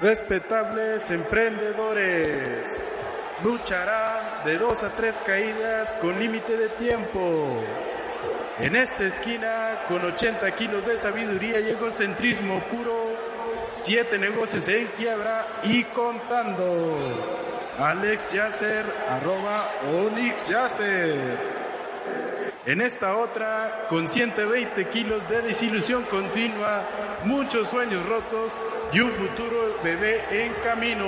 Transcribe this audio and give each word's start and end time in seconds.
Respetables 0.00 1.08
emprendedores, 1.10 2.88
lucharán 3.44 4.44
de 4.44 4.58
dos 4.58 4.82
a 4.82 4.90
tres 4.96 5.20
caídas 5.24 5.94
con 5.94 6.18
límite 6.18 6.56
de 6.56 6.68
tiempo. 6.70 7.62
En 8.58 8.74
esta 8.74 9.04
esquina, 9.04 9.84
con 9.86 10.04
80 10.04 10.50
kilos 10.56 10.86
de 10.86 10.96
sabiduría 10.96 11.60
y 11.60 11.70
egocentrismo 11.70 12.60
puro, 12.64 13.16
siete 13.70 14.18
negocios 14.18 14.66
en 14.66 14.88
quiebra 14.88 15.46
y 15.62 15.84
contando. 15.84 16.96
Alex 17.78 18.32
Yasser, 18.32 18.84
arroba 19.08 19.70
Onyx 19.92 20.48
Yasser. 20.48 21.38
En 22.66 22.80
esta 22.80 23.16
otra, 23.16 23.86
con 23.88 24.08
120 24.08 24.88
kilos 24.88 25.28
de 25.28 25.42
desilusión 25.42 26.02
continua, 26.04 26.84
muchos 27.24 27.68
sueños 27.68 28.04
rotos 28.06 28.58
y 28.94 29.00
un 29.00 29.10
futuro 29.10 29.80
bebé 29.82 30.20
en 30.30 30.52
camino. 30.62 31.06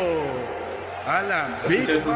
Alan 1.06 1.58
Big 1.68 1.88
Hernández. 1.88 2.10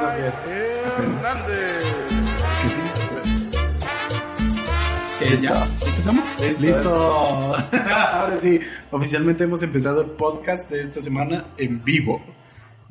¿Ya? 5.41 5.65
¿Empezamos? 5.65 6.25
Listo. 6.59 7.55
Ahora 7.87 8.37
sí, 8.41 8.59
oficialmente 8.91 9.45
hemos 9.45 9.63
empezado 9.63 10.01
el 10.01 10.11
podcast 10.11 10.69
de 10.69 10.81
esta 10.81 11.01
semana 11.01 11.45
en 11.57 11.85
vivo. 11.85 12.21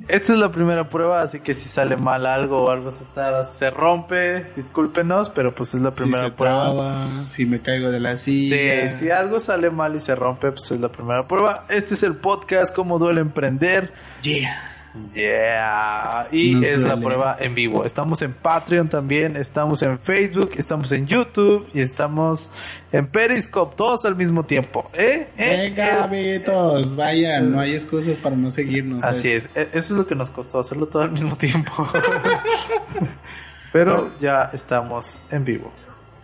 Esta 0.07 0.33
es 0.33 0.39
la 0.39 0.49
primera 0.51 0.89
prueba, 0.89 1.21
así 1.21 1.39
que 1.39 1.53
si 1.53 1.67
sale 1.69 1.97
mal 1.97 2.25
algo 2.25 2.63
o 2.63 2.71
algo 2.71 2.89
se, 2.91 3.03
está, 3.03 3.43
se 3.45 3.69
rompe, 3.69 4.47
discúlpenos, 4.55 5.29
pero 5.29 5.53
pues 5.53 5.73
es 5.75 5.81
la 5.81 5.91
primera 5.91 6.25
si 6.25 6.29
se 6.29 6.35
prueba. 6.35 6.63
traba, 6.63 7.27
si 7.27 7.45
me 7.45 7.61
caigo 7.61 7.91
de 7.91 7.99
la 7.99 8.17
silla. 8.17 8.97
Sí, 8.97 8.99
si 8.99 9.11
algo 9.11 9.39
sale 9.39 9.69
mal 9.69 9.95
y 9.95 9.99
se 9.99 10.15
rompe, 10.15 10.51
pues 10.51 10.71
es 10.71 10.79
la 10.79 10.91
primera 10.91 11.27
prueba. 11.27 11.65
Este 11.69 11.93
es 11.93 12.03
el 12.03 12.15
podcast 12.15 12.73
Cómo 12.73 12.97
duele 12.97 13.21
emprender. 13.21 13.93
Yeah. 14.23 14.78
Yeah. 15.13 16.27
Y 16.31 16.55
Nos 16.55 16.63
es 16.63 16.81
la 16.81 16.97
prueba 16.97 17.37
en 17.39 17.53
vivo. 17.53 17.85
Estamos 17.85 18.21
en 18.23 18.33
Patreon 18.33 18.89
también, 18.89 19.35
estamos 19.37 19.81
en 19.83 19.99
Facebook, 19.99 20.51
estamos 20.57 20.91
en 20.91 21.05
YouTube 21.05 21.67
y 21.73 21.81
estamos 21.81 22.49
en 22.91 23.05
Periscope, 23.07 23.75
todos 23.75 24.05
al 24.05 24.15
mismo 24.15 24.43
tiempo. 24.45 24.89
¿Eh? 24.93 25.27
¿Eh? 25.37 25.57
Venga, 25.69 25.87
¿Eh? 25.87 26.01
amiguitos, 26.01 26.95
vayan, 26.95 27.51
no 27.51 27.59
hay 27.59 27.75
excusas 27.75 28.17
para 28.17 28.35
no 28.35 28.49
seguirnos. 28.49 29.03
Así 29.03 29.29
es, 29.29 29.45
e- 29.55 29.69
eso 29.73 29.77
es 29.77 29.91
lo 29.91 30.07
que 30.07 30.15
nos 30.15 30.31
costó 30.31 30.59
hacerlo 30.59 30.87
todo 30.87 31.03
al 31.03 31.11
mismo 31.11 31.35
tiempo. 31.37 31.87
Pero 33.71 34.11
ya 34.19 34.49
estamos 34.53 35.19
en 35.29 35.45
vivo. 35.45 35.71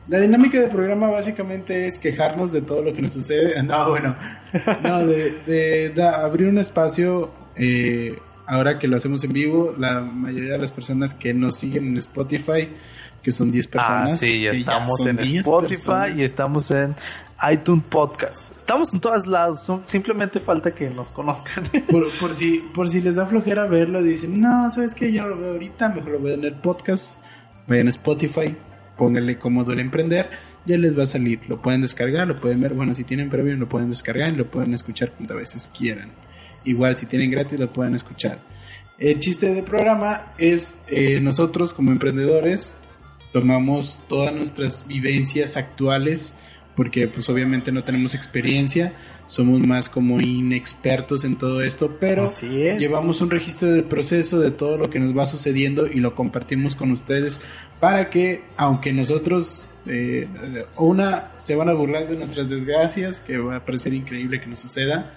La 0.07 0.19
dinámica 0.19 0.59
del 0.59 0.69
programa 0.71 1.09
básicamente 1.09 1.87
es 1.87 1.97
quejarnos 1.99 2.51
de 2.51 2.61
todo 2.61 2.81
lo 2.83 2.93
que 2.93 3.01
nos 3.01 3.11
sucede. 3.13 3.61
No, 3.63 3.89
bueno, 3.89 4.15
no, 4.83 5.05
de, 5.05 5.91
de 5.95 6.03
abrir 6.03 6.47
un 6.47 6.57
espacio. 6.57 7.31
eh, 7.55 8.17
ahora 8.47 8.79
que 8.79 8.87
lo 8.87 8.97
hacemos 8.97 9.23
en 9.23 9.33
vivo, 9.33 9.73
la 9.77 10.01
mayoría 10.01 10.53
de 10.53 10.57
las 10.59 10.71
personas 10.71 11.13
que 11.13 11.33
nos 11.33 11.55
siguen 11.57 11.87
en 11.87 11.97
Spotify, 11.97 12.69
que 13.23 13.31
son 13.31 13.51
10 13.51 13.67
personas. 13.67 14.11
ah, 14.13 14.17
sí, 14.17 14.41
ya 14.41 14.51
estamos 14.51 15.05
en 15.05 15.17
10 15.17 15.33
Spotify 15.41 15.69
personas. 15.75 16.17
y 16.17 16.23
estamos 16.23 16.71
en 16.71 16.95
iTunes 17.51 17.83
Podcast. 17.89 18.55
Estamos 18.55 18.93
en 18.93 18.99
todos 19.01 19.27
lados, 19.27 19.61
son- 19.63 19.81
simplemente 19.85 20.39
falta 20.39 20.73
que 20.73 20.89
nos 20.89 21.11
conozcan. 21.11 21.63
Por, 21.91 22.05
por 22.19 22.33
si, 22.33 22.59
por 22.73 22.87
si 22.87 23.01
les 23.01 23.15
da 23.15 23.25
flojera 23.25 23.65
verlo, 23.65 24.01
dicen, 24.01 24.39
no, 24.39 24.69
¿sabes 24.71 24.95
qué? 24.95 25.11
Yo 25.11 25.27
lo 25.27 25.37
veo 25.37 25.51
ahorita, 25.53 25.89
mejor 25.89 26.11
lo 26.11 26.19
veo 26.21 26.35
en 26.35 26.43
el 26.45 26.53
podcast. 26.55 27.17
Vayan 27.67 27.87
a 27.87 27.89
Spotify, 27.89 28.55
pónganle 28.97 29.37
cómo 29.39 29.63
duele 29.63 29.81
emprender, 29.81 30.29
ya 30.65 30.77
les 30.77 30.97
va 30.97 31.03
a 31.03 31.07
salir. 31.07 31.41
Lo 31.49 31.61
pueden 31.61 31.81
descargar, 31.81 32.27
lo 32.27 32.39
pueden 32.39 32.61
ver. 32.61 32.73
Bueno, 32.73 32.93
si 32.93 33.03
tienen 33.03 33.29
previo, 33.29 33.55
lo 33.57 33.67
pueden 33.67 33.89
descargar 33.89 34.31
y 34.31 34.35
lo 34.35 34.45
pueden 34.49 34.73
escuchar 34.73 35.11
cuantas 35.11 35.35
veces 35.37 35.71
quieran. 35.77 36.11
Igual, 36.65 36.97
si 36.97 37.05
tienen 37.05 37.31
gratis, 37.31 37.59
lo 37.59 37.71
pueden 37.71 37.95
escuchar. 37.95 38.39
El 38.97 39.19
chiste 39.19 39.53
del 39.53 39.63
programa 39.63 40.33
es 40.37 40.77
eh, 40.87 41.19
nosotros 41.21 41.73
como 41.73 41.91
emprendedores 41.91 42.73
tomamos 43.33 44.01
todas 44.07 44.33
nuestras 44.33 44.87
vivencias 44.87 45.57
actuales 45.57 46.33
porque 46.75 47.07
pues 47.07 47.29
obviamente 47.29 47.71
no 47.71 47.83
tenemos 47.83 48.15
experiencia, 48.15 48.93
somos 49.27 49.65
más 49.65 49.89
como 49.89 50.19
inexpertos 50.19 51.23
en 51.23 51.35
todo 51.37 51.61
esto, 51.61 51.97
pero 51.99 52.25
Así 52.25 52.63
es. 52.63 52.79
llevamos 52.79 53.21
un 53.21 53.31
registro 53.31 53.71
del 53.71 53.85
proceso 53.85 54.39
de 54.39 54.51
todo 54.51 54.77
lo 54.77 54.89
que 54.89 54.99
nos 54.99 55.17
va 55.17 55.25
sucediendo 55.25 55.87
y 55.87 55.99
lo 55.99 56.15
compartimos 56.15 56.75
con 56.75 56.91
ustedes 56.91 57.41
para 57.79 58.09
que 58.09 58.43
aunque 58.57 58.93
nosotros 58.93 59.69
eh, 59.87 60.27
una 60.77 61.31
se 61.37 61.55
van 61.55 61.69
a 61.69 61.73
burlar 61.73 62.07
de 62.07 62.17
nuestras 62.17 62.49
desgracias, 62.49 63.19
que 63.19 63.37
va 63.37 63.57
a 63.57 63.65
parecer 63.65 63.93
increíble 63.93 64.41
que 64.41 64.47
nos 64.47 64.59
suceda, 64.59 65.13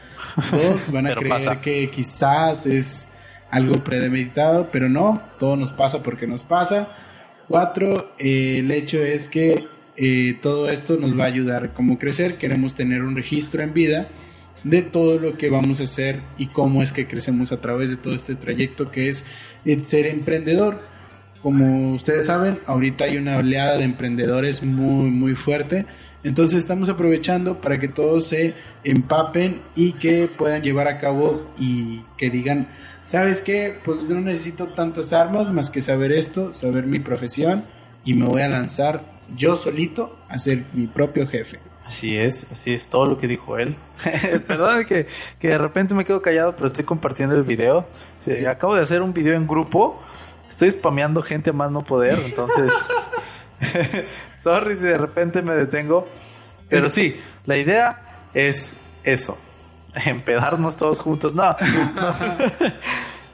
dos 0.52 0.90
van 0.92 1.06
a 1.06 1.14
creer 1.14 1.28
pasa. 1.28 1.60
que 1.60 1.90
quizás 1.90 2.66
es 2.66 3.06
algo 3.50 3.74
premeditado, 3.82 4.68
pero 4.70 4.88
no, 4.88 5.22
todo 5.38 5.56
nos 5.56 5.72
pasa 5.72 6.02
porque 6.02 6.26
nos 6.26 6.42
pasa. 6.42 6.88
Cuatro, 7.48 8.12
eh, 8.18 8.58
el 8.58 8.70
hecho 8.70 8.98
es 8.98 9.28
que 9.28 9.66
eh, 9.96 10.38
todo 10.42 10.68
esto 10.68 10.96
nos 10.98 11.18
va 11.18 11.24
a 11.24 11.28
ayudar 11.28 11.72
como 11.72 11.98
crecer. 11.98 12.36
Queremos 12.36 12.74
tener 12.74 13.02
un 13.02 13.16
registro 13.16 13.62
en 13.62 13.72
vida 13.72 14.08
de 14.64 14.82
todo 14.82 15.18
lo 15.18 15.38
que 15.38 15.50
vamos 15.50 15.80
a 15.80 15.84
hacer 15.84 16.20
y 16.36 16.48
cómo 16.48 16.82
es 16.82 16.92
que 16.92 17.06
crecemos 17.06 17.52
a 17.52 17.60
través 17.60 17.90
de 17.90 17.96
todo 17.96 18.14
este 18.14 18.34
trayecto 18.34 18.90
que 18.90 19.08
es 19.08 19.24
el 19.64 19.84
ser 19.86 20.06
emprendedor. 20.06 20.78
Como 21.42 21.94
ustedes 21.94 22.26
saben, 22.26 22.58
ahorita 22.66 23.04
hay 23.04 23.16
una 23.16 23.36
oleada 23.36 23.76
de 23.76 23.84
emprendedores 23.84 24.64
muy, 24.64 25.10
muy 25.10 25.34
fuerte. 25.34 25.86
Entonces 26.24 26.58
estamos 26.58 26.88
aprovechando 26.88 27.60
para 27.60 27.78
que 27.78 27.86
todos 27.86 28.26
se 28.26 28.54
empapen 28.82 29.62
y 29.76 29.92
que 29.92 30.26
puedan 30.26 30.62
llevar 30.62 30.88
a 30.88 30.98
cabo 30.98 31.46
y 31.58 32.02
que 32.16 32.30
digan, 32.30 32.68
¿sabes 33.06 33.40
qué? 33.40 33.78
Pues 33.84 34.02
no 34.02 34.20
necesito 34.20 34.68
tantas 34.68 35.12
armas 35.12 35.52
más 35.52 35.70
que 35.70 35.80
saber 35.80 36.10
esto, 36.10 36.52
saber 36.52 36.86
mi 36.86 36.98
profesión 36.98 37.64
y 38.04 38.14
me 38.14 38.26
voy 38.26 38.42
a 38.42 38.48
lanzar 38.48 39.04
yo 39.36 39.56
solito 39.56 40.18
a 40.28 40.38
ser 40.38 40.64
mi 40.72 40.86
propio 40.86 41.26
jefe. 41.26 41.60
Así 41.86 42.18
es, 42.18 42.46
así 42.50 42.74
es 42.74 42.88
todo 42.88 43.06
lo 43.06 43.16
que 43.16 43.28
dijo 43.28 43.56
él. 43.56 43.76
Perdón 44.46 44.84
que, 44.84 45.06
que 45.38 45.48
de 45.48 45.58
repente 45.58 45.94
me 45.94 46.04
quedo 46.04 46.20
callado, 46.20 46.54
pero 46.54 46.66
estoy 46.66 46.84
compartiendo 46.84 47.34
el 47.34 47.44
video. 47.44 47.86
Acabo 48.46 48.74
de 48.74 48.82
hacer 48.82 49.00
un 49.00 49.14
video 49.14 49.34
en 49.34 49.46
grupo. 49.46 50.02
Estoy 50.48 50.70
spameando 50.70 51.22
gente 51.22 51.50
a 51.50 51.52
más 51.52 51.70
no 51.70 51.84
poder, 51.84 52.20
entonces... 52.20 52.72
Sorry 54.38 54.76
si 54.76 54.82
de 54.82 54.98
repente 54.98 55.42
me 55.42 55.54
detengo. 55.54 56.06
Pero 56.68 56.88
sí, 56.88 57.20
la 57.44 57.56
idea 57.56 58.28
es 58.34 58.74
eso. 59.04 59.36
Empedarnos 60.06 60.76
todos 60.76 61.00
juntos. 61.00 61.34
No. 61.34 61.50
no. 61.50 61.56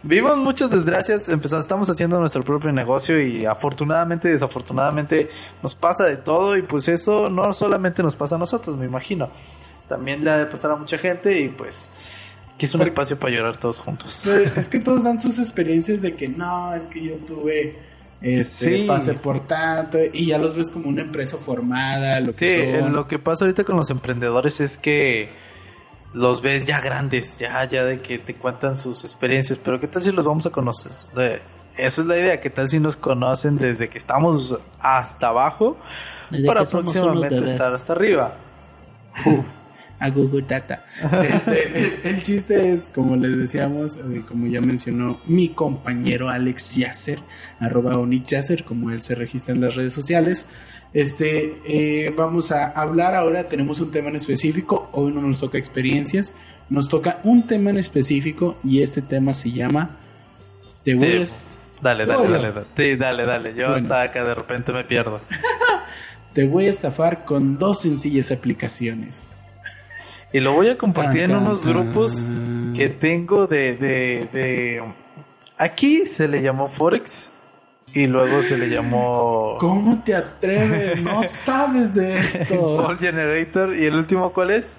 Vimos 0.06 0.36
muchas 0.36 0.68
desgracias, 0.68 1.30
empezamos, 1.30 1.64
estamos 1.64 1.88
haciendo 1.88 2.20
nuestro 2.20 2.42
propio 2.42 2.70
negocio 2.72 3.18
y 3.22 3.46
afortunadamente, 3.46 4.28
desafortunadamente 4.28 5.30
nos 5.62 5.74
pasa 5.74 6.04
de 6.04 6.18
todo 6.18 6.58
y 6.58 6.62
pues 6.62 6.88
eso 6.88 7.30
no 7.30 7.54
solamente 7.54 8.02
nos 8.02 8.14
pasa 8.14 8.34
a 8.34 8.38
nosotros, 8.38 8.76
me 8.76 8.84
imagino. 8.84 9.30
También 9.88 10.22
le 10.22 10.30
ha 10.30 10.36
de 10.36 10.44
pasar 10.44 10.72
a 10.72 10.76
mucha 10.76 10.98
gente 10.98 11.40
y 11.40 11.48
pues 11.48 11.88
aquí 12.54 12.66
es 12.66 12.74
un 12.74 12.78
Porque- 12.78 12.90
espacio 12.90 13.18
para 13.18 13.34
llorar 13.34 13.56
todos 13.56 13.78
juntos. 13.78 14.26
Es 14.26 14.68
que 14.68 14.78
todos 14.80 15.02
dan 15.02 15.18
sus 15.20 15.38
experiencias 15.38 16.00
de 16.02 16.14
que 16.14 16.28
no, 16.28 16.74
es 16.74 16.88
que 16.88 17.02
yo 17.02 17.14
tuve 17.16 17.78
este 18.22 18.76
Sí. 18.78 18.84
pase 18.86 19.12
por 19.14 19.40
tanto 19.46 19.98
y 20.12 20.26
ya 20.26 20.38
los 20.38 20.54
ves 20.54 20.70
como 20.70 20.88
una 20.88 21.02
empresa 21.02 21.36
formada, 21.36 22.20
lo 22.20 22.32
Sí, 22.32 22.38
que 22.46 22.80
son. 22.80 22.92
lo 22.94 23.06
que 23.06 23.18
pasa 23.18 23.44
ahorita 23.44 23.64
con 23.64 23.76
los 23.76 23.90
emprendedores 23.90 24.60
es 24.60 24.78
que 24.78 25.28
los 26.14 26.40
ves 26.40 26.64
ya 26.64 26.80
grandes, 26.80 27.38
ya, 27.38 27.64
ya 27.68 27.84
de 27.84 28.00
que 28.00 28.18
te 28.18 28.34
cuentan 28.36 28.78
sus 28.78 29.04
experiencias, 29.04 29.58
pero 29.62 29.78
¿qué 29.80 29.88
tal 29.88 30.02
si 30.02 30.12
los 30.12 30.24
vamos 30.24 30.46
a 30.46 30.50
conocer? 30.50 30.92
De- 31.14 31.42
esa 31.76 32.00
es 32.02 32.06
la 32.06 32.16
idea, 32.16 32.40
¿qué 32.40 32.50
tal 32.50 32.68
si 32.70 32.78
nos 32.78 32.96
conocen 32.96 33.56
desde 33.56 33.88
que 33.88 33.98
estamos 33.98 34.58
hasta 34.78 35.26
abajo 35.28 35.76
Desde 36.30 36.46
para 36.46 36.60
que 36.64 36.70
próximamente 36.70 37.50
estar 37.50 37.74
hasta 37.74 37.92
arriba? 37.94 38.36
A 40.04 40.10
Google 40.10 40.44
Data. 40.46 40.84
Este, 41.22 42.00
el, 42.08 42.22
chiste 42.22 42.72
es, 42.72 42.90
como 42.94 43.16
les 43.16 43.36
decíamos, 43.38 43.96
eh, 43.96 44.22
como 44.28 44.46
ya 44.46 44.60
mencionó 44.60 45.20
mi 45.26 45.48
compañero 45.50 46.28
Alex 46.28 46.76
Yasser, 46.76 47.20
arroba 47.58 47.92
Onyx 47.92 48.28
Yasser, 48.28 48.64
como 48.64 48.90
él 48.90 49.02
se 49.02 49.14
registra 49.14 49.54
en 49.54 49.60
las 49.60 49.74
redes 49.74 49.92
sociales. 49.94 50.46
Este, 50.92 51.58
eh, 51.66 52.14
vamos 52.16 52.52
a 52.52 52.66
hablar 52.68 53.14
ahora, 53.14 53.48
tenemos 53.48 53.80
un 53.80 53.90
tema 53.90 54.10
en 54.10 54.16
específico, 54.16 54.88
hoy 54.92 55.12
no 55.12 55.22
nos 55.22 55.40
toca 55.40 55.58
experiencias, 55.58 56.32
nos 56.68 56.88
toca 56.88 57.20
un 57.24 57.46
tema 57.46 57.70
en 57.70 57.78
específico 57.78 58.58
y 58.62 58.82
este 58.82 59.02
tema 59.02 59.34
se 59.34 59.50
llama 59.50 59.98
Te 60.84 60.94
voy 60.94 61.08
Te- 61.08 61.22
a- 61.22 61.26
Dale, 61.82 62.06
dale, 62.06 62.28
dale, 62.28 62.52
dale. 62.52 62.66
Sí, 62.76 62.96
dale, 62.96 63.24
dale. 63.26 63.54
Yo 63.54 63.70
Bueno. 63.70 63.82
hasta 63.88 64.02
acá 64.02 64.24
de 64.24 64.34
repente 64.34 64.72
me 64.72 64.84
pierdo. 64.84 65.20
te 66.32 66.46
voy 66.46 66.66
a 66.66 66.70
estafar 66.70 67.24
con 67.24 67.58
dos 67.58 67.80
sencillas 67.82 68.30
aplicaciones. 68.30 69.43
Y 70.34 70.40
lo 70.40 70.52
voy 70.52 70.68
a 70.68 70.76
compartir 70.76 71.22
en 71.22 71.36
unos 71.36 71.64
grupos 71.64 72.26
que 72.74 72.88
tengo 72.88 73.46
de, 73.46 73.76
de, 73.76 74.28
de... 74.32 74.82
Aquí 75.56 76.06
se 76.06 76.26
le 76.26 76.42
llamó 76.42 76.66
Forex 76.68 77.30
y 77.92 78.08
luego 78.08 78.42
se 78.42 78.58
le 78.58 78.68
llamó 78.68 79.56
¿Cómo 79.60 80.02
te 80.02 80.16
atreves? 80.16 81.00
No 81.00 81.22
sabes 81.26 81.94
de 81.94 82.18
esto. 82.18 82.88
Generator 82.98 83.76
y 83.76 83.84
el 83.84 83.94
último 83.94 84.32
¿cuál 84.32 84.50
es? 84.50 84.70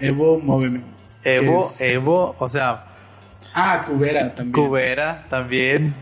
Evo, 0.00 0.40
móveme. 0.40 0.82
Evo, 1.22 1.60
Es- 1.60 1.80
Evo, 1.80 2.34
o 2.38 2.48
sea, 2.48 2.86
Ah, 3.54 3.84
Cubera 3.86 4.34
también. 4.34 4.66
Cubera 4.66 5.26
también. 5.30 5.94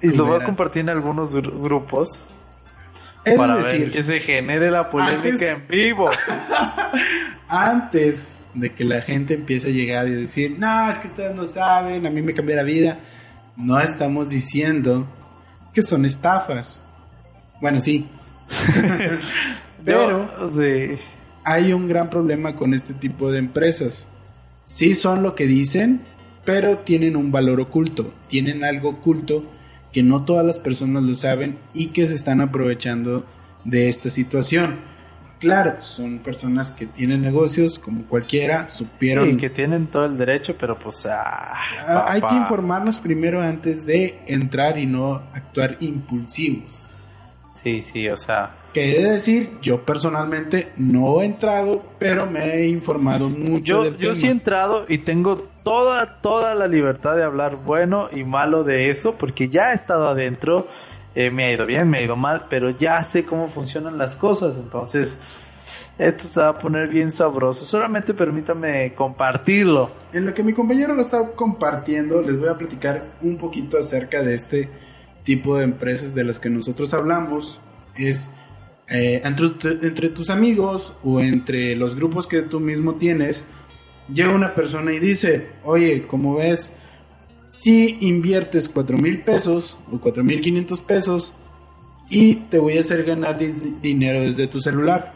Y 0.00 0.10
lo 0.10 0.26
voy 0.26 0.40
a 0.40 0.44
compartir 0.44 0.82
en 0.82 0.90
algunos 0.90 1.34
gru- 1.34 1.60
grupos 1.60 2.28
Es 3.24 3.34
para 3.36 3.56
decir, 3.56 3.80
ver 3.86 3.90
que 3.90 4.02
se 4.04 4.20
genere 4.20 4.70
la 4.70 4.90
polémica 4.90 5.28
antes- 5.28 5.42
en 5.50 5.66
vivo. 5.66 6.08
antes 7.48 8.38
de 8.54 8.72
que 8.72 8.84
la 8.84 9.02
gente 9.02 9.34
empiece 9.34 9.68
a 9.68 9.72
llegar 9.72 10.08
y 10.08 10.12
decir, 10.12 10.56
no, 10.58 10.90
es 10.90 10.98
que 10.98 11.08
ustedes 11.08 11.34
no 11.34 11.44
saben, 11.44 12.06
a 12.06 12.10
mí 12.10 12.22
me 12.22 12.34
cambió 12.34 12.56
la 12.56 12.62
vida, 12.62 13.00
no 13.56 13.80
estamos 13.80 14.28
diciendo 14.28 15.06
que 15.72 15.82
son 15.82 16.04
estafas. 16.04 16.80
Bueno, 17.60 17.80
sí. 17.80 18.06
Pero 19.84 20.50
sí. 20.52 20.96
hay 21.44 21.72
un 21.72 21.88
gran 21.88 22.08
problema 22.08 22.56
con 22.56 22.72
este 22.74 22.94
tipo 22.94 23.30
de 23.30 23.38
empresas. 23.38 24.08
Sí 24.64 24.94
son 24.94 25.22
lo 25.22 25.34
que 25.34 25.46
dicen, 25.46 26.00
pero 26.44 26.78
tienen 26.78 27.16
un 27.16 27.30
valor 27.30 27.60
oculto, 27.60 28.14
tienen 28.28 28.64
algo 28.64 28.90
oculto 28.90 29.44
que 29.92 30.02
no 30.02 30.24
todas 30.24 30.44
las 30.44 30.58
personas 30.58 31.02
lo 31.02 31.16
saben 31.16 31.58
y 31.74 31.88
que 31.88 32.06
se 32.06 32.14
están 32.14 32.40
aprovechando 32.40 33.26
de 33.64 33.88
esta 33.88 34.10
situación. 34.10 34.80
Claro, 35.44 35.82
son 35.82 36.18
personas 36.18 36.70
que 36.70 36.86
tienen 36.86 37.22
negocios 37.22 37.78
como 37.78 38.04
cualquiera, 38.06 38.68
supieron... 38.68 39.30
Sí, 39.30 39.36
que 39.36 39.50
tienen 39.50 39.86
todo 39.86 40.06
el 40.06 40.16
derecho, 40.16 40.56
pero 40.58 40.78
pues... 40.78 41.06
ah, 41.06 41.54
Ah, 41.86 42.04
hay 42.08 42.20
que 42.20 42.34
informarnos 42.34 42.98
primero 42.98 43.40
antes 43.42 43.86
de 43.86 44.22
entrar 44.26 44.78
y 44.78 44.86
no 44.86 45.22
actuar 45.32 45.76
impulsivos. 45.80 46.94
Sí, 47.54 47.82
sí, 47.82 48.08
o 48.08 48.16
sea... 48.16 48.56
Que 48.74 48.90
he 48.90 49.02
de 49.04 49.12
decir, 49.12 49.58
yo 49.62 49.84
personalmente 49.84 50.72
no 50.76 51.22
he 51.22 51.26
entrado, 51.26 51.84
pero 52.00 52.26
me 52.26 52.54
he 52.56 52.66
informado 52.68 53.30
mucho. 53.30 53.62
Yo, 53.62 53.84
del 53.84 53.92
yo 53.98 54.08
tema. 54.08 54.14
sí 54.16 54.26
he 54.26 54.30
entrado 54.30 54.84
y 54.88 54.98
tengo 54.98 55.48
toda, 55.62 56.20
toda 56.20 56.56
la 56.56 56.66
libertad 56.66 57.14
de 57.14 57.22
hablar 57.22 57.54
bueno 57.54 58.08
y 58.12 58.24
malo 58.24 58.64
de 58.64 58.90
eso, 58.90 59.14
porque 59.14 59.48
ya 59.48 59.70
he 59.70 59.74
estado 59.76 60.08
adentro, 60.08 60.66
eh, 61.14 61.30
me 61.30 61.44
ha 61.44 61.52
ido 61.52 61.66
bien, 61.66 61.88
me 61.88 61.98
ha 61.98 62.02
ido 62.02 62.16
mal, 62.16 62.46
pero 62.48 62.70
ya 62.70 63.02
sé 63.04 63.24
cómo 63.24 63.48
funcionan 63.48 63.98
las 63.98 64.16
cosas, 64.16 64.56
entonces 64.56 65.18
esto 65.98 66.24
se 66.24 66.40
va 66.40 66.48
a 66.48 66.58
poner 66.58 66.88
bien 66.88 67.10
sabroso. 67.10 67.64
Solamente 67.64 68.14
permítame 68.14 68.94
compartirlo. 68.94 69.90
En 70.12 70.26
lo 70.26 70.34
que 70.34 70.42
mi 70.42 70.52
compañero 70.52 70.94
lo 70.94 71.02
está 71.02 71.32
compartiendo, 71.32 72.20
les 72.20 72.38
voy 72.38 72.48
a 72.48 72.58
platicar 72.58 73.16
un 73.22 73.36
poquito 73.36 73.78
acerca 73.78 74.22
de 74.22 74.34
este 74.34 74.68
tipo 75.22 75.56
de 75.56 75.64
empresas 75.64 76.14
de 76.14 76.24
las 76.24 76.38
que 76.38 76.50
nosotros 76.50 76.92
hablamos. 76.94 77.60
Es 77.96 78.30
eh, 78.88 79.22
entre, 79.24 79.46
entre 79.86 80.08
tus 80.10 80.30
amigos 80.30 80.92
o 81.02 81.20
entre 81.20 81.74
los 81.76 81.94
grupos 81.94 82.26
que 82.26 82.42
tú 82.42 82.60
mismo 82.60 82.96
tienes, 82.96 83.44
llega 84.12 84.34
una 84.34 84.54
persona 84.54 84.92
y 84.92 84.98
dice, 84.98 85.48
oye, 85.64 86.06
como 86.06 86.36
ves, 86.36 86.72
si 87.54 87.98
inviertes 88.00 88.68
cuatro 88.68 88.98
mil 88.98 89.22
pesos 89.22 89.78
o 89.92 90.00
cuatro 90.00 90.24
mil 90.24 90.40
quinientos 90.40 90.80
pesos 90.80 91.34
y 92.10 92.34
te 92.34 92.58
voy 92.58 92.76
a 92.76 92.80
hacer 92.80 93.04
ganar 93.04 93.38
dinero 93.38 94.20
desde 94.20 94.48
tu 94.48 94.60
celular. 94.60 95.14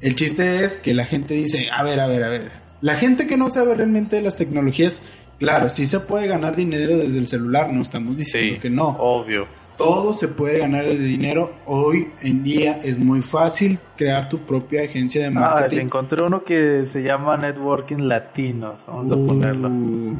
El 0.00 0.16
chiste 0.16 0.64
es 0.64 0.76
que 0.76 0.92
la 0.92 1.06
gente 1.06 1.34
dice, 1.34 1.68
a 1.72 1.84
ver, 1.84 2.00
a 2.00 2.08
ver, 2.08 2.24
a 2.24 2.28
ver. 2.28 2.50
La 2.80 2.96
gente 2.96 3.28
que 3.28 3.36
no 3.36 3.48
sabe 3.48 3.76
realmente 3.76 4.16
de 4.16 4.22
las 4.22 4.36
tecnologías, 4.36 5.00
claro, 5.38 5.70
sí 5.70 5.86
se 5.86 6.00
puede 6.00 6.26
ganar 6.26 6.56
dinero 6.56 6.98
desde 6.98 7.20
el 7.20 7.28
celular, 7.28 7.72
no 7.72 7.80
estamos 7.80 8.16
diciendo 8.16 8.60
que 8.60 8.70
no. 8.70 8.88
obvio. 8.88 9.46
Todo 9.76 10.12
se 10.14 10.28
puede 10.28 10.58
ganar 10.60 10.84
desde 10.84 11.02
dinero. 11.04 11.52
Hoy 11.66 12.08
en 12.22 12.44
día 12.44 12.80
es 12.84 12.96
muy 12.98 13.22
fácil 13.22 13.78
crear 13.96 14.28
tu 14.28 14.38
propia 14.38 14.84
agencia 14.84 15.22
de 15.22 15.26
Ah, 15.28 15.30
marketing. 15.30 15.78
encontré 15.86 16.22
uno 16.22 16.44
que 16.44 16.84
se 16.86 17.02
llama 17.02 17.36
Networking 17.36 18.02
Latinos, 18.06 18.84
vamos 18.86 19.10
a 19.10 19.14
ponerlo. 19.16 19.68
Uh, 19.68 20.16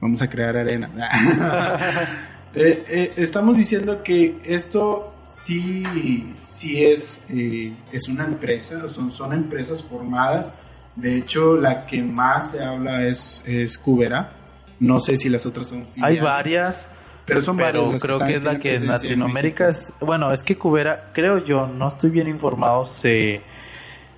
vamos 0.00 0.20
a 0.22 0.28
crear 0.28 0.56
arena. 0.56 0.90
Eh, 2.54 2.84
eh, 2.86 3.12
estamos 3.16 3.56
diciendo 3.56 4.02
que 4.02 4.36
esto 4.44 5.14
sí, 5.26 6.34
sí 6.44 6.84
es, 6.84 7.22
eh, 7.30 7.72
es 7.90 8.08
una 8.08 8.26
empresa, 8.26 8.90
son, 8.90 9.10
son 9.10 9.32
empresas 9.32 9.82
formadas. 9.82 10.52
De 10.94 11.16
hecho, 11.16 11.56
la 11.56 11.86
que 11.86 12.02
más 12.02 12.50
se 12.50 12.62
habla 12.62 13.06
es, 13.06 13.42
es 13.46 13.78
Cubera. 13.78 14.34
No 14.80 15.00
sé 15.00 15.16
si 15.16 15.30
las 15.30 15.46
otras 15.46 15.68
son 15.68 15.78
Hay 15.78 16.16
filiales, 16.18 16.22
varias, 16.22 16.90
pero 17.34 17.90
son 17.90 17.98
creo 17.98 18.18
que 18.18 18.34
es 18.36 18.42
la 18.44 18.58
que 18.58 18.74
en 18.76 18.86
Latinoamérica 18.86 19.68
es, 19.68 19.92
bueno, 20.00 20.32
es 20.32 20.42
que 20.42 20.56
Cubera, 20.56 21.10
creo 21.12 21.38
yo, 21.38 21.66
no 21.66 21.88
estoy 21.88 22.10
bien 22.10 22.28
informado, 22.28 22.84
se 22.84 23.42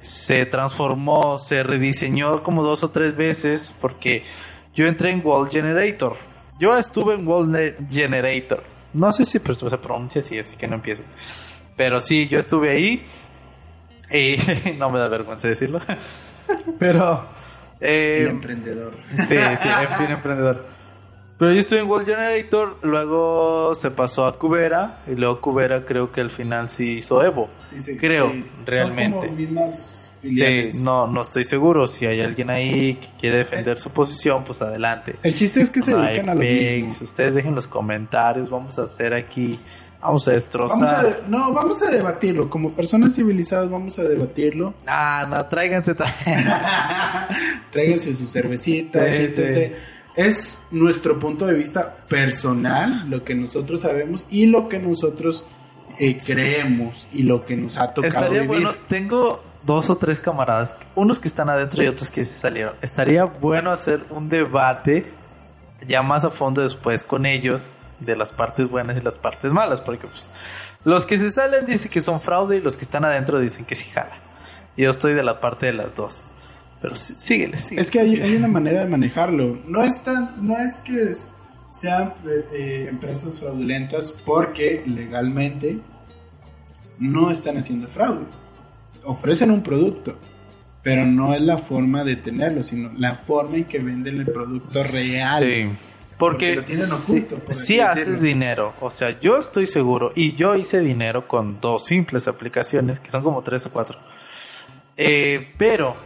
se 0.00 0.44
transformó, 0.44 1.38
se 1.38 1.62
rediseñó 1.62 2.43
como 2.43 2.62
dos 2.62 2.84
o 2.84 2.90
tres 2.90 3.16
veces 3.16 3.72
porque 3.81 4.22
yo 4.75 4.87
entré 4.87 5.11
en 5.11 5.22
Wall 5.25 5.49
Generator. 5.50 6.16
Yo 6.61 6.76
estuve 6.76 7.14
en 7.14 7.26
Wall 7.26 7.50
Ne- 7.50 7.75
Generator. 7.90 8.62
No 8.93 9.12
sé 9.14 9.25
si 9.25 9.38
pero 9.38 9.55
se 9.55 9.78
pronuncia 9.78 10.20
así, 10.20 10.38
así 10.38 10.56
que 10.56 10.69
no 10.69 10.75
empiezo. 10.75 11.02
Pero 11.76 12.00
sí, 12.00 12.28
yo 12.28 12.38
estuve 12.38 12.70
ahí 12.70 13.06
y 14.10 14.37
no 14.78 14.90
me 14.90 14.99
da 14.99 15.08
vergüenza 15.08 15.49
decirlo. 15.49 15.81
Pero 16.78 17.26
eh, 17.81 18.19
El 18.20 18.28
emprendedor. 18.28 18.94
Sí, 19.17 19.25
sí, 19.28 19.37
en 19.37 19.99
fin, 19.99 20.10
emprendedor. 20.10 20.67
Pero 21.38 21.52
yo 21.52 21.58
estuve 21.60 21.81
en 21.81 21.88
World 21.88 22.06
Generator, 22.06 22.78
luego 22.82 23.75
se 23.75 23.90
pasó 23.90 24.26
a 24.26 24.38
Cubera, 24.38 25.02
y 25.08 25.16
luego 25.16 25.40
Cubera 25.40 25.84
creo 25.84 26.12
que 26.12 26.20
al 26.20 26.31
final 26.31 26.69
sí 26.69 26.98
hizo 26.98 27.25
Evo. 27.25 27.48
Sí, 27.69 27.82
sí, 27.82 27.96
Creo, 27.96 28.31
sí. 28.31 28.44
realmente. 28.64 29.19
Son 29.19 29.20
como 29.26 29.36
mismas 29.36 30.10
filiales. 30.22 30.75
Sí, 30.76 30.82
no, 30.84 31.08
no 31.08 31.22
estoy 31.22 31.44
seguro. 31.44 31.88
Si 31.88 32.06
hay 32.06 32.20
alguien 32.20 32.50
ahí 32.50 32.94
que 32.94 33.08
quiere 33.19 33.38
defender 33.38 33.78
su 33.78 33.90
posición, 33.90 34.44
pues 34.44 34.62
adelante. 34.62 35.16
El 35.25 35.34
chiste 35.34 35.60
es 35.60 35.70
que 35.70 35.82
se 35.82 35.92
dedican 35.94 36.28
a 36.28 36.34
lo 36.34 36.40
mismo. 36.40 36.90
Ustedes 37.02 37.34
dejen 37.34 37.54
los 37.56 37.66
comentarios, 37.66 38.48
vamos 38.48 38.78
a 38.78 38.82
hacer 38.84 39.12
aquí, 39.12 39.58
vamos 40.00 40.28
a 40.28 40.32
destrozar. 40.32 40.78
Vamos 40.78 40.88
a, 40.92 41.28
no, 41.28 41.52
vamos 41.52 41.82
a 41.82 41.90
debatirlo. 41.90 42.48
Como 42.48 42.70
personas 42.75 43.12
civilizadas 43.16 43.69
vamos 43.69 43.98
a 43.98 44.04
debatirlo. 44.04 44.75
Ah, 44.86 45.26
no, 45.28 45.44
tráiganse 45.46 45.96
también. 45.96 46.46
Tráiganse 47.72 48.14
su 48.14 48.26
cervecita, 48.28 49.10
Sí, 49.10 49.16
siéntense. 49.16 49.94
Es 50.16 50.62
nuestro 50.70 51.19
punto 51.19 51.46
de 51.46 51.55
vista 51.55 51.96
personal, 52.08 53.11
lo 53.11 53.25
que 53.25 53.34
nosotros 53.34 53.81
sabemos 53.81 54.26
y 54.31 54.46
lo 54.46 54.69
que 54.69 54.78
nosotros 54.78 55.44
eh, 55.99 56.16
creemos 56.25 57.06
y 57.12 57.25
lo 57.25 57.44
que 57.44 57.56
nos 57.56 57.76
ha 57.76 57.93
tocado 57.93 58.06
Estaría 58.06 58.43
vivir. 58.43 58.49
bueno, 58.49 58.75
tengo 58.88 59.43
dos 59.64 59.90
o 59.90 59.96
tres 59.96 60.20
camaradas, 60.20 60.76
unos 60.94 61.20
que 61.20 61.28
están 61.28 61.49
adentro 61.49 61.82
y 61.82 61.88
otros 61.88 62.11
que 62.11 62.25
se 62.25 62.38
salieron. 62.38 62.75
Estaría 62.81 63.25
bueno 63.25 63.70
hacer 63.70 64.05
un 64.11 64.28
debate 64.28 65.06
ya 65.87 66.02
más 66.02 66.25
a 66.25 66.31
fondo 66.31 66.62
después 66.62 67.05
con 67.05 67.27
ellos 67.27 67.74
de 68.00 68.17
las 68.17 68.32
partes 68.32 68.69
buenas 68.69 68.96
y 68.96 69.00
las 69.00 69.19
partes 69.19 69.53
malas, 69.53 69.81
porque 69.81 70.06
pues 70.06 70.31
los 70.84 71.06
que 71.06 71.19
se 71.19 71.31
salen 71.31 71.67
dicen 71.67 71.91
que 71.91 72.03
son 72.03 72.20
fraude 72.20 72.56
y 72.56 72.60
los 72.60 72.77
que 72.77 72.84
están 72.84 73.05
adentro 73.05 73.38
dicen 73.38 73.65
que 73.65 73.74
sí 73.74 73.86
jala. 73.91 74.19
Yo 74.77 74.91
estoy 74.91 75.15
de 75.15 75.22
la 75.22 75.41
parte 75.41 75.67
de 75.67 75.72
las 75.72 75.94
dos. 75.94 76.29
Pero 76.84 76.96
sí- 76.96 77.14
síguele, 77.17 77.56
síguele. 77.56 77.81
Es 77.81 77.91
que 77.91 78.00
hay, 78.00 78.20
hay 78.20 78.36
una 78.36 78.46
manera 78.48 78.81
de 78.84 78.91
manejarlo. 78.91 79.58
No 79.67 79.82
es, 79.82 80.03
tan, 80.03 80.34
no 80.46 80.55
es 80.58 80.81
que 80.81 81.05
es- 81.05 81.31
sean 81.70 82.12
eh, 82.53 82.88
empresas 82.91 83.41
fraudulentas 83.41 84.12
porque 84.26 84.82
legalmente 84.86 85.81
no 86.98 87.31
están 87.31 87.56
haciendo 87.56 87.88
fraude. 87.88 88.26
Ofrecen 89.03 89.50
un 89.50 89.62
producto, 89.62 90.19
pero 90.82 91.06
no 91.06 91.32
es 91.32 91.41
la 91.41 91.56
forma 91.56 92.05
de 92.05 92.17
tenerlo, 92.17 92.62
sino 92.62 92.93
la 92.98 93.14
forma 93.14 93.56
en 93.56 93.64
que 93.64 93.79
venden 93.79 94.20
el 94.20 94.26
producto 94.26 94.82
real. 94.93 95.43
Sí. 95.50 95.69
Porque, 96.19 96.53
Porque 96.53 96.56
lo 96.56 96.62
tienen 96.64 96.86
sí- 96.86 97.12
oculto, 97.12 97.36
por 97.36 97.50
así 97.55 97.64
sí 97.64 97.81
haces 97.81 98.20
dinero. 98.20 98.74
O 98.82 98.91
sea, 98.91 99.19
yo 99.20 99.38
estoy 99.38 99.67
seguro. 99.67 100.12
Y 100.14 100.34
yo 100.34 100.55
hice 100.55 100.81
dinero 100.81 101.26
con 101.26 101.62
dos 101.62 101.86
simples 101.86 102.29
aplicaciones, 102.29 103.00
que 103.00 103.10
son 103.10 103.22
como 103.22 103.41
tres 103.43 103.64
o 103.64 103.72
cuatro. 103.72 103.98
Eh, 104.98 105.48
pero 105.56 105.96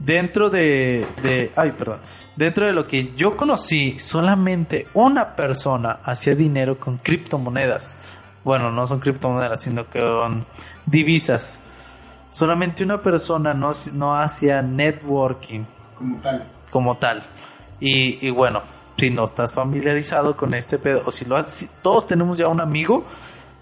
dentro 0.00 0.50
de, 0.50 1.06
de. 1.22 1.52
Ay, 1.54 1.70
perdón. 1.72 2.00
Dentro 2.36 2.66
de 2.66 2.72
lo 2.72 2.86
que 2.88 3.12
yo 3.16 3.36
conocí, 3.36 3.98
solamente 3.98 4.86
una 4.94 5.36
persona 5.36 6.00
hacía 6.04 6.34
dinero 6.34 6.80
con 6.80 6.98
criptomonedas. 6.98 7.94
Bueno, 8.44 8.70
no 8.72 8.86
son 8.86 8.98
criptomonedas, 9.00 9.62
sino 9.62 9.88
que 9.88 10.00
con 10.00 10.46
divisas. 10.86 11.60
Solamente 12.30 12.82
una 12.84 13.02
persona 13.02 13.52
no, 13.54 13.70
no 13.92 14.16
hacía 14.16 14.62
networking 14.62 15.64
Como 15.98 16.20
tal. 16.20 16.48
como 16.70 16.96
tal. 16.96 17.22
Y, 17.80 18.24
y 18.26 18.30
bueno, 18.30 18.62
si 18.96 19.10
no 19.10 19.24
estás 19.24 19.52
familiarizado 19.52 20.36
con 20.36 20.54
este 20.54 20.78
pedo, 20.78 21.02
o 21.04 21.10
si 21.12 21.24
lo 21.24 21.36
has- 21.36 21.52
si 21.52 21.68
todos 21.82 22.06
tenemos 22.06 22.38
ya 22.38 22.48
un 22.48 22.60
amigo 22.60 23.04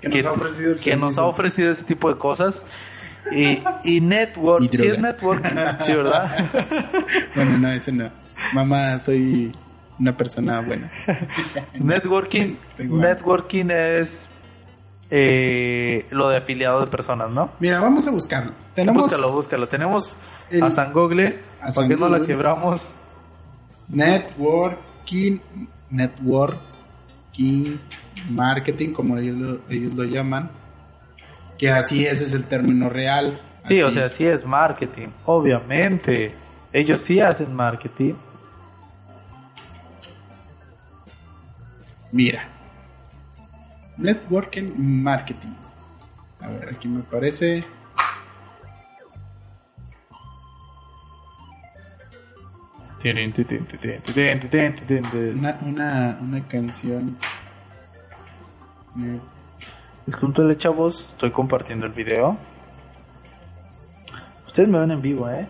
Que 0.00 0.11
que, 0.11 0.23
nos 0.23 0.33
ha 0.33 0.37
ofrecido 0.37 0.73
el 0.73 0.78
que 0.80 0.97
nos 0.97 1.14
ha 1.14 1.14
servicio. 1.14 1.25
ofrecido 1.30 1.71
ese 1.73 1.85
tipo 1.85 2.09
de 2.11 2.18
cosas. 2.18 2.64
Y, 3.32 3.61
y 3.85 4.00
network, 4.00 4.64
Y 4.73 4.76
sí 4.76 4.87
es 4.87 4.99
networking, 4.99 5.56
sí, 5.80 5.92
¿verdad? 5.92 6.30
Bueno, 7.35 7.58
no, 7.58 7.73
ese 7.73 7.92
no. 7.92 8.11
Mamá, 8.54 8.99
soy 9.00 9.54
una 9.99 10.16
persona 10.16 10.61
buena. 10.61 10.90
networking, 11.75 12.56
networking 12.78 13.66
es 13.70 14.28
eh, 15.11 16.06
lo 16.11 16.28
de 16.28 16.37
afiliado 16.38 16.80
de 16.80 16.87
personas, 16.87 17.30
¿no? 17.30 17.50
Mira, 17.61 17.80
vamos 17.80 18.06
a 18.06 18.11
buscarlo. 18.11 18.52
Tenemos 18.75 19.02
Búscalo, 19.02 19.32
búscalo. 19.32 19.68
Tenemos 19.68 20.16
el- 20.50 20.62
a 20.62 20.70
San 20.70 20.92
Google, 20.92 21.40
a 21.61 21.73
¿por 21.73 21.87
qué 21.88 21.94
San 21.94 22.00
no 22.00 22.08
la 22.08 22.20
quebramos? 22.25 22.94
Networking, 23.88 25.38
networking 25.90 27.78
marketing, 28.30 28.92
como 28.92 29.16
ellos 29.18 29.37
lo, 29.37 29.61
ellos 29.70 29.94
lo 29.94 30.04
llaman. 30.04 30.50
Que 31.59 31.71
así 31.71 32.07
ese 32.07 32.25
es 32.25 32.35
el 32.35 32.45
término 32.45 32.88
real. 32.88 33.41
Sí, 33.65 33.83
o 33.83 33.88
Así 33.88 33.97
sea, 33.97 34.07
es. 34.07 34.12
sí 34.12 34.27
es 34.27 34.45
marketing, 34.47 35.09
obviamente. 35.27 36.35
Ellos 36.73 37.00
sí 37.00 37.21
hacen 37.21 37.53
marketing. 37.55 38.15
Mira. 42.12 42.49
Networking 43.97 44.73
marketing. 44.77 45.55
A 46.41 46.49
ver, 46.49 46.69
aquí 46.71 46.87
me 46.88 47.03
parece. 47.03 47.65
Una, 55.35 55.59
una, 55.62 56.19
una 56.21 56.49
canción. 56.49 57.17
Discúlpenle, 60.09 60.57
chavos, 60.57 61.09
estoy 61.11 61.31
compartiendo 61.31 61.85
el 61.85 61.93
video. 61.93 62.38
Ustedes 64.47 64.67
me 64.67 64.79
ven 64.79 64.91
en 64.91 65.03
vivo, 65.03 65.29
¿eh? 65.29 65.47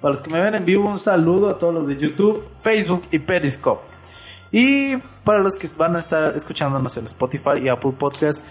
Para 0.00 0.14
los 0.14 0.20
que 0.20 0.28
me 0.28 0.40
ven 0.40 0.56
en 0.56 0.64
vivo, 0.64 0.90
un 0.90 0.98
saludo 0.98 1.48
a 1.48 1.56
todos 1.60 1.72
los 1.72 1.86
de 1.86 1.96
YouTube, 1.96 2.44
Facebook 2.60 3.04
y 3.12 3.20
Periscope. 3.20 3.84
Y 4.50 4.96
para 5.22 5.38
los 5.38 5.54
que 5.54 5.68
van 5.78 5.94
a 5.94 6.00
estar 6.00 6.34
escuchándonos 6.34 6.96
en 6.96 7.04
Spotify 7.04 7.60
y 7.62 7.68
Apple 7.68 7.92
Podcast, 7.96 8.44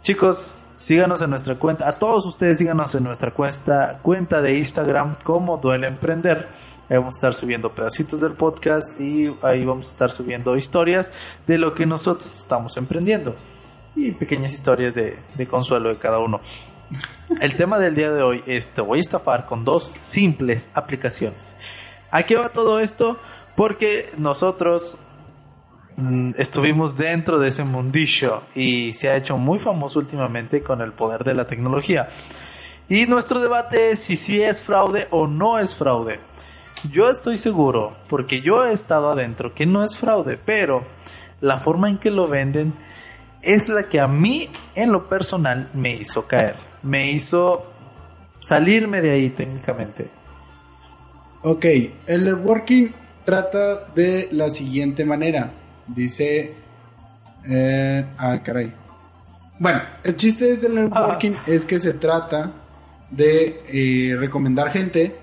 chicos, 0.00 0.54
síganos 0.76 1.20
en 1.22 1.30
nuestra 1.30 1.56
cuenta. 1.56 1.88
A 1.88 1.98
todos 1.98 2.24
ustedes, 2.24 2.58
síganos 2.58 2.94
en 2.94 3.02
nuestra 3.02 3.32
cuenta, 3.32 3.98
cuenta 4.02 4.40
de 4.40 4.58
Instagram, 4.58 5.16
como 5.24 5.56
Duele 5.56 5.88
Emprender. 5.88 6.46
Ahí 6.88 6.98
vamos 6.98 7.14
a 7.14 7.16
estar 7.16 7.34
subiendo 7.34 7.74
pedacitos 7.74 8.20
del 8.20 8.34
podcast 8.34 9.00
y 9.00 9.36
ahí 9.42 9.64
vamos 9.64 9.88
a 9.88 9.90
estar 9.90 10.10
subiendo 10.12 10.56
historias 10.56 11.12
de 11.48 11.58
lo 11.58 11.74
que 11.74 11.84
nosotros 11.84 12.38
estamos 12.38 12.76
emprendiendo 12.76 13.34
y 13.96 14.12
pequeñas 14.12 14.52
historias 14.52 14.94
de, 14.94 15.18
de 15.34 15.46
consuelo 15.46 15.88
de 15.88 15.98
cada 15.98 16.18
uno. 16.18 16.40
El 17.40 17.54
tema 17.54 17.78
del 17.78 17.94
día 17.94 18.10
de 18.12 18.22
hoy 18.22 18.42
es 18.46 18.68
te 18.68 18.80
voy 18.80 18.98
a 18.98 19.00
estafar 19.00 19.46
con 19.46 19.64
dos 19.64 19.96
simples 20.00 20.68
aplicaciones. 20.74 21.56
¿A 22.10 22.24
qué 22.24 22.36
va 22.36 22.48
todo 22.48 22.80
esto? 22.80 23.18
Porque 23.56 24.10
nosotros 24.18 24.98
mm, 25.96 26.32
estuvimos 26.36 26.96
dentro 26.96 27.38
de 27.38 27.48
ese 27.48 27.62
mundillo 27.62 28.42
y 28.54 28.92
se 28.92 29.10
ha 29.10 29.16
hecho 29.16 29.36
muy 29.36 29.58
famoso 29.60 30.00
últimamente 30.00 30.62
con 30.62 30.80
el 30.80 30.92
poder 30.92 31.22
de 31.22 31.34
la 31.34 31.46
tecnología. 31.46 32.08
Y 32.88 33.06
nuestro 33.06 33.40
debate 33.40 33.92
es 33.92 34.00
si 34.00 34.16
sí 34.16 34.42
es 34.42 34.62
fraude 34.62 35.06
o 35.10 35.28
no 35.28 35.60
es 35.60 35.76
fraude. 35.76 36.18
Yo 36.90 37.10
estoy 37.10 37.38
seguro, 37.38 37.96
porque 38.08 38.40
yo 38.40 38.64
he 38.64 38.72
estado 38.72 39.12
adentro, 39.12 39.54
que 39.54 39.66
no 39.66 39.84
es 39.84 39.96
fraude, 39.96 40.38
pero 40.44 40.84
la 41.40 41.58
forma 41.58 41.88
en 41.88 41.98
que 41.98 42.10
lo 42.10 42.26
venden 42.26 42.74
es 43.42 43.68
la 43.68 43.88
que 43.88 44.00
a 44.00 44.08
mí, 44.08 44.48
en 44.74 44.92
lo 44.92 45.08
personal, 45.08 45.70
me 45.74 45.94
hizo 45.94 46.26
caer. 46.26 46.56
Me 46.82 47.10
hizo 47.10 47.66
salirme 48.40 49.00
de 49.00 49.10
ahí 49.10 49.30
técnicamente. 49.30 50.08
Ok, 51.42 51.64
el 52.06 52.24
networking 52.24 52.88
trata 53.24 53.86
de 53.94 54.28
la 54.32 54.50
siguiente 54.50 55.04
manera. 55.04 55.52
Dice... 55.86 56.54
eh, 57.48 58.04
ah, 58.18 58.42
caray. 58.42 58.72
Bueno, 59.58 59.80
el 60.04 60.16
chiste 60.16 60.56
del 60.56 60.74
networking 60.74 61.32
es 61.46 61.64
que 61.64 61.78
se 61.78 61.94
trata 61.94 62.52
de 63.10 63.62
eh, 63.68 64.16
recomendar 64.16 64.70
gente 64.70 65.16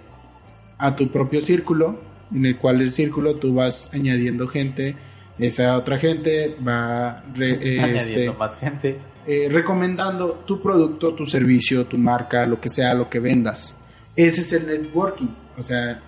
a 0.77 0.95
tu 0.95 1.11
propio 1.11 1.41
círculo, 1.41 1.99
en 2.33 2.45
el 2.45 2.57
cual 2.57 2.81
el 2.81 2.91
círculo 2.91 3.35
tú 3.35 3.55
vas 3.55 3.89
añadiendo 3.93 4.47
gente, 4.47 4.95
esa 5.39 5.77
otra 5.77 5.97
gente 5.97 6.55
va 6.65 7.23
re- 7.33 7.79
Añadiendo 7.83 7.97
este, 7.97 8.31
más 8.37 8.57
gente. 8.57 8.99
eh, 9.25 9.47
recomendando 9.51 10.43
tu 10.45 10.61
producto, 10.61 11.13
tu 11.13 11.25
servicio, 11.25 11.85
tu 11.85 11.97
marca, 11.97 12.45
lo 12.45 12.59
que 12.59 12.69
sea, 12.69 12.93
lo 12.93 13.09
que 13.09 13.19
vendas. 13.19 13.75
Ese 14.15 14.41
es 14.41 14.53
el 14.53 14.65
networking, 14.67 15.27
o 15.57 15.61
sea, 15.61 16.01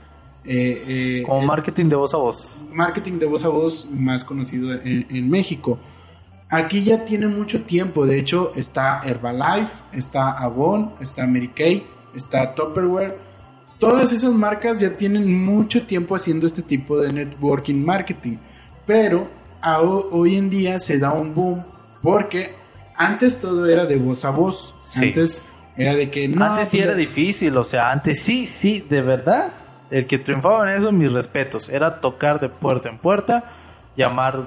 eh, 0.46 0.84
eh, 0.88 1.24
Como 1.26 1.42
marketing 1.46 1.86
de 1.86 1.96
voz 1.96 2.14
a 2.14 2.18
voz. 2.18 2.60
marketing 2.72 3.20
de 3.20 3.26
voz 3.28 3.44
a 3.46 3.50
voz 3.50 3.88
más 3.92 4.24
conocido 4.24 4.74
en, 4.74 5.06
en 5.10 5.30
México. 5.30 5.78
Aquí 6.50 6.82
ya 6.82 7.06
tiene 7.06 7.28
mucho 7.28 7.62
tiempo, 7.62 8.08
de 8.08 8.18
hecho 8.18 8.52
está 8.56 9.02
Herbalife, 9.06 9.84
está 9.94 10.32
Avon, 10.32 10.94
está 11.00 11.28
Mary 11.28 11.50
Kay, 11.50 11.86
está 12.16 12.56
Tupperware. 12.56 13.16
Todas 13.78 14.12
esas 14.12 14.34
marcas 14.34 14.80
ya 14.80 14.98
tienen 14.98 15.32
mucho 15.32 15.86
tiempo 15.86 16.16
haciendo 16.16 16.48
este 16.48 16.64
tipo 16.64 17.00
de 17.00 17.14
networking 17.14 17.76
marketing, 17.86 18.38
pero 18.90 19.30
a 19.62 19.82
hoy 19.82 20.36
en 20.36 20.50
día 20.50 20.80
se 20.80 20.98
da 20.98 21.12
un 21.14 21.36
boom 21.36 21.64
porque 22.02 22.56
antes 22.96 23.40
todo 23.40 23.68
era 23.68 23.86
de 23.86 23.98
voz 23.98 24.26
a 24.26 24.32
voz, 24.32 24.74
Sí. 24.82 25.06
antes 25.10 25.44
era 25.78 25.94
de 25.96 26.10
que 26.10 26.28
no, 26.28 26.44
antes 26.44 26.70
sí 26.70 26.78
pues, 26.78 26.88
era 26.88 26.96
difícil, 26.96 27.56
o 27.56 27.64
sea, 27.64 27.92
antes 27.92 28.20
sí, 28.24 28.48
sí, 28.48 28.84
de 28.90 29.04
verdad. 29.04 29.52
El 29.92 30.08
que 30.08 30.18
triunfaba 30.18 30.64
en 30.64 30.78
eso, 30.78 30.92
mis 30.92 31.12
respetos, 31.12 31.70
era 31.70 32.02
tocar 32.02 32.40
de 32.40 32.50
puerta 32.50 32.90
en 32.90 32.98
puerta, 32.98 33.44
llamar 33.96 34.46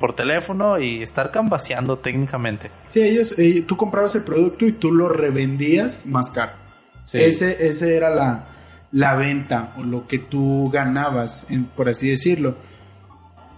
por 0.00 0.14
teléfono 0.14 0.78
y 0.80 1.00
estar 1.02 1.30
cambaseando 1.30 1.98
técnicamente. 1.98 2.70
Sí, 2.88 3.02
ellos, 3.02 3.34
eh, 3.38 3.62
tú 3.66 3.76
comprabas 3.76 4.16
el 4.16 4.22
producto 4.24 4.64
y 4.66 4.72
tú 4.72 4.90
lo 4.92 5.08
revendías 5.08 6.06
más 6.06 6.30
caro. 6.32 6.52
Ese, 7.12 7.68
ese 7.68 7.96
era 7.96 8.10
la, 8.10 8.46
la 8.90 9.14
venta 9.14 9.72
o 9.78 9.84
lo 9.84 10.08
que 10.08 10.18
tú 10.18 10.70
ganabas, 10.72 11.46
en- 11.50 11.66
por 11.66 11.88
así 11.88 12.10
decirlo. 12.10 12.56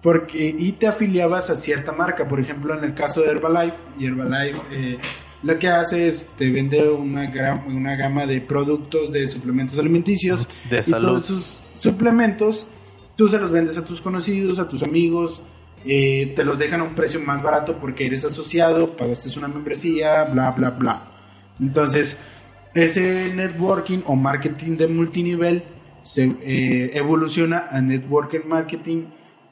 Porque, 0.02 0.54
y 0.56 0.72
te 0.72 0.86
afiliabas 0.86 1.50
a 1.50 1.56
cierta 1.56 1.92
marca. 1.92 2.26
Por 2.28 2.40
ejemplo, 2.40 2.76
en 2.76 2.84
el 2.84 2.94
caso 2.94 3.20
de 3.22 3.30
Herbalife, 3.30 3.76
y 3.98 4.06
Herbalife 4.06 4.60
eh, 4.70 4.98
lo 5.42 5.58
que 5.58 5.68
hace 5.68 6.08
es 6.08 6.28
te 6.36 6.50
vende 6.50 6.88
una, 6.88 7.32
gra- 7.32 7.64
una 7.66 7.96
gama 7.96 8.26
de 8.26 8.40
productos 8.40 9.12
de 9.12 9.26
suplementos 9.26 9.78
alimenticios. 9.78 10.46
De 10.70 10.78
y 10.78 10.82
salud. 10.82 11.08
todos 11.08 11.24
esos 11.24 11.60
suplementos 11.74 12.68
tú 13.16 13.28
se 13.28 13.38
los 13.38 13.50
vendes 13.50 13.76
a 13.76 13.84
tus 13.84 14.00
conocidos, 14.00 14.58
a 14.58 14.68
tus 14.68 14.82
amigos. 14.82 15.42
eh, 15.84 16.32
te 16.36 16.44
los 16.44 16.58
dejan 16.58 16.80
a 16.80 16.84
un 16.84 16.94
precio 16.94 17.20
más 17.20 17.40
barato 17.42 17.78
porque 17.78 18.06
eres 18.06 18.24
asociado, 18.24 18.96
pagaste 18.96 19.36
una 19.38 19.46
membresía, 19.48 20.24
bla, 20.24 20.50
bla, 20.52 20.70
bla. 20.70 21.12
Entonces, 21.60 22.18
ese 22.74 23.32
networking 23.34 24.00
o 24.06 24.14
marketing 24.16 24.76
de 24.76 24.86
multinivel 24.88 25.62
se 26.02 26.32
eh, 26.42 26.90
evoluciona 26.94 27.66
a 27.70 27.80
networking 27.80 28.46
marketing 28.46 29.04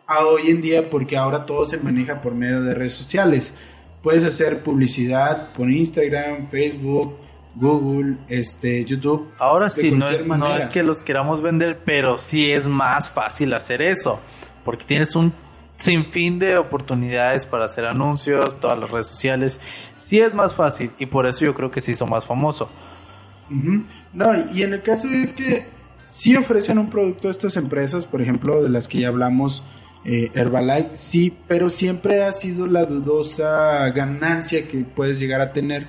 a 0.06 0.24
hoy 0.24 0.50
en 0.50 0.62
día 0.62 0.88
porque 0.88 1.16
ahora 1.16 1.46
todo 1.46 1.64
se 1.64 1.78
maneja 1.78 2.20
por 2.20 2.34
medio 2.34 2.62
de 2.62 2.74
redes 2.74 2.94
sociales. 2.94 3.54
Puedes 4.02 4.24
hacer 4.24 4.62
publicidad 4.62 5.52
por 5.52 5.70
Instagram, 5.70 6.46
Facebook, 6.48 7.16
Google, 7.56 8.18
este, 8.28 8.84
YouTube. 8.84 9.28
Ahora 9.38 9.70
sí, 9.70 9.90
no 9.90 10.08
es, 10.08 10.24
no 10.24 10.54
es 10.54 10.68
que 10.68 10.82
los 10.82 11.00
queramos 11.00 11.42
vender, 11.42 11.80
pero 11.84 12.18
sí 12.18 12.52
es 12.52 12.68
más 12.68 13.10
fácil 13.10 13.54
hacer 13.54 13.82
eso, 13.82 14.20
porque 14.64 14.84
tienes 14.84 15.16
un 15.16 15.32
sinfín 15.76 16.38
de 16.38 16.56
oportunidades 16.56 17.46
para 17.46 17.64
hacer 17.64 17.86
anuncios, 17.86 18.58
todas 18.60 18.78
las 18.78 18.90
redes 18.90 19.08
sociales, 19.08 19.60
sí 19.96 20.20
es 20.20 20.32
más 20.34 20.54
fácil 20.54 20.90
y 20.98 21.06
por 21.06 21.26
eso 21.26 21.44
yo 21.44 21.54
creo 21.54 21.70
que 21.70 21.80
se 21.80 21.92
hizo 21.92 22.06
más 22.06 22.24
famoso. 22.24 22.70
Ujú. 23.50 23.84
No, 24.12 24.52
y 24.52 24.62
en 24.62 24.74
el 24.74 24.82
caso 24.82 25.08
es 25.08 25.32
que 25.32 25.66
sí 26.04 26.36
ofrecen 26.36 26.78
un 26.78 26.90
producto 26.90 27.28
a 27.28 27.30
estas 27.30 27.56
empresas, 27.56 28.06
por 28.06 28.22
ejemplo, 28.22 28.62
de 28.62 28.70
las 28.70 28.88
que 28.88 29.00
ya 29.00 29.08
hablamos, 29.08 29.62
eh, 30.08 30.30
Herbalife, 30.34 30.90
sí, 30.92 31.36
pero 31.48 31.68
siempre 31.68 32.22
ha 32.22 32.30
sido 32.30 32.68
la 32.68 32.84
dudosa 32.84 33.90
ganancia 33.90 34.68
que 34.68 34.78
puedes 34.78 35.18
llegar 35.18 35.40
a 35.40 35.52
tener, 35.52 35.88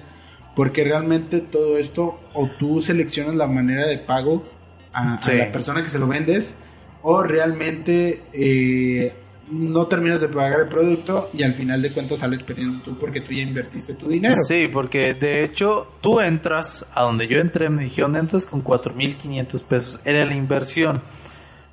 porque 0.55 0.83
realmente 0.83 1.39
todo 1.39 1.77
esto, 1.77 2.19
o 2.33 2.49
tú 2.57 2.81
seleccionas 2.81 3.35
la 3.35 3.45
manera 3.45 3.85
de 3.85 3.99
pago 3.99 4.43
a, 4.91 5.19
la 5.31 5.51
persona 5.51 5.83
que 5.83 5.89
se 5.89 5.99
lo 5.99 6.07
vendes, 6.07 6.55
o 7.03 7.21
realmente 7.21 8.23
eh, 8.33 9.13
no 9.51 9.85
terminas 9.85 10.19
de 10.19 10.29
pagar 10.29 10.61
el 10.61 10.67
producto 10.67 11.29
y 11.33 11.43
al 11.43 11.53
final 11.53 11.83
de 11.83 11.93
cuentas 11.93 12.19
sales 12.19 12.41
perdiendo 12.41 12.81
tú 12.83 12.97
porque 12.97 13.21
tú 13.21 13.33
ya 13.33 13.43
invertiste 13.43 13.93
tu 13.93 14.09
dinero. 14.09 14.33
Sí, 14.47 14.67
porque 14.71 15.13
de 15.13 15.43
hecho 15.43 15.93
tú 16.01 16.21
entras 16.21 16.87
a 16.91 17.03
donde 17.03 17.27
yo 17.27 17.39
entré, 17.39 17.69
me 17.69 17.83
dijeron 17.83 18.15
entras 18.15 18.47
con 18.47 18.63
4.500 18.63 19.63
pesos, 19.63 20.01
era 20.05 20.25
la 20.25 20.33
inversión. 20.33 21.03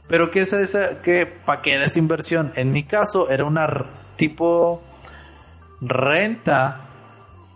Pero 0.06 0.30
¿qué 0.30 0.40
es 0.40 0.52
esa? 0.52 1.00
¿Qué, 1.00 1.26
¿Para 1.26 1.62
qué 1.62 1.75
era 1.75 1.84
esa 1.84 1.99
inversión? 1.99 2.52
En 2.56 2.73
mi 2.73 2.84
caso 2.84 3.30
era 3.30 3.44
una 3.44 3.66
tipo 4.16 4.82
renta 5.80 6.80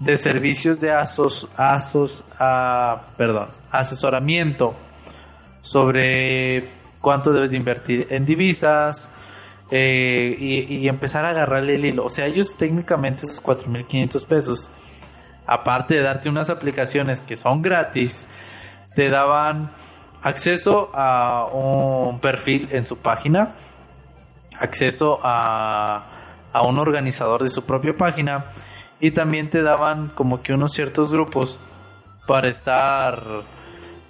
de 0.00 0.16
servicios 0.16 0.80
de 0.80 0.92
asos, 0.92 1.48
asos, 1.56 2.24
ah, 2.38 3.08
perdón, 3.16 3.50
asesoramiento 3.70 4.74
sobre 5.60 6.70
cuánto 7.00 7.32
debes 7.32 7.50
de 7.50 7.56
invertir 7.56 8.06
en 8.10 8.24
divisas 8.24 9.10
eh, 9.70 10.36
y, 10.38 10.76
y 10.76 10.88
empezar 10.88 11.24
a 11.26 11.30
agarrarle 11.30 11.74
el 11.74 11.84
hilo. 11.84 12.04
O 12.04 12.10
sea, 12.10 12.26
ellos 12.26 12.56
técnicamente 12.56 13.26
esos 13.26 13.42
4.500 13.42 14.26
pesos, 14.26 14.70
aparte 15.46 15.94
de 15.94 16.02
darte 16.02 16.28
unas 16.28 16.48
aplicaciones 16.48 17.20
que 17.20 17.36
son 17.36 17.60
gratis, 17.60 18.26
te 18.94 19.10
daban 19.10 19.72
acceso 20.22 20.90
a 20.94 21.46
un 21.52 22.20
perfil 22.20 22.68
en 22.72 22.84
su 22.86 22.98
página. 22.98 23.54
Acceso 24.58 25.20
a, 25.22 26.04
a 26.52 26.62
un 26.62 26.78
organizador 26.78 27.42
de 27.42 27.48
su 27.50 27.64
propia 27.64 27.96
página. 27.96 28.46
Y 29.00 29.12
también 29.12 29.48
te 29.50 29.62
daban 29.62 30.08
como 30.08 30.42
que 30.42 30.52
unos 30.52 30.72
ciertos 30.72 31.12
grupos 31.12 31.58
para 32.26 32.48
estar 32.48 33.22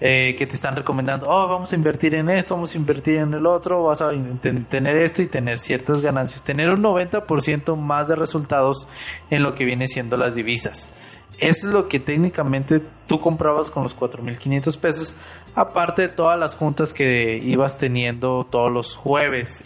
eh, 0.00 0.34
que 0.38 0.46
te 0.46 0.54
están 0.54 0.76
recomendando, 0.76 1.28
oh, 1.28 1.46
vamos 1.48 1.72
a 1.72 1.74
invertir 1.76 2.14
en 2.14 2.30
esto, 2.30 2.54
vamos 2.54 2.74
a 2.74 2.78
invertir 2.78 3.16
en 3.18 3.34
el 3.34 3.44
otro, 3.46 3.82
vas 3.82 4.00
a 4.00 4.10
ten- 4.40 4.64
tener 4.64 4.96
esto 4.96 5.22
y 5.22 5.26
tener 5.26 5.58
ciertas 5.58 6.00
ganancias, 6.00 6.42
tener 6.42 6.70
un 6.70 6.82
90% 6.82 7.76
más 7.76 8.08
de 8.08 8.14
resultados 8.16 8.88
en 9.30 9.42
lo 9.42 9.54
que 9.54 9.64
viene 9.64 9.88
siendo 9.88 10.16
las 10.16 10.34
divisas. 10.34 10.90
Es 11.38 11.64
lo 11.64 11.88
que 11.88 12.00
técnicamente 12.00 12.82
tú 13.06 13.20
comprabas 13.20 13.70
con 13.70 13.82
los 13.82 13.96
4.500 13.96 14.78
pesos, 14.78 15.16
aparte 15.54 16.02
de 16.02 16.08
todas 16.08 16.38
las 16.38 16.54
juntas 16.56 16.92
que 16.92 17.40
ibas 17.42 17.76
teniendo 17.76 18.46
todos 18.50 18.72
los 18.72 18.96
jueves. 18.96 19.64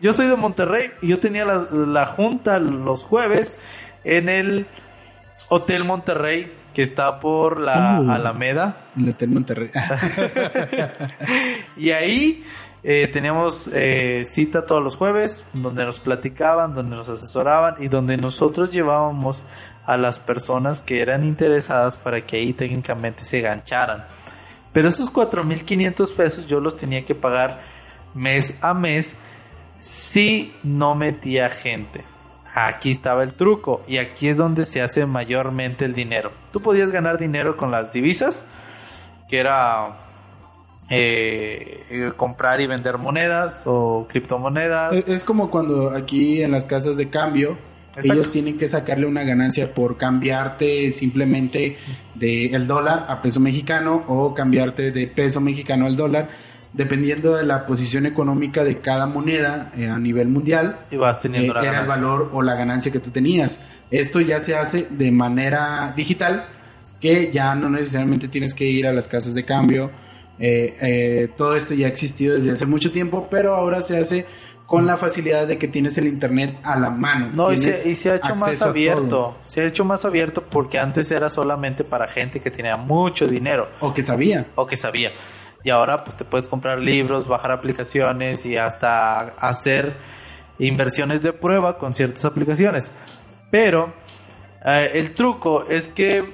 Yo 0.00 0.12
soy 0.12 0.26
de 0.26 0.36
Monterrey 0.36 0.90
y 1.00 1.08
yo 1.08 1.18
tenía 1.18 1.44
la, 1.44 1.66
la 1.70 2.06
junta 2.06 2.58
los 2.58 3.02
jueves 3.04 3.58
en 4.04 4.28
el 4.28 4.66
Hotel 5.48 5.84
Monterrey, 5.84 6.52
que 6.74 6.82
está 6.82 7.20
por 7.20 7.60
la 7.60 8.00
Uh. 8.00 8.10
Alameda. 8.10 8.88
El 8.96 9.10
Hotel 9.10 9.30
Monterrey. 9.30 9.70
Y 11.76 11.90
ahí 11.90 12.44
eh, 12.82 13.08
teníamos 13.10 13.70
eh, 13.72 14.24
cita 14.26 14.66
todos 14.66 14.82
los 14.82 14.96
jueves, 14.96 15.44
donde 15.54 15.84
nos 15.84 16.00
platicaban, 16.00 16.74
donde 16.74 16.96
nos 16.96 17.08
asesoraban 17.08 17.76
y 17.78 17.88
donde 17.88 18.16
nosotros 18.18 18.70
llevábamos 18.72 19.46
a 19.86 19.96
las 19.96 20.18
personas 20.18 20.82
que 20.82 21.00
eran 21.00 21.24
interesadas 21.24 21.96
para 21.96 22.24
que 22.24 22.36
ahí 22.36 22.52
técnicamente 22.52 23.24
se 23.24 23.40
gancharan. 23.40 24.06
Pero 24.72 24.88
esos 24.88 25.12
4.500 25.12 26.14
pesos 26.14 26.46
yo 26.46 26.60
los 26.60 26.76
tenía 26.76 27.04
que 27.04 27.14
pagar 27.14 27.62
mes 28.14 28.54
a 28.60 28.74
mes 28.74 29.16
si 29.78 30.54
no 30.62 30.94
metía 30.94 31.50
gente. 31.50 32.04
Aquí 32.54 32.92
estaba 32.92 33.22
el 33.22 33.34
truco 33.34 33.82
y 33.86 33.98
aquí 33.98 34.28
es 34.28 34.36
donde 34.36 34.64
se 34.64 34.80
hace 34.80 35.06
mayormente 35.06 35.84
el 35.84 35.94
dinero. 35.94 36.32
Tú 36.52 36.60
podías 36.60 36.90
ganar 36.90 37.18
dinero 37.18 37.56
con 37.56 37.70
las 37.70 37.92
divisas, 37.92 38.44
que 39.28 39.38
era 39.38 39.98
eh, 40.88 41.84
eh, 41.90 42.12
comprar 42.16 42.60
y 42.60 42.66
vender 42.66 42.98
monedas 42.98 43.62
o 43.66 44.06
criptomonedas. 44.08 44.92
Es, 44.92 45.08
es 45.08 45.24
como 45.24 45.50
cuando 45.50 45.90
aquí 45.90 46.42
en 46.42 46.52
las 46.52 46.64
casas 46.64 46.96
de 46.96 47.10
cambio 47.10 47.58
Exacto. 47.96 48.12
ellos 48.12 48.30
tienen 48.30 48.58
que 48.58 48.68
sacarle 48.68 49.06
una 49.06 49.22
ganancia 49.22 49.72
por 49.72 49.96
cambiarte 49.96 50.90
simplemente 50.90 51.76
de 52.14 52.46
el 52.46 52.66
dólar 52.66 53.06
a 53.08 53.22
peso 53.22 53.40
mexicano 53.40 54.04
o 54.08 54.34
cambiarte 54.34 54.90
de 54.90 55.06
peso 55.06 55.40
mexicano 55.40 55.86
al 55.86 55.96
dólar 55.96 56.28
dependiendo 56.74 57.36
de 57.36 57.44
la 57.44 57.66
posición 57.66 58.04
económica 58.04 58.64
de 58.64 58.78
cada 58.78 59.06
moneda 59.06 59.72
eh, 59.76 59.88
a 59.88 59.96
nivel 59.96 60.28
mundial 60.28 60.80
y 60.90 60.96
vas 60.96 61.18
eh, 61.18 61.28
teniendo 61.28 61.54
la 61.54 61.62
era 61.62 61.80
el 61.82 61.86
valor 61.86 62.30
o 62.32 62.42
la 62.42 62.54
ganancia 62.54 62.90
que 62.90 62.98
tú 62.98 63.10
tenías. 63.10 63.60
Esto 63.90 64.20
ya 64.20 64.40
se 64.40 64.56
hace 64.56 64.88
de 64.90 65.12
manera 65.12 65.92
digital, 65.96 66.46
que 67.00 67.30
ya 67.32 67.54
no 67.54 67.70
necesariamente 67.70 68.26
tienes 68.26 68.54
que 68.54 68.64
ir 68.64 68.86
a 68.88 68.92
las 68.92 69.06
casas 69.06 69.34
de 69.34 69.44
cambio. 69.44 69.90
Eh, 70.38 70.76
eh, 70.80 71.28
todo 71.36 71.54
esto 71.54 71.74
ya 71.74 71.86
ha 71.86 71.90
existido 71.90 72.34
desde 72.34 72.50
hace 72.50 72.66
mucho 72.66 72.90
tiempo, 72.90 73.28
pero 73.30 73.54
ahora 73.54 73.80
se 73.80 73.98
hace 73.98 74.26
con 74.66 74.86
la 74.86 74.96
facilidad 74.96 75.46
de 75.46 75.58
que 75.58 75.68
tienes 75.68 75.98
el 75.98 76.06
internet 76.06 76.58
a 76.62 76.78
la 76.78 76.90
mano. 76.90 77.28
No, 77.34 77.52
y 77.52 77.56
se, 77.56 77.90
y 77.90 77.94
se 77.94 78.10
ha 78.10 78.16
hecho 78.16 78.34
más 78.34 78.62
abierto. 78.62 79.36
Se 79.44 79.60
ha 79.60 79.64
hecho 79.66 79.84
más 79.84 80.04
abierto 80.04 80.42
porque 80.42 80.78
antes 80.78 81.10
era 81.10 81.28
solamente 81.28 81.84
para 81.84 82.06
gente 82.08 82.40
que 82.40 82.50
tenía 82.50 82.76
mucho 82.76 83.26
dinero 83.26 83.68
O 83.80 83.92
que 83.92 84.02
sabía. 84.02 84.46
o 84.54 84.66
que 84.66 84.76
sabía. 84.76 85.12
Y 85.62 85.70
ahora 85.70 86.04
pues 86.04 86.16
te 86.16 86.24
puedes 86.24 86.48
comprar 86.48 86.78
libros, 86.80 87.28
bajar 87.28 87.52
aplicaciones 87.52 88.44
y 88.46 88.56
hasta 88.56 89.20
hacer 89.20 89.96
inversiones 90.58 91.22
de 91.22 91.32
prueba 91.32 91.78
con 91.78 91.94
ciertas 91.94 92.24
aplicaciones. 92.24 92.92
Pero 93.50 93.92
eh, 94.64 94.90
el 94.94 95.14
truco 95.14 95.64
es 95.68 95.88
que 95.88 96.24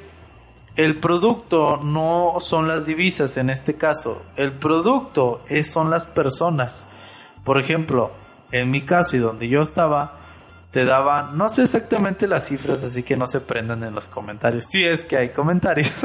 el 0.77 0.99
producto 0.99 1.81
no 1.83 2.37
son 2.41 2.69
las 2.69 2.87
divisas 2.87 3.37
en 3.37 3.51
este 3.51 3.75
caso. 3.75 4.23
El 4.37 4.53
producto 4.53 5.43
es, 5.49 5.71
son 5.71 5.91
las 5.91 6.07
personas. 6.07 6.89
Por 7.45 7.59
ejemplo, 7.59 8.13
en 8.53 8.71
mi 8.71 8.83
caso 8.83 9.17
y 9.17 9.21
donde 9.21 9.49
yo 9.49 9.63
estaba, 9.63 10.19
te 10.71 10.85
daban, 10.85 11.37
no 11.37 11.49
sé 11.49 11.63
exactamente 11.63 12.29
las 12.29 12.47
cifras, 12.47 12.85
así 12.85 13.03
que 13.03 13.17
no 13.17 13.27
se 13.27 13.41
prendan 13.41 13.83
en 13.83 13.95
los 13.95 14.09
comentarios. 14.09 14.67
Si 14.67 14.85
es 14.85 15.05
que 15.05 15.17
hay 15.17 15.31
comentarios. 15.31 15.93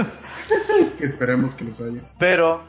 Que 0.98 1.06
esperemos 1.06 1.56
que 1.56 1.66
los 1.66 1.80
haya. 1.82 2.02
Pero 2.18 2.62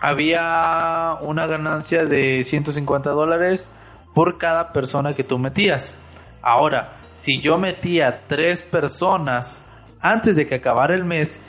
había 0.00 1.18
una 1.22 1.46
ganancia 1.46 2.04
de 2.04 2.44
150 2.44 3.10
dólares 3.10 3.70
por 4.14 4.38
cada 4.38 4.72
persona 4.72 5.14
que 5.14 5.24
tú 5.24 5.38
metías. 5.38 5.98
Ahora, 6.40 6.96
si 7.12 7.40
yo 7.40 7.58
metía 7.58 8.26
tres 8.28 8.62
personas 8.62 9.62
antes 10.00 10.36
de 10.36 10.46
que 10.46 10.56
acabara 10.56 10.94
el 10.94 11.04
mes, 11.04 11.40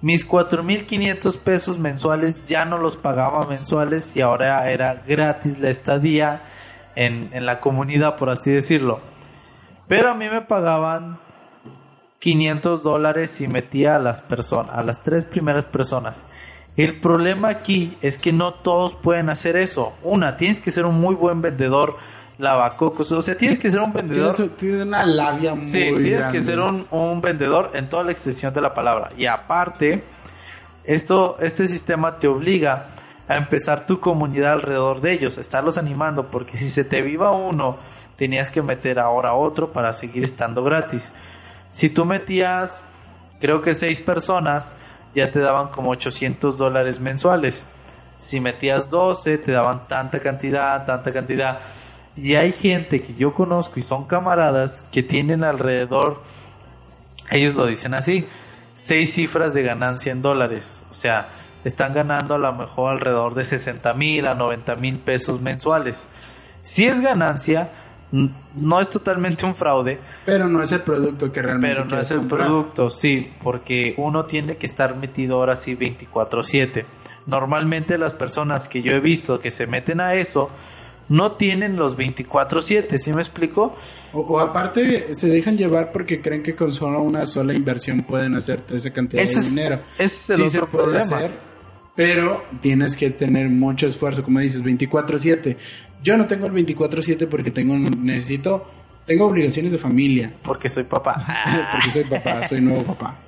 mis 0.00 0.26
4.500 0.26 1.38
pesos 1.38 1.78
mensuales 1.78 2.42
ya 2.44 2.64
no 2.64 2.78
los 2.78 2.96
pagaba 2.96 3.46
mensuales 3.46 4.14
y 4.14 4.20
ahora 4.20 4.70
era 4.70 5.02
gratis 5.06 5.58
la 5.58 5.70
estadía 5.70 6.42
en, 6.98 7.30
en 7.32 7.46
la 7.46 7.60
comunidad, 7.60 8.16
por 8.16 8.28
así 8.28 8.50
decirlo. 8.50 9.00
Pero 9.86 10.10
a 10.10 10.14
mí 10.14 10.28
me 10.28 10.42
pagaban 10.42 11.20
500 12.18 12.82
dólares 12.82 13.30
si 13.30 13.46
metía 13.46 13.96
a 13.96 13.98
las 14.00 14.20
personas, 14.20 14.76
a 14.76 14.82
las 14.82 15.02
tres 15.02 15.24
primeras 15.24 15.66
personas. 15.66 16.26
El 16.76 17.00
problema 17.00 17.48
aquí 17.50 17.96
es 18.02 18.18
que 18.18 18.32
no 18.32 18.52
todos 18.54 18.96
pueden 18.96 19.30
hacer 19.30 19.56
eso. 19.56 19.94
Una, 20.02 20.36
tienes 20.36 20.60
que 20.60 20.72
ser 20.72 20.84
un 20.86 21.00
muy 21.00 21.14
buen 21.14 21.40
vendedor 21.40 21.96
lavacocos, 22.38 23.10
o 23.12 23.22
sea, 23.22 23.36
tienes 23.36 23.58
que 23.58 23.70
ser 23.70 23.80
un 23.80 23.92
vendedor. 23.92 24.34
Tienes, 24.34 24.56
tienes 24.56 24.82
una 24.82 25.04
labia 25.06 25.54
muy 25.54 25.64
Sí, 25.64 25.92
tienes 25.96 26.18
grande. 26.18 26.38
que 26.38 26.44
ser 26.44 26.60
un, 26.60 26.86
un 26.90 27.20
vendedor 27.20 27.70
en 27.74 27.88
toda 27.88 28.04
la 28.04 28.12
extensión 28.12 28.52
de 28.54 28.60
la 28.60 28.74
palabra. 28.74 29.10
Y 29.16 29.26
aparte, 29.26 30.04
esto, 30.84 31.36
este 31.40 31.66
sistema 31.68 32.18
te 32.18 32.28
obliga 32.28 32.88
a 33.28 33.36
empezar 33.36 33.86
tu 33.86 34.00
comunidad 34.00 34.54
alrededor 34.54 35.00
de 35.00 35.12
ellos, 35.12 35.38
estarlos 35.38 35.78
animando, 35.78 36.30
porque 36.30 36.56
si 36.56 36.68
se 36.68 36.84
te 36.84 37.02
viva 37.02 37.30
uno, 37.30 37.76
tenías 38.16 38.50
que 38.50 38.62
meter 38.62 38.98
ahora 38.98 39.34
otro 39.34 39.72
para 39.72 39.92
seguir 39.92 40.24
estando 40.24 40.64
gratis. 40.64 41.12
Si 41.70 41.90
tú 41.90 42.04
metías, 42.04 42.80
creo 43.40 43.60
que 43.60 43.74
seis 43.74 44.00
personas, 44.00 44.74
ya 45.14 45.30
te 45.30 45.40
daban 45.40 45.68
como 45.68 45.90
800 45.90 46.56
dólares 46.56 47.00
mensuales. 47.00 47.66
Si 48.18 48.40
metías 48.40 48.90
12, 48.90 49.38
te 49.38 49.52
daban 49.52 49.86
tanta 49.88 50.20
cantidad, 50.20 50.86
tanta 50.86 51.12
cantidad. 51.12 51.60
Y 52.16 52.34
hay 52.34 52.52
gente 52.52 53.00
que 53.02 53.14
yo 53.14 53.34
conozco 53.34 53.78
y 53.78 53.82
son 53.82 54.06
camaradas 54.06 54.84
que 54.90 55.02
tienen 55.02 55.44
alrededor, 55.44 56.22
ellos 57.30 57.54
lo 57.54 57.66
dicen 57.66 57.94
así, 57.94 58.26
seis 58.74 59.12
cifras 59.12 59.54
de 59.54 59.62
ganancia 59.62 60.10
en 60.10 60.22
dólares. 60.22 60.82
O 60.90 60.94
sea, 60.94 61.28
están 61.64 61.92
ganando 61.92 62.34
a 62.34 62.38
lo 62.38 62.52
mejor 62.52 62.92
alrededor 62.92 63.34
de 63.34 63.44
60 63.44 63.92
mil 63.94 64.26
a 64.26 64.34
90 64.34 64.76
mil 64.76 64.98
pesos 64.98 65.40
mensuales. 65.40 66.08
Si 66.62 66.84
es 66.86 67.00
ganancia, 67.00 67.70
no 68.10 68.80
es 68.80 68.88
totalmente 68.88 69.44
un 69.44 69.54
fraude, 69.54 69.98
Pero 70.24 70.48
no 70.48 70.62
es 70.62 70.72
el 70.72 70.82
producto 70.82 71.30
que 71.30 71.42
realmente 71.42 71.74
pero 71.76 71.84
no 71.88 71.98
es 72.00 72.10
el 72.10 72.18
comprar. 72.18 72.40
producto, 72.46 72.90
sí, 72.90 73.30
porque 73.42 73.94
uno 73.98 74.24
tiene 74.24 74.56
que 74.56 74.66
estar 74.66 74.96
metido 74.96 75.36
ahora 75.36 75.56
sí 75.56 75.74
24/7. 75.76 76.86
Normalmente 77.26 77.98
las 77.98 78.14
personas 78.14 78.68
que 78.68 78.80
yo 78.82 78.92
he 78.92 79.00
visto 79.00 79.40
que 79.40 79.50
se 79.50 79.66
meten 79.66 80.00
a 80.00 80.14
eso 80.14 80.48
no 81.10 81.32
tienen 81.32 81.76
los 81.76 81.96
24/7, 81.98 82.98
¿sí 82.98 83.12
me 83.12 83.20
explico? 83.20 83.74
O, 84.12 84.20
o 84.20 84.40
aparte 84.40 85.14
se 85.14 85.26
dejan 85.28 85.56
llevar 85.58 85.92
porque 85.92 86.20
creen 86.22 86.42
que 86.42 86.54
con 86.56 86.72
solo 86.72 87.02
una 87.02 87.26
sola 87.26 87.52
inversión 87.54 88.02
pueden 88.02 88.34
hacer 88.36 88.62
esa 88.70 88.90
cantidad 88.90 89.22
Ese 89.22 89.34
de 89.34 89.40
es- 89.40 89.54
dinero. 89.54 89.80
ese 89.98 90.32
es 90.34 90.38
el 90.40 90.50
se 90.50 90.58
otro 90.58 90.70
puede 90.70 90.84
problema. 90.84 91.16
hacer, 91.16 91.30
pero 91.98 92.44
tienes 92.60 92.96
que 92.96 93.10
tener 93.10 93.48
mucho 93.48 93.88
esfuerzo, 93.88 94.22
como 94.22 94.38
dices, 94.38 94.62
24/7. 94.62 95.56
Yo 96.00 96.16
no 96.16 96.28
tengo 96.28 96.46
el 96.46 96.52
24/7 96.52 97.26
porque 97.26 97.50
tengo 97.50 97.76
necesito 97.76 98.70
tengo 99.04 99.26
obligaciones 99.26 99.72
de 99.72 99.78
familia, 99.78 100.32
Porque 100.42 100.68
soy 100.68 100.84
papá. 100.84 101.26
porque 101.72 101.90
soy 101.90 102.04
papá, 102.04 102.46
soy 102.46 102.60
nuevo 102.60 102.84
papá. 102.84 103.18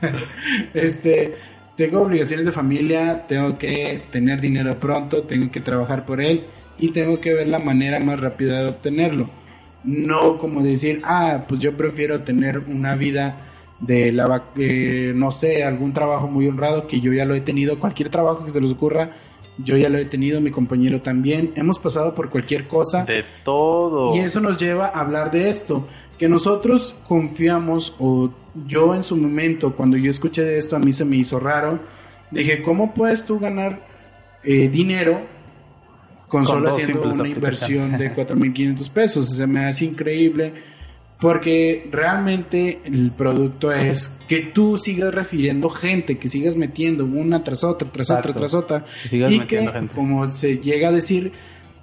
Este, 0.74 1.34
tengo 1.76 2.02
obligaciones 2.02 2.46
de 2.46 2.52
familia, 2.52 3.26
tengo 3.26 3.58
que 3.58 4.02
tener 4.12 4.40
dinero 4.40 4.78
pronto, 4.78 5.24
tengo 5.24 5.50
que 5.50 5.60
trabajar 5.60 6.06
por 6.06 6.20
él 6.20 6.44
y 6.78 6.92
tengo 6.92 7.20
que 7.20 7.34
ver 7.34 7.48
la 7.48 7.58
manera 7.58 7.98
más 7.98 8.20
rápida 8.20 8.62
de 8.62 8.68
obtenerlo. 8.68 9.28
No 9.82 10.38
como 10.38 10.62
decir, 10.62 11.02
ah, 11.04 11.46
pues 11.48 11.60
yo 11.60 11.76
prefiero 11.76 12.20
tener 12.20 12.60
una 12.60 12.94
vida 12.94 13.47
de 13.80 14.12
la, 14.12 14.44
eh, 14.56 15.12
no 15.14 15.30
sé, 15.30 15.64
algún 15.64 15.92
trabajo 15.92 16.26
muy 16.26 16.46
honrado 16.48 16.86
que 16.86 17.00
yo 17.00 17.12
ya 17.12 17.24
lo 17.24 17.34
he 17.34 17.40
tenido, 17.40 17.78
cualquier 17.78 18.08
trabajo 18.08 18.44
que 18.44 18.50
se 18.50 18.60
les 18.60 18.72
ocurra, 18.72 19.12
yo 19.58 19.76
ya 19.76 19.88
lo 19.88 19.98
he 19.98 20.04
tenido, 20.04 20.40
mi 20.40 20.50
compañero 20.50 21.02
también, 21.02 21.52
hemos 21.56 21.78
pasado 21.78 22.14
por 22.14 22.30
cualquier 22.30 22.66
cosa. 22.68 23.04
De 23.04 23.24
todo. 23.44 24.14
Y 24.16 24.20
eso 24.20 24.40
nos 24.40 24.58
lleva 24.58 24.86
a 24.86 25.00
hablar 25.00 25.30
de 25.30 25.48
esto, 25.48 25.86
que 26.18 26.28
nosotros 26.28 26.94
confiamos, 27.06 27.94
o 27.98 28.30
yo 28.66 28.94
en 28.94 29.02
su 29.02 29.16
momento, 29.16 29.74
cuando 29.74 29.96
yo 29.96 30.10
escuché 30.10 30.42
de 30.42 30.58
esto, 30.58 30.76
a 30.76 30.78
mí 30.78 30.92
se 30.92 31.04
me 31.04 31.16
hizo 31.16 31.38
raro. 31.38 31.78
Dije, 32.30 32.62
¿cómo 32.62 32.94
puedes 32.94 33.24
tú 33.24 33.38
ganar 33.38 33.80
eh, 34.44 34.68
dinero 34.68 35.20
con, 36.28 36.44
Con 36.44 36.46
solo 36.46 36.70
haciendo 36.70 37.08
una 37.08 37.28
inversión 37.28 37.96
de 37.96 38.14
4.500 38.14 38.90
pesos. 38.90 39.28
Se 39.30 39.46
me 39.46 39.64
hace 39.64 39.86
increíble 39.86 40.52
porque 41.20 41.88
realmente 41.90 42.80
el 42.84 43.10
producto 43.10 43.72
es 43.72 44.12
que 44.28 44.40
tú 44.40 44.78
sigas 44.78 45.12
refiriendo 45.12 45.68
gente, 45.68 46.18
que 46.18 46.28
sigas 46.28 46.54
metiendo 46.54 47.04
una 47.04 47.42
tras 47.42 47.64
otra, 47.64 47.90
tras 47.90 48.10
Exacto. 48.10 48.28
otra, 48.30 48.40
tras 48.40 48.54
otra. 48.54 48.84
Que 49.02 49.08
sigas 49.08 49.32
y 49.32 49.38
metiendo 49.40 49.72
que, 49.72 49.78
gente. 49.78 49.94
como 49.94 50.28
se 50.28 50.58
llega 50.58 50.88
a 50.88 50.92
decir, 50.92 51.32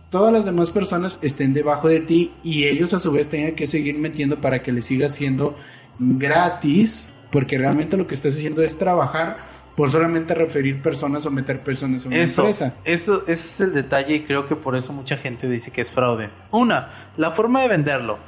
todas 0.09 0.31
las 0.31 0.45
demás 0.45 0.71
personas 0.71 1.19
estén 1.21 1.53
debajo 1.53 1.89
de 1.89 1.99
ti 1.99 2.31
y 2.43 2.63
ellos 2.63 2.93
a 2.93 2.99
su 2.99 3.11
vez 3.11 3.27
tengan 3.27 3.55
que 3.55 3.67
seguir 3.67 3.97
metiendo 3.97 4.39
para 4.39 4.61
que 4.63 4.71
les 4.71 4.85
siga 4.85 5.09
siendo 5.09 5.57
gratis, 5.99 7.11
porque 7.31 7.57
realmente 7.57 7.97
lo 7.97 8.07
que 8.07 8.15
estás 8.15 8.35
haciendo 8.35 8.61
es 8.61 8.77
trabajar 8.77 9.53
por 9.75 9.91
solamente 9.91 10.33
referir 10.33 10.81
personas 10.81 11.25
o 11.25 11.31
meter 11.31 11.59
personas 11.61 12.05
a 12.05 12.07
una 12.07 12.17
Eso, 12.17 12.43
empresa. 12.43 12.75
eso 12.85 13.23
ese 13.23 13.33
es 13.33 13.59
el 13.59 13.73
detalle 13.73 14.15
y 14.15 14.19
creo 14.21 14.47
que 14.47 14.55
por 14.55 14.77
eso 14.77 14.93
mucha 14.93 15.17
gente 15.17 15.49
dice 15.49 15.71
que 15.71 15.81
es 15.81 15.91
fraude. 15.91 16.29
Una, 16.51 17.09
la 17.17 17.31
forma 17.31 17.61
de 17.61 17.67
venderlo. 17.67 18.19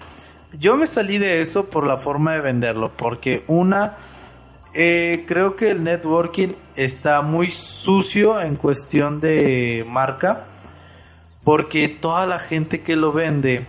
Yo 0.60 0.76
me 0.76 0.88
salí 0.88 1.18
de 1.18 1.42
eso 1.42 1.70
por 1.70 1.86
la 1.86 1.98
forma 1.98 2.34
de 2.34 2.42
venderlo, 2.42 2.92
porque 2.96 3.44
una, 3.48 3.98
eh, 4.74 5.24
creo 5.28 5.56
que 5.56 5.72
el 5.72 5.84
networking 5.84 6.50
está 6.76 7.22
muy 7.22 7.52
sucio 7.52 8.42
en 8.42 8.56
cuestión 8.56 9.20
de 9.20 9.86
marca, 9.88 10.48
porque 11.44 11.88
toda 11.88 12.26
la 12.26 12.40
gente 12.40 12.82
que 12.82 12.96
lo 12.96 13.12
vende 13.12 13.68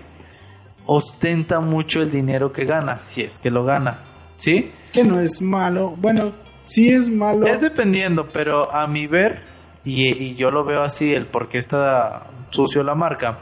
ostenta 0.86 1.60
mucho 1.60 2.00
el 2.00 2.10
dinero 2.10 2.52
que 2.52 2.64
gana, 2.64 3.00
si 3.00 3.22
es 3.22 3.38
que 3.38 3.50
lo 3.50 3.64
gana, 3.64 4.04
¿sí? 4.36 4.72
Que 4.92 5.04
no 5.04 5.20
es 5.20 5.42
malo. 5.42 5.94
Bueno, 5.98 6.32
sí 6.64 6.88
es 6.88 7.10
malo. 7.10 7.46
Es 7.46 7.60
dependiendo, 7.60 8.30
pero 8.30 8.74
a 8.74 8.86
mi 8.86 9.06
ver, 9.06 9.42
y, 9.84 10.08
y 10.08 10.34
yo 10.36 10.50
lo 10.50 10.64
veo 10.64 10.82
así, 10.82 11.14
el 11.14 11.26
por 11.26 11.50
qué 11.50 11.58
está 11.58 12.28
sucio 12.50 12.82
la 12.82 12.94
marca, 12.94 13.40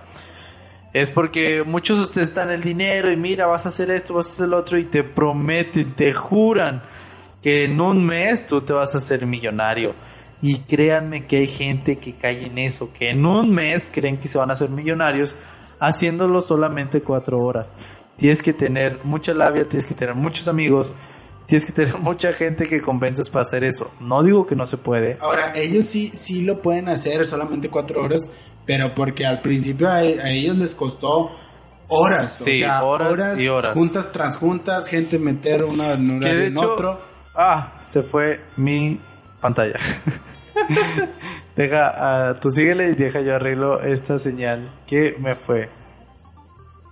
es 0.93 1.11
porque 1.11 1.63
muchos 1.65 1.99
ostentan 1.99 2.51
el 2.51 2.63
dinero 2.63 3.11
y 3.11 3.17
mira, 3.17 3.47
vas 3.47 3.67
a 3.67 3.69
hacer 3.69 3.91
esto, 3.91 4.15
vas 4.15 4.29
a 4.29 4.33
hacer 4.33 4.49
lo 4.49 4.59
otro 4.59 4.79
y 4.79 4.85
te 4.85 5.05
prometen, 5.05 5.95
te 5.95 6.13
juran 6.13 6.83
que 7.43 7.65
en 7.65 7.81
un 7.81 8.05
mes 8.05 8.47
tú 8.47 8.61
te 8.61 8.73
vas 8.73 8.95
a 8.95 8.99
hacer 8.99 9.27
millonario. 9.27 9.95
Y 10.43 10.59
créanme 10.61 11.27
que 11.27 11.39
hay 11.39 11.47
gente 11.47 11.97
que 11.97 12.15
cae 12.15 12.47
en 12.47 12.59
eso, 12.59 12.93
que 12.93 13.11
en 13.11 13.25
un 13.25 13.55
mes 13.55 13.89
creen 13.91 14.19
que 14.19 14.29
se 14.29 14.39
van 14.39 14.51
a 14.51 14.53
hacer 14.53 14.69
millonarios 14.69 15.37
haciéndolo 15.81 16.43
solamente 16.43 17.03
cuatro 17.03 17.41
horas. 17.41 17.75
Tienes 18.17 18.43
que 18.43 18.53
tener 18.53 19.01
mucha 19.05 19.35
labia, 19.35 19.69
tienes 19.69 19.87
que 19.87 19.95
tener 19.95 20.15
muchos 20.15 20.49
amigos, 20.49 20.95
tienes 21.47 21.65
que 21.65 21.73
tener 21.73 21.99
mucha 22.01 22.33
gente 22.33 22.67
que 22.67 22.81
convences 22.81 23.31
para 23.31 23.43
hacer 23.43 23.65
eso. 23.65 23.91
No 24.01 24.23
digo 24.23 24.47
que 24.47 24.57
no 24.57 24.67
se 24.67 24.77
puede. 24.77 25.19
Ahora, 25.21 25.53
ellos 25.55 25.87
sí, 25.87 26.11
sí 26.15 26.43
lo 26.43 26.61
pueden 26.63 26.89
hacer 26.89 27.27
solamente 27.27 27.71
cuatro 27.71 28.03
horas, 28.03 28.31
pero 28.67 28.95
porque 28.95 29.25
al 29.25 29.41
principio 29.41 29.89
a, 29.89 29.97
a 29.99 30.31
ellos 30.31 30.57
les 30.57 30.75
costó 30.75 31.31
horas. 31.89 32.33
Sí, 32.45 32.63
horas 32.65 33.39
y 33.41 33.49
horas. 33.49 33.73
Juntas 33.75 34.11
tras 34.13 34.37
juntas, 34.37 34.89
gente 34.89 35.19
meter 35.19 35.65
una 35.65 35.93
en 35.93 36.21
de 36.21 36.47
en 36.47 36.57
hecho, 36.57 36.73
otro. 36.75 37.01
ah, 37.35 37.75
se 37.81 38.03
fue 38.03 38.41
mi 38.57 38.99
pantalla. 39.41 39.79
deja, 41.57 41.93
ah, 42.31 42.35
tú 42.41 42.51
síguele 42.51 42.91
y 42.91 42.95
deja 42.95 43.21
yo 43.21 43.37
arreglo 43.37 43.81
esta 43.83 44.19
señal 44.19 44.71
que 44.87 45.17
me 45.19 45.35
fue. 45.35 45.69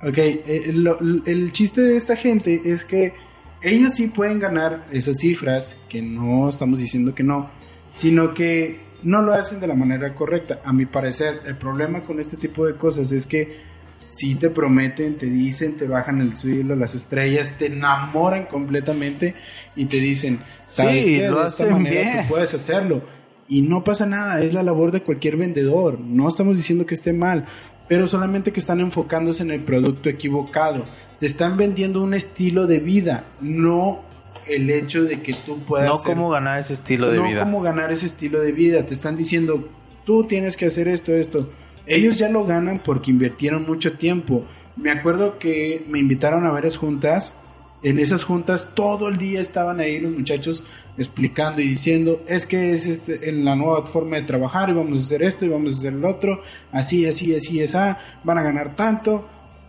Ok, 0.03 0.19
eh, 0.19 0.71
lo- 0.75 0.99
el 1.27 1.53
chiste 1.53 1.81
de 1.81 1.97
esta 1.97 2.17
gente 2.17 2.61
es 2.65 2.85
que 2.85 3.15
ellos 3.63 3.95
sí 3.95 4.09
pueden 4.09 4.39
ganar 4.39 4.85
esas 4.91 5.17
cifras, 5.19 5.77
que 5.89 6.03
no 6.03 6.49
estamos 6.49 6.79
diciendo 6.79 7.15
que 7.15 7.23
no, 7.23 7.51
sino 7.95 8.35
que 8.35 8.81
no 9.05 9.23
lo 9.23 9.35
hacen 9.35 9.61
de 9.61 9.67
la 9.67 9.75
manera 9.75 10.15
correcta. 10.15 10.61
A 10.65 10.73
mi 10.73 10.87
parecer, 10.87 11.43
el 11.47 11.57
problema 11.57 12.03
con 12.03 12.19
este 12.19 12.37
tipo 12.37 12.67
de 12.67 12.75
cosas 12.75 13.13
es 13.13 13.27
que 13.27 13.75
si 14.05 14.35
te 14.35 14.51
prometen, 14.51 15.17
te 15.17 15.27
dicen, 15.27 15.77
te 15.77 15.87
bajan 15.87 16.21
el 16.21 16.37
suelo, 16.37 16.77
las 16.77 16.95
estrellas, 16.95 17.55
te 17.59 17.67
enamoran 17.67 18.47
completamente 18.47 19.35
y 19.77 19.87
te 19.87 19.99
dicen, 19.99 20.41
¿sabes 20.61 21.07
Sí, 21.07 21.19
lo 21.19 21.41
De 21.41 21.47
esta 21.47 21.67
manera 21.67 22.01
bien. 22.03 22.23
tú 22.23 22.29
puedes 22.29 22.53
hacerlo. 22.55 23.03
Y 23.49 23.63
no 23.63 23.85
pasa 23.85 24.07
nada, 24.07 24.41
es 24.41 24.53
la 24.55 24.63
labor 24.63 24.91
de 24.91 25.03
cualquier 25.03 25.37
vendedor. 25.37 26.01
No 26.01 26.29
estamos 26.29 26.57
diciendo 26.57 26.87
que 26.87 26.95
esté 26.95 27.13
mal, 27.13 27.47
pero 27.89 28.07
solamente 28.07 28.53
que 28.53 28.61
están 28.61 28.81
enfocándose 28.81 29.43
en 29.43 29.51
el 29.51 29.63
producto 29.63 30.09
equivocado. 30.09 30.87
Te 31.21 31.27
están 31.27 31.57
vendiendo 31.57 32.03
un 32.03 32.15
estilo 32.15 32.67
de 32.67 32.79
vida, 32.79 33.25
no 33.41 34.03
el 34.49 34.69
hecho 34.71 35.05
de 35.05 35.23
que 35.23 35.33
tú 35.35 35.59
puedas 35.65 35.89
No 35.89 35.97
ser- 35.97 36.15
cómo 36.15 36.31
ganar 36.31 36.59
ese 36.59 36.75
estilo 36.75 37.11
de 37.11 37.17
no 37.19 37.29
vida. 37.29 37.41
cómo 37.45 37.61
ganar 37.63 37.93
ese 37.93 38.07
estilo 38.07 38.41
de 38.41 38.53
vida. 38.53 38.85
Te 38.87 38.95
están 38.95 39.17
diciendo, 39.17 39.69
tú 40.05 40.25
tienes 40.25 40.57
que 40.57 40.67
hacer 40.67 40.89
esto, 40.89 41.13
esto. 41.13 41.51
Ellos 41.87 42.19
ya 42.19 42.29
lo 42.29 42.45
ganan 42.45 42.81
porque 42.85 43.11
invirtieron 43.11 43.67
mucho 43.67 43.99
tiempo. 43.99 44.45
Me 44.77 44.91
acuerdo 44.91 45.39
que 45.39 45.85
me 45.89 45.99
invitaron 45.99 46.45
a 46.47 46.51
varias 46.51 46.77
juntas. 46.77 47.35
En 47.83 47.99
esas 47.99 48.25
juntas 48.25 48.69
todo 48.75 49.09
el 49.09 49.19
día 49.19 49.41
estaban 49.43 49.79
ahí 49.81 50.01
los 50.01 50.11
muchachos 50.13 50.65
explicando 50.97 51.61
y 51.61 51.69
diciendo, 51.69 52.23
es 52.27 52.47
que 52.47 52.73
es 52.73 52.87
este, 52.87 53.29
en 53.29 53.45
la 53.45 53.55
nueva 53.57 53.87
forma 53.87 54.17
de 54.17 54.23
trabajar 54.23 54.71
y 54.71 54.73
vamos 54.73 54.99
a 54.99 55.01
hacer 55.03 55.23
esto 55.23 55.45
y 55.45 55.49
vamos 55.49 55.75
a 55.75 55.79
hacer 55.81 55.93
lo 55.93 56.09
otro, 56.09 56.41
así, 56.73 57.05
así, 57.05 57.35
así, 57.35 57.61
esa, 57.61 57.99
van 58.23 58.39
a 58.39 58.43
ganar 58.43 58.75
tanto. 58.75 59.29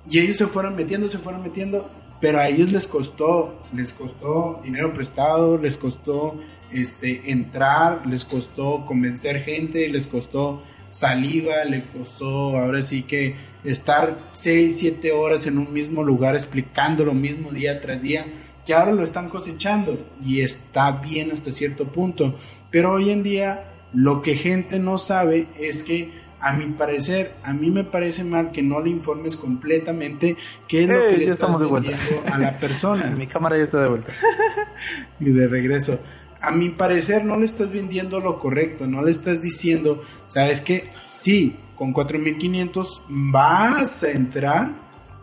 Y 0.10 0.20
ellos 0.20 0.38
se 0.38 0.46
fueron 0.48 0.76
metiendo, 0.78 1.10
se 1.10 1.18
fueron 1.18 1.42
metiendo, 1.44 1.90
pero 2.26 2.40
a 2.40 2.48
ellos 2.48 2.72
les 2.72 2.88
costó, 2.88 3.62
les 3.72 3.94
costó 3.94 4.60
dinero 4.64 4.92
prestado, 4.92 5.60
les 5.60 5.78
costó 5.78 6.40
este 6.72 7.30
entrar, 7.30 8.08
les 8.08 8.26
costó 8.26 8.84
convencer 8.88 9.44
gente, 9.44 9.88
les 9.90 10.08
costó 10.08 10.64
saliva, 10.90 11.64
les 11.70 11.84
costó 11.84 12.58
ahora 12.58 12.82
sí 12.82 13.04
que 13.04 13.36
estar 13.64 14.32
6, 14.32 14.76
7 14.76 15.12
horas 15.12 15.46
en 15.46 15.60
un 15.60 15.72
mismo 15.72 16.02
lugar 16.02 16.34
explicando 16.34 17.06
lo 17.06 17.14
mismo 17.14 17.52
día 17.52 17.80
tras 17.80 18.02
día, 18.02 18.26
que 18.66 18.74
ahora 18.74 18.92
lo 18.92 19.04
están 19.04 19.30
cosechando 19.30 20.04
y 20.26 20.42
está 20.42 20.94
bien 20.94 21.32
hasta 21.32 21.52
cierto 21.52 21.92
punto, 21.92 22.40
pero 22.72 22.94
hoy 22.94 23.12
en 23.12 23.22
día 23.22 23.72
lo 23.94 24.24
que 24.24 24.36
gente 24.36 24.80
no 24.80 24.98
sabe 24.98 25.48
es 25.60 25.84
que 25.84 26.10
a 26.40 26.54
mi 26.54 26.68
parecer, 26.68 27.36
a 27.44 27.54
mí 27.54 27.72
me 27.72 27.84
parece 27.84 28.24
mal 28.24 28.52
que 28.52 28.62
no 28.62 28.82
le 28.82 28.90
informes 28.90 29.38
completamente 29.38 30.38
qué 30.68 30.84
es 30.84 30.88
lo 30.88 30.96
Eh, 30.96 31.08
que 31.12 31.18
le 31.18 31.26
estás 31.26 31.60
vendiendo 31.60 31.98
a 32.32 32.38
la 32.38 32.58
persona. 32.58 33.06
Mi 33.18 33.28
cámara 33.28 33.58
ya 33.58 33.64
está 33.64 33.82
de 33.82 33.90
vuelta. 33.90 34.14
y 35.20 35.32
de 35.32 35.48
regreso. 35.48 36.00
A 36.42 36.52
mi 36.52 36.70
parecer 36.70 37.26
no 37.26 37.38
le 37.38 37.46
estás 37.46 37.72
vendiendo 37.72 38.20
lo 38.20 38.38
correcto, 38.38 38.86
no 38.86 39.02
le 39.02 39.10
estás 39.10 39.42
diciendo, 39.42 40.04
¿sabes 40.28 40.62
qué? 40.62 40.92
Sí, 41.06 41.58
con 41.76 41.92
4500 41.92 43.04
vas 43.10 44.04
a 44.04 44.12
entrar 44.12 44.70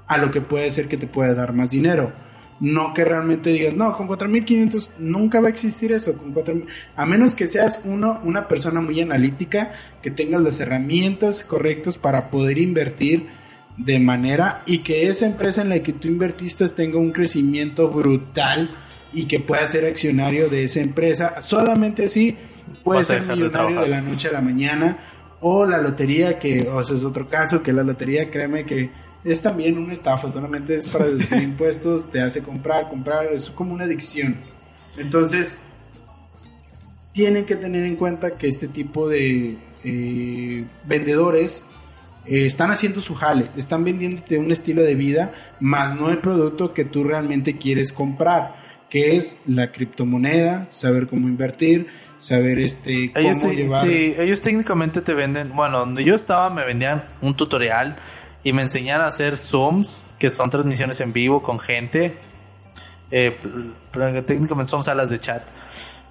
a 0.08 0.18
lo 0.18 0.32
que 0.32 0.40
puede 0.40 0.70
ser 0.72 0.88
que 0.88 0.96
te 0.96 1.06
pueda 1.06 1.34
dar 1.34 1.52
más 1.52 1.70
dinero. 1.70 2.12
No 2.60 2.94
que 2.94 3.04
realmente 3.04 3.50
digas, 3.50 3.74
no, 3.74 3.96
con 3.96 4.06
4500 4.06 4.92
nunca 4.98 5.40
va 5.40 5.48
a 5.48 5.50
existir 5.50 5.92
eso. 5.92 6.16
Con 6.16 6.32
4, 6.32 6.62
a 6.94 7.06
menos 7.06 7.34
que 7.34 7.48
seas 7.48 7.80
uno, 7.84 8.20
una 8.24 8.46
persona 8.46 8.80
muy 8.80 9.00
analítica, 9.00 9.72
que 10.00 10.10
tengas 10.10 10.42
las 10.42 10.60
herramientas 10.60 11.44
correctas 11.44 11.98
para 11.98 12.30
poder 12.30 12.58
invertir 12.58 13.26
de 13.76 13.98
manera 13.98 14.62
y 14.66 14.78
que 14.78 15.08
esa 15.08 15.26
empresa 15.26 15.62
en 15.62 15.70
la 15.70 15.80
que 15.80 15.92
tú 15.92 16.08
invertiste 16.08 16.68
tenga 16.68 16.98
un 16.98 17.10
crecimiento 17.10 17.88
brutal 17.88 18.70
y 19.12 19.26
que 19.26 19.40
pueda 19.40 19.66
ser 19.66 19.86
accionario 19.86 20.48
de 20.48 20.64
esa 20.64 20.80
empresa. 20.80 21.42
Solamente 21.42 22.04
así 22.04 22.36
puede 22.82 23.00
Vas 23.00 23.10
a 23.10 23.14
ser 23.14 23.24
de 23.24 23.34
millonario 23.34 23.46
de, 23.46 23.50
trabajar. 23.50 23.88
la 23.88 24.00
noche 24.00 24.28
a 24.28 24.32
la 24.32 24.40
mañana. 24.40 24.98
O 25.40 25.66
la 25.66 25.78
lotería, 25.78 26.38
que 26.38 26.68
o 26.68 26.84
sea, 26.84 26.96
es 26.96 27.04
otro 27.04 27.28
caso, 27.28 27.64
que 27.64 27.72
la 27.72 27.82
lotería, 27.82 28.30
créeme 28.30 28.64
que 28.64 28.90
es 29.24 29.40
también 29.40 29.78
una 29.78 29.92
estafa, 29.92 30.30
solamente 30.30 30.76
es 30.76 30.86
para 30.86 31.06
deducir 31.06 31.38
impuestos, 31.42 32.08
te 32.10 32.20
hace 32.20 32.42
comprar, 32.42 32.88
comprar, 32.88 33.32
es 33.32 33.50
como 33.50 33.74
una 33.74 33.84
adicción. 33.84 34.36
Entonces, 34.96 35.58
tienen 37.12 37.44
que 37.44 37.56
tener 37.56 37.84
en 37.84 37.96
cuenta 37.96 38.32
que 38.38 38.48
este 38.48 38.68
tipo 38.68 39.08
de 39.08 39.58
eh, 39.84 40.64
vendedores 40.84 41.66
eh, 42.24 42.46
están 42.46 42.70
haciendo 42.70 43.00
su 43.00 43.14
jale, 43.14 43.50
están 43.56 43.84
vendiéndote 43.84 44.38
un 44.38 44.50
estilo 44.50 44.82
de 44.82 44.94
vida, 44.94 45.32
más 45.60 45.94
no 45.94 46.10
el 46.10 46.18
producto 46.18 46.72
que 46.72 46.84
tú 46.84 47.04
realmente 47.04 47.58
quieres 47.58 47.92
comprar, 47.92 48.54
que 48.88 49.16
es 49.16 49.38
la 49.46 49.72
criptomoneda, 49.72 50.66
saber 50.70 51.06
cómo 51.06 51.28
invertir, 51.28 51.86
saber 52.18 52.58
este 52.60 53.12
cómo 53.12 53.26
Ellos, 53.26 53.38
te- 53.38 53.56
llevar. 53.56 53.86
sí, 53.86 54.14
ellos 54.18 54.40
técnicamente 54.40 55.00
te 55.02 55.14
venden, 55.14 55.54
bueno, 55.54 55.80
donde 55.80 56.04
yo 56.04 56.14
estaba 56.14 56.48
me 56.50 56.64
vendían 56.64 57.04
un 57.20 57.34
tutorial 57.36 57.96
y 58.44 58.52
me 58.52 58.62
enseñaron 58.62 59.04
a 59.04 59.08
hacer 59.08 59.36
Zooms, 59.36 60.02
que 60.18 60.30
son 60.30 60.50
transmisiones 60.50 61.00
en 61.00 61.12
vivo 61.12 61.42
con 61.42 61.58
gente. 61.58 62.18
Eh, 63.10 63.38
técnicamente 64.26 64.70
son 64.70 64.82
salas 64.82 65.10
de 65.10 65.20
chat, 65.20 65.42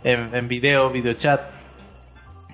en, 0.04 0.34
en 0.34 0.48
video, 0.48 0.90
video 0.92 1.14
chat, 1.14 1.42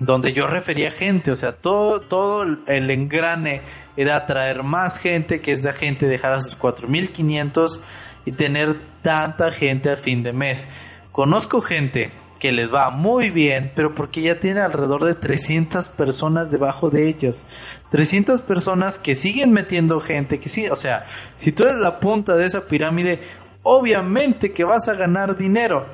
donde 0.00 0.32
yo 0.32 0.46
refería 0.46 0.90
gente, 0.90 1.30
o 1.30 1.36
sea, 1.36 1.52
todo, 1.52 2.00
todo 2.00 2.44
el 2.66 2.90
engrane 2.90 3.62
era 3.96 4.16
atraer 4.16 4.62
más 4.62 4.98
gente, 4.98 5.40
que 5.40 5.52
esa 5.52 5.72
gente 5.72 6.06
dejara 6.06 6.40
sus 6.40 6.56
4500 6.56 7.80
y 8.24 8.32
tener 8.32 8.76
tanta 9.02 9.50
gente 9.52 9.90
al 9.90 9.96
fin 9.96 10.22
de 10.22 10.32
mes. 10.32 10.68
Conozco 11.12 11.60
gente 11.60 12.12
que 12.38 12.52
les 12.52 12.72
va 12.72 12.90
muy 12.90 13.30
bien, 13.30 13.72
pero 13.74 13.94
porque 13.94 14.22
ya 14.22 14.38
tiene 14.38 14.60
alrededor 14.60 15.04
de 15.04 15.14
300 15.14 15.88
personas 15.88 16.50
debajo 16.50 16.90
de 16.90 17.08
ellos. 17.08 17.46
300 17.90 18.42
personas 18.42 18.98
que 18.98 19.14
siguen 19.14 19.52
metiendo 19.52 20.00
gente, 20.00 20.38
que 20.38 20.48
sí, 20.48 20.68
o 20.68 20.76
sea, 20.76 21.06
si 21.36 21.52
tú 21.52 21.64
eres 21.64 21.76
la 21.76 22.00
punta 22.00 22.36
de 22.36 22.46
esa 22.46 22.66
pirámide, 22.66 23.20
obviamente 23.62 24.52
que 24.52 24.64
vas 24.64 24.88
a 24.88 24.94
ganar 24.94 25.36
dinero. 25.36 25.86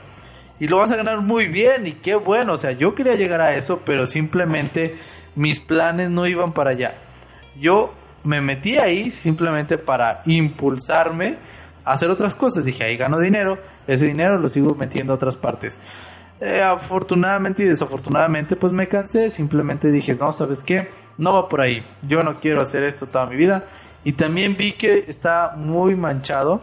Y 0.61 0.69
lo 0.69 0.79
vas 0.79 0.91
a 0.93 0.97
ganar 0.97 1.21
muy 1.21 1.49
bien 1.49 1.87
y 1.87 1.93
qué 1.93 2.15
bueno, 2.15 2.53
o 2.53 2.57
sea, 2.57 2.73
yo 2.73 2.95
quería 2.95 3.17
llegar 3.17 3.41
a 3.41 3.57
eso, 3.57 3.81
pero 3.85 4.07
simplemente 4.07 4.97
mis 5.35 5.59
planes 5.59 6.11
no 6.11 6.27
iban 6.27 6.53
para 6.53 6.71
allá. 6.71 6.95
Yo 7.59 7.93
me 8.23 8.41
metí 8.41 8.79
ahí 8.79 9.11
simplemente 9.11 9.79
para 9.79 10.23
impulsarme 10.27 11.39
a 11.85 11.93
hacer 11.93 12.11
otras 12.11 12.35
cosas. 12.35 12.65
Dije, 12.65 12.85
ahí 12.85 12.97
gano 12.97 13.19
dinero, 13.19 13.59
ese 13.87 14.07
dinero 14.07 14.39
lo 14.39 14.49
sigo 14.49 14.75
metiendo 14.75 15.13
a 15.13 15.17
otras 15.17 15.37
partes. 15.37 15.79
Eh, 16.41 16.61
afortunadamente 16.63 17.63
y 17.63 17.67
desafortunadamente 17.67 18.57
pues 18.57 18.73
me 18.73 18.89
cansé, 18.89 19.31
simplemente 19.31 19.91
dije, 19.91 20.15
no, 20.15 20.33
¿sabes 20.33 20.63
qué? 20.63 20.89
No 21.17 21.33
va 21.33 21.49
por 21.49 21.61
ahí, 21.61 21.87
yo 22.03 22.25
no 22.25 22.41
quiero 22.41 22.61
hacer 22.61 22.83
esto 22.83 23.07
toda 23.07 23.27
mi 23.27 23.37
vida. 23.37 23.65
Y 24.05 24.13
también 24.13 24.57
vi 24.57 24.73
que 24.73 25.05
está 25.09 25.55
muy 25.57 25.95
manchado 25.97 26.61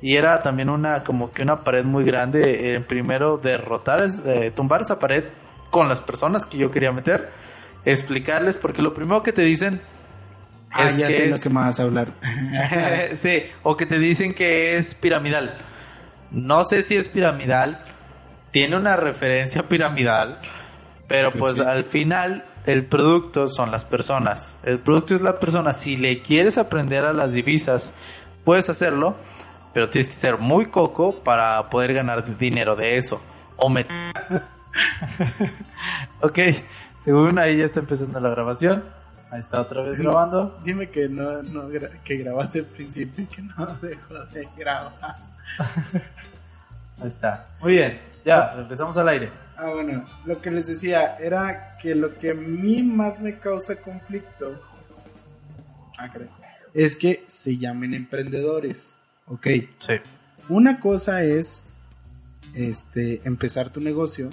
y 0.00 0.16
era 0.16 0.42
también 0.42 0.70
una 0.70 1.04
como 1.04 1.32
que 1.32 1.42
una 1.42 1.62
pared 1.64 1.84
muy 1.84 2.04
grande. 2.04 2.74
Eh, 2.74 2.80
primero 2.80 3.38
derrotar, 3.38 4.06
eh, 4.26 4.50
tumbar 4.54 4.82
esa 4.82 4.98
pared 4.98 5.24
con 5.70 5.88
las 5.88 6.00
personas 6.00 6.46
que 6.46 6.58
yo 6.58 6.70
quería 6.70 6.92
meter, 6.92 7.30
explicarles, 7.84 8.56
porque 8.56 8.82
lo 8.82 8.94
primero 8.94 9.22
que 9.22 9.32
te 9.32 9.42
dicen 9.42 9.82
ah, 10.70 10.86
es 10.86 10.96
ya 10.96 11.08
que 11.08 11.16
sé 11.16 11.26
lo 11.26 11.38
que 11.38 11.48
me 11.48 11.56
vas 11.56 11.78
a 11.78 11.82
hablar. 11.82 12.14
sí, 13.16 13.42
o 13.62 13.76
que 13.76 13.86
te 13.86 13.98
dicen 13.98 14.34
que 14.34 14.76
es 14.76 14.94
piramidal. 14.94 15.58
No 16.30 16.64
sé 16.64 16.82
si 16.82 16.96
es 16.96 17.08
piramidal, 17.08 17.84
tiene 18.50 18.76
una 18.76 18.96
referencia 18.96 19.68
piramidal, 19.68 20.40
pero 21.06 21.32
pues, 21.32 21.60
al 21.60 21.84
final 21.84 22.44
el 22.66 22.84
producto 22.84 23.48
son 23.48 23.70
las 23.70 23.84
personas. 23.84 24.58
El 24.62 24.78
producto 24.78 25.14
es 25.14 25.20
la 25.20 25.40
persona. 25.40 25.72
Si 25.72 25.96
le 25.96 26.20
quieres 26.20 26.58
aprender 26.58 27.04
a 27.04 27.12
las 27.12 27.32
divisas, 27.32 27.92
puedes 28.44 28.68
hacerlo, 28.68 29.16
pero 29.72 29.88
tienes 29.88 30.08
que 30.08 30.14
ser 30.14 30.38
muy 30.38 30.66
coco 30.66 31.22
para 31.22 31.70
poder 31.70 31.94
ganar 31.94 32.36
dinero 32.38 32.76
de 32.76 32.96
eso. 32.98 33.20
O 33.56 33.70
meter. 33.70 33.96
ok, 36.20 36.38
según 37.04 37.38
ahí 37.38 37.56
ya 37.56 37.64
está 37.64 37.80
empezando 37.80 38.20
la 38.20 38.28
grabación. 38.28 38.84
Ahí 39.30 39.40
está 39.40 39.60
otra 39.60 39.82
vez 39.82 39.98
grabando. 39.98 40.58
Dime 40.64 40.90
que 40.90 41.08
no, 41.08 41.42
no 41.42 41.68
que 42.04 42.16
grabaste 42.16 42.60
al 42.60 42.64
principio 42.66 43.24
y 43.24 43.26
que 43.26 43.42
no 43.42 43.66
dejó 43.82 44.14
de 44.26 44.48
grabar. 44.56 45.16
ahí 47.00 47.08
está. 47.08 47.46
Muy 47.60 47.72
bien. 47.72 48.00
Ya, 48.28 48.54
empezamos 48.58 48.94
al 48.98 49.08
aire. 49.08 49.30
Ah, 49.56 49.70
bueno, 49.72 50.04
lo 50.26 50.42
que 50.42 50.50
les 50.50 50.66
decía 50.66 51.16
era 51.16 51.78
que 51.80 51.94
lo 51.94 52.18
que 52.18 52.32
a 52.32 52.34
mí 52.34 52.82
más 52.82 53.18
me 53.20 53.38
causa 53.38 53.76
conflicto 53.76 54.60
ah, 55.96 56.12
es 56.74 56.94
que 56.94 57.24
se 57.26 57.56
llamen 57.56 57.94
emprendedores. 57.94 58.94
Ok. 59.28 59.46
Sí. 59.78 59.94
Una 60.50 60.78
cosa 60.78 61.24
es 61.24 61.62
este, 62.52 63.22
empezar 63.24 63.70
tu 63.72 63.80
negocio, 63.80 64.28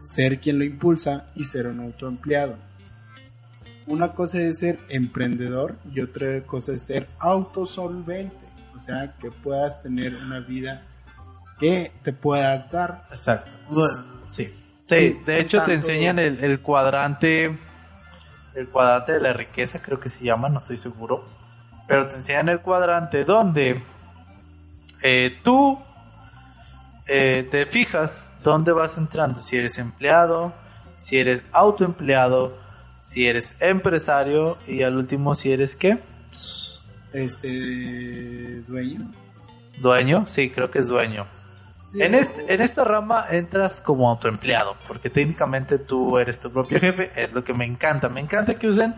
ser 0.00 0.40
quien 0.40 0.56
lo 0.56 0.64
impulsa 0.64 1.30
y 1.34 1.44
ser 1.44 1.66
un 1.66 1.80
autoempleado. 1.80 2.56
Una 3.86 4.14
cosa 4.14 4.40
es 4.40 4.60
ser 4.60 4.78
emprendedor 4.88 5.76
y 5.94 6.00
otra 6.00 6.42
cosa 6.44 6.72
es 6.72 6.84
ser 6.84 7.06
autosolvente. 7.18 8.46
O 8.74 8.80
sea, 8.80 9.14
que 9.20 9.30
puedas 9.30 9.82
tener 9.82 10.14
una 10.14 10.40
vida 10.40 10.86
que 11.62 11.92
te 12.02 12.12
puedas 12.12 12.72
dar. 12.72 13.04
Exacto. 13.10 13.56
sí. 14.28 14.52
sí. 14.84 15.20
de 15.24 15.40
hecho 15.40 15.62
te 15.62 15.74
enseñan 15.74 16.18
el, 16.18 16.60
cuadrante, 16.60 17.56
el 18.56 18.68
cuadrante 18.68 19.12
de 19.12 19.20
la 19.20 19.32
riqueza, 19.32 19.80
creo 19.80 20.00
que 20.00 20.08
se 20.08 20.24
llama, 20.24 20.48
no 20.48 20.58
estoy 20.58 20.76
seguro. 20.76 21.24
Pero 21.86 22.08
te 22.08 22.16
enseñan 22.16 22.48
el 22.48 22.60
cuadrante 22.62 23.24
donde 23.24 23.80
eh, 25.02 25.38
tú 25.44 25.78
eh, 27.06 27.46
te 27.48 27.64
fijas 27.66 28.32
dónde 28.42 28.72
vas 28.72 28.98
entrando, 28.98 29.40
si 29.40 29.56
eres 29.56 29.78
empleado, 29.78 30.52
si 30.96 31.18
eres 31.20 31.44
autoempleado, 31.52 32.58
si 32.98 33.28
eres 33.28 33.56
empresario 33.60 34.58
y 34.66 34.82
al 34.82 34.96
último 34.96 35.36
si 35.36 35.52
eres 35.52 35.76
qué? 35.76 36.00
Este 37.12 38.62
dueño. 38.66 39.12
Dueño, 39.78 40.24
sí, 40.26 40.50
creo 40.50 40.68
que 40.68 40.80
es 40.80 40.88
dueño 40.88 41.24
en, 41.94 42.14
este, 42.14 42.52
en 42.52 42.60
esta 42.60 42.84
rama 42.84 43.26
entras 43.30 43.80
como 43.80 44.08
autoempleado, 44.08 44.76
porque 44.88 45.10
técnicamente 45.10 45.78
tú 45.78 46.18
eres 46.18 46.40
tu 46.40 46.50
propio 46.50 46.80
jefe, 46.80 47.10
es 47.16 47.32
lo 47.32 47.44
que 47.44 47.54
me 47.54 47.64
encanta. 47.64 48.08
Me 48.08 48.20
encanta 48.20 48.54
que 48.54 48.68
usen 48.68 48.94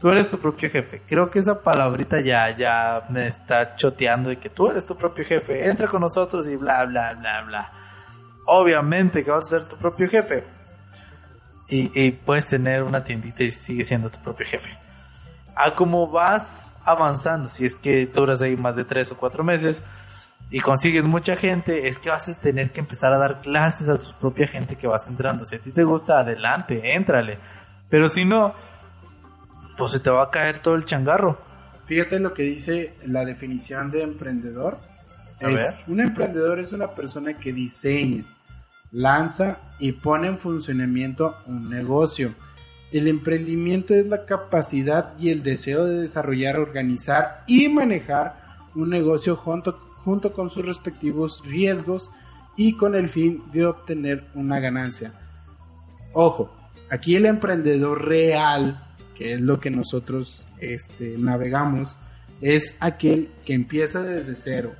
tú 0.00 0.08
eres 0.10 0.30
tu 0.30 0.38
propio 0.38 0.70
jefe. 0.70 1.02
Creo 1.06 1.30
que 1.30 1.40
esa 1.40 1.60
palabrita 1.62 2.20
ya, 2.20 2.50
ya 2.56 3.06
me 3.08 3.26
está 3.26 3.76
choteando 3.76 4.30
de 4.30 4.38
que 4.38 4.48
tú 4.48 4.68
eres 4.68 4.86
tu 4.86 4.96
propio 4.96 5.24
jefe. 5.24 5.68
Entra 5.68 5.88
con 5.88 6.00
nosotros 6.00 6.46
y 6.48 6.56
bla, 6.56 6.84
bla, 6.84 7.14
bla, 7.14 7.42
bla. 7.42 7.72
Obviamente 8.46 9.24
que 9.24 9.30
vas 9.30 9.44
a 9.44 9.58
ser 9.58 9.64
tu 9.64 9.76
propio 9.76 10.08
jefe. 10.08 10.44
Y, 11.68 11.90
y 12.00 12.12
puedes 12.12 12.46
tener 12.46 12.82
una 12.82 13.04
tiendita 13.04 13.42
y 13.42 13.50
sigue 13.50 13.84
siendo 13.84 14.10
tu 14.10 14.20
propio 14.20 14.46
jefe. 14.46 14.78
A 15.54 15.74
cómo 15.74 16.08
vas 16.08 16.70
avanzando, 16.84 17.48
si 17.48 17.66
es 17.66 17.76
que 17.76 18.06
duras 18.06 18.40
ahí 18.40 18.56
más 18.56 18.74
de 18.74 18.84
tres 18.84 19.12
o 19.12 19.16
cuatro 19.18 19.44
meses, 19.44 19.84
y 20.50 20.60
consigues 20.60 21.04
mucha 21.04 21.36
gente, 21.36 21.88
es 21.88 21.98
que 21.98 22.10
vas 22.10 22.28
a 22.28 22.34
tener 22.34 22.72
que 22.72 22.80
empezar 22.80 23.12
a 23.12 23.18
dar 23.18 23.42
clases 23.42 23.88
a 23.88 23.98
tu 23.98 24.12
propia 24.18 24.46
gente 24.46 24.76
que 24.76 24.86
vas 24.86 25.06
entrando. 25.06 25.44
Si 25.44 25.56
a 25.56 25.60
ti 25.60 25.72
te 25.72 25.84
gusta, 25.84 26.20
adelante, 26.20 26.94
éntrale. 26.94 27.38
Pero 27.90 28.08
si 28.08 28.24
no, 28.24 28.54
pues 29.76 29.92
se 29.92 30.00
te 30.00 30.10
va 30.10 30.24
a 30.24 30.30
caer 30.30 30.60
todo 30.60 30.74
el 30.74 30.84
changarro. 30.84 31.38
Fíjate 31.84 32.18
lo 32.18 32.32
que 32.34 32.42
dice 32.42 32.96
la 33.06 33.24
definición 33.24 33.90
de 33.90 34.02
emprendedor. 34.02 34.78
es, 35.40 35.76
Un 35.86 36.00
emprendedor 36.00 36.58
es 36.58 36.72
una 36.72 36.94
persona 36.94 37.38
que 37.38 37.52
diseña, 37.52 38.24
lanza 38.90 39.58
y 39.78 39.92
pone 39.92 40.28
en 40.28 40.38
funcionamiento 40.38 41.36
un 41.46 41.68
negocio. 41.68 42.34
El 42.90 43.06
emprendimiento 43.06 43.94
es 43.94 44.06
la 44.06 44.24
capacidad 44.24 45.12
y 45.18 45.28
el 45.28 45.42
deseo 45.42 45.84
de 45.84 46.00
desarrollar, 46.00 46.58
organizar 46.58 47.44
y 47.46 47.68
manejar 47.68 48.48
un 48.74 48.88
negocio 48.90 49.36
junto, 49.36 49.87
junto 50.08 50.32
con 50.32 50.48
sus 50.48 50.64
respectivos 50.64 51.42
riesgos 51.44 52.10
y 52.56 52.78
con 52.78 52.94
el 52.94 53.10
fin 53.10 53.42
de 53.52 53.66
obtener 53.66 54.24
una 54.34 54.58
ganancia. 54.58 55.12
Ojo, 56.14 56.50
aquí 56.88 57.14
el 57.14 57.26
emprendedor 57.26 58.06
real, 58.06 58.82
que 59.14 59.34
es 59.34 59.40
lo 59.42 59.60
que 59.60 59.70
nosotros 59.70 60.46
este, 60.60 61.18
navegamos, 61.18 61.98
es 62.40 62.74
aquel 62.80 63.28
que 63.44 63.52
empieza 63.52 64.00
desde 64.00 64.34
cero, 64.34 64.72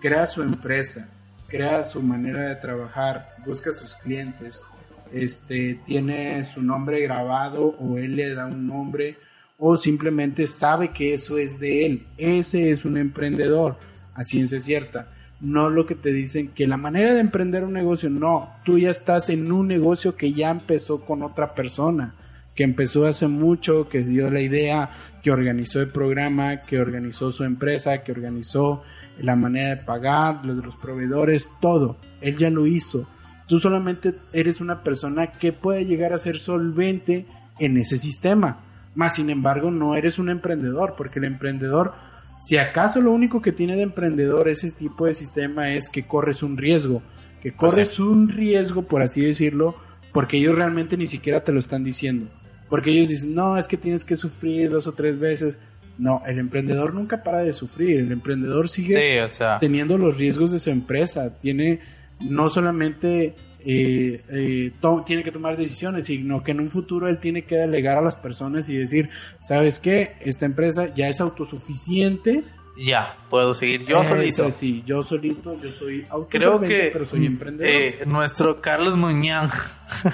crea 0.00 0.28
su 0.28 0.42
empresa, 0.42 1.08
crea 1.48 1.82
su 1.82 2.00
manera 2.00 2.42
de 2.42 2.54
trabajar, 2.54 3.34
busca 3.44 3.72
sus 3.72 3.96
clientes, 3.96 4.64
este, 5.12 5.80
tiene 5.86 6.44
su 6.44 6.62
nombre 6.62 7.00
grabado 7.00 7.74
o 7.80 7.98
él 7.98 8.14
le 8.14 8.32
da 8.32 8.46
un 8.46 8.64
nombre 8.68 9.16
o 9.58 9.76
simplemente 9.76 10.46
sabe 10.46 10.92
que 10.92 11.14
eso 11.14 11.36
es 11.36 11.58
de 11.58 11.84
él. 11.84 12.06
Ese 12.16 12.70
es 12.70 12.84
un 12.84 12.96
emprendedor 12.96 13.87
a 14.18 14.24
ciencia 14.24 14.60
cierta. 14.60 15.08
No 15.40 15.70
lo 15.70 15.86
que 15.86 15.94
te 15.94 16.12
dicen 16.12 16.48
que 16.48 16.66
la 16.66 16.76
manera 16.76 17.14
de 17.14 17.20
emprender 17.20 17.62
un 17.62 17.72
negocio, 17.72 18.10
no, 18.10 18.50
tú 18.64 18.76
ya 18.78 18.90
estás 18.90 19.30
en 19.30 19.52
un 19.52 19.68
negocio 19.68 20.16
que 20.16 20.32
ya 20.32 20.50
empezó 20.50 21.04
con 21.04 21.22
otra 21.22 21.54
persona, 21.54 22.14
que 22.56 22.64
empezó 22.64 23.06
hace 23.06 23.28
mucho, 23.28 23.88
que 23.88 24.02
dio 24.02 24.28
la 24.30 24.40
idea, 24.40 24.90
que 25.22 25.30
organizó 25.30 25.80
el 25.80 25.90
programa, 25.90 26.62
que 26.62 26.80
organizó 26.80 27.30
su 27.30 27.44
empresa, 27.44 28.02
que 28.02 28.10
organizó 28.10 28.82
la 29.20 29.36
manera 29.36 29.68
de 29.68 29.76
pagar, 29.76 30.44
los, 30.44 30.64
los 30.64 30.74
proveedores, 30.74 31.50
todo. 31.60 31.96
Él 32.20 32.36
ya 32.36 32.50
lo 32.50 32.66
hizo. 32.66 33.06
Tú 33.46 33.60
solamente 33.60 34.14
eres 34.32 34.60
una 34.60 34.82
persona 34.82 35.28
que 35.28 35.52
puede 35.52 35.86
llegar 35.86 36.12
a 36.12 36.18
ser 36.18 36.40
solvente 36.40 37.26
en 37.60 37.76
ese 37.76 37.96
sistema. 37.96 38.58
Más 38.96 39.14
sin 39.14 39.30
embargo, 39.30 39.70
no 39.70 39.94
eres 39.94 40.18
un 40.18 40.28
emprendedor, 40.28 40.94
porque 40.98 41.20
el 41.20 41.26
emprendedor 41.26 41.94
si 42.38 42.56
acaso 42.56 43.00
lo 43.00 43.12
único 43.12 43.42
que 43.42 43.52
tiene 43.52 43.76
de 43.76 43.82
emprendedor 43.82 44.48
ese 44.48 44.70
tipo 44.70 45.06
de 45.06 45.14
sistema 45.14 45.70
es 45.70 45.88
que 45.88 46.06
corres 46.06 46.42
un 46.42 46.56
riesgo, 46.56 47.02
que 47.42 47.52
corres 47.52 47.98
un 47.98 48.28
riesgo, 48.28 48.82
por 48.82 49.02
así 49.02 49.20
decirlo, 49.20 49.76
porque 50.12 50.38
ellos 50.38 50.54
realmente 50.54 50.96
ni 50.96 51.06
siquiera 51.06 51.42
te 51.42 51.52
lo 51.52 51.60
están 51.60 51.84
diciendo. 51.84 52.26
Porque 52.68 52.90
ellos 52.90 53.08
dicen, 53.08 53.34
no, 53.34 53.56
es 53.56 53.66
que 53.66 53.76
tienes 53.76 54.04
que 54.04 54.16
sufrir 54.16 54.70
dos 54.70 54.86
o 54.86 54.92
tres 54.92 55.18
veces. 55.18 55.58
No, 55.96 56.22
el 56.26 56.38
emprendedor 56.38 56.94
nunca 56.94 57.22
para 57.22 57.38
de 57.38 57.52
sufrir. 57.52 58.00
El 58.00 58.12
emprendedor 58.12 58.68
sigue 58.68 59.26
teniendo 59.58 59.96
los 59.98 60.16
riesgos 60.16 60.52
de 60.52 60.58
su 60.58 60.70
empresa. 60.70 61.34
Tiene 61.40 61.80
no 62.20 62.50
solamente 62.50 63.34
eh, 63.60 64.22
eh, 64.28 64.72
tiene 65.04 65.22
que 65.24 65.32
tomar 65.32 65.56
decisiones, 65.56 66.06
sino 66.06 66.42
que 66.42 66.52
en 66.52 66.60
un 66.60 66.70
futuro 66.70 67.08
él 67.08 67.18
tiene 67.18 67.42
que 67.44 67.56
delegar 67.56 67.98
a 67.98 68.02
las 68.02 68.16
personas 68.16 68.68
y 68.68 68.76
decir, 68.76 69.10
¿sabes 69.42 69.78
qué? 69.78 70.16
Esta 70.20 70.46
empresa 70.46 70.94
ya 70.94 71.08
es 71.08 71.20
autosuficiente 71.20 72.44
ya, 72.80 73.16
puedo 73.28 73.54
seguir 73.54 73.84
yo 73.86 74.02
Eso 74.02 74.14
solito. 74.14 74.50
Sí, 74.52 74.84
yo 74.86 75.02
solito, 75.02 75.56
yo 75.58 75.72
soy 75.72 76.06
Creo 76.28 76.60
que 76.60 76.90
pero 76.92 77.04
soy 77.04 77.26
emprendedor. 77.26 77.72
eh, 77.72 78.04
nuestro 78.06 78.60
Carlos 78.60 78.96
Muñán 78.96 79.50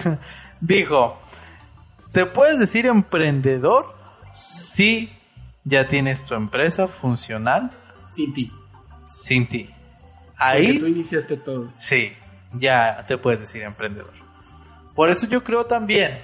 dijo, 0.63 1.19
¿te 2.13 2.25
puedes 2.25 2.59
decir 2.59 2.87
emprendedor 2.87 3.95
si 4.35 5.11
ya 5.65 5.87
tienes 5.89 6.25
tu 6.25 6.35
empresa 6.35 6.89
funcional 6.89 7.71
Sin 8.11 8.33
ti. 8.33 8.51
sin 9.09 9.47
ti? 9.47 9.65
Porque 9.67 10.75
tú 10.79 10.87
Ahí 10.87 10.93
iniciaste 10.93 11.37
todo. 11.37 11.71
sí, 11.77 12.13
ya 12.59 13.05
te 13.07 13.19
puedes 13.19 13.41
decir 13.41 13.63
emprendedor. 13.63 14.13
Por 14.95 15.11
eso 15.11 15.27
yo 15.27 15.43
creo 15.43 15.67
también 15.67 16.21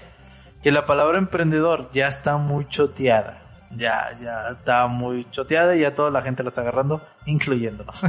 que 0.62 0.70
la 0.70 0.86
palabra 0.86 1.18
emprendedor 1.18 1.90
ya 1.92 2.08
está 2.08 2.36
muy 2.36 2.66
choteada. 2.68 3.42
Ya, 3.76 4.18
ya 4.20 4.48
está 4.50 4.88
muy 4.88 5.30
choteada 5.30 5.76
y 5.76 5.80
ya 5.80 5.94
toda 5.94 6.10
la 6.10 6.22
gente 6.22 6.42
la 6.42 6.48
está 6.48 6.62
agarrando, 6.62 7.00
incluyéndonos. 7.26 8.02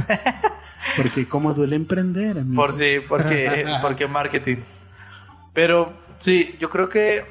Porque 0.96 1.28
cómo 1.28 1.54
duele 1.54 1.76
emprender. 1.76 2.42
Por 2.54 2.72
sí, 2.72 2.96
porque, 3.08 3.64
porque 3.82 4.08
marketing. 4.08 4.56
Pero 5.54 5.92
sí, 6.18 6.56
yo 6.58 6.68
creo 6.68 6.88
que 6.88 7.24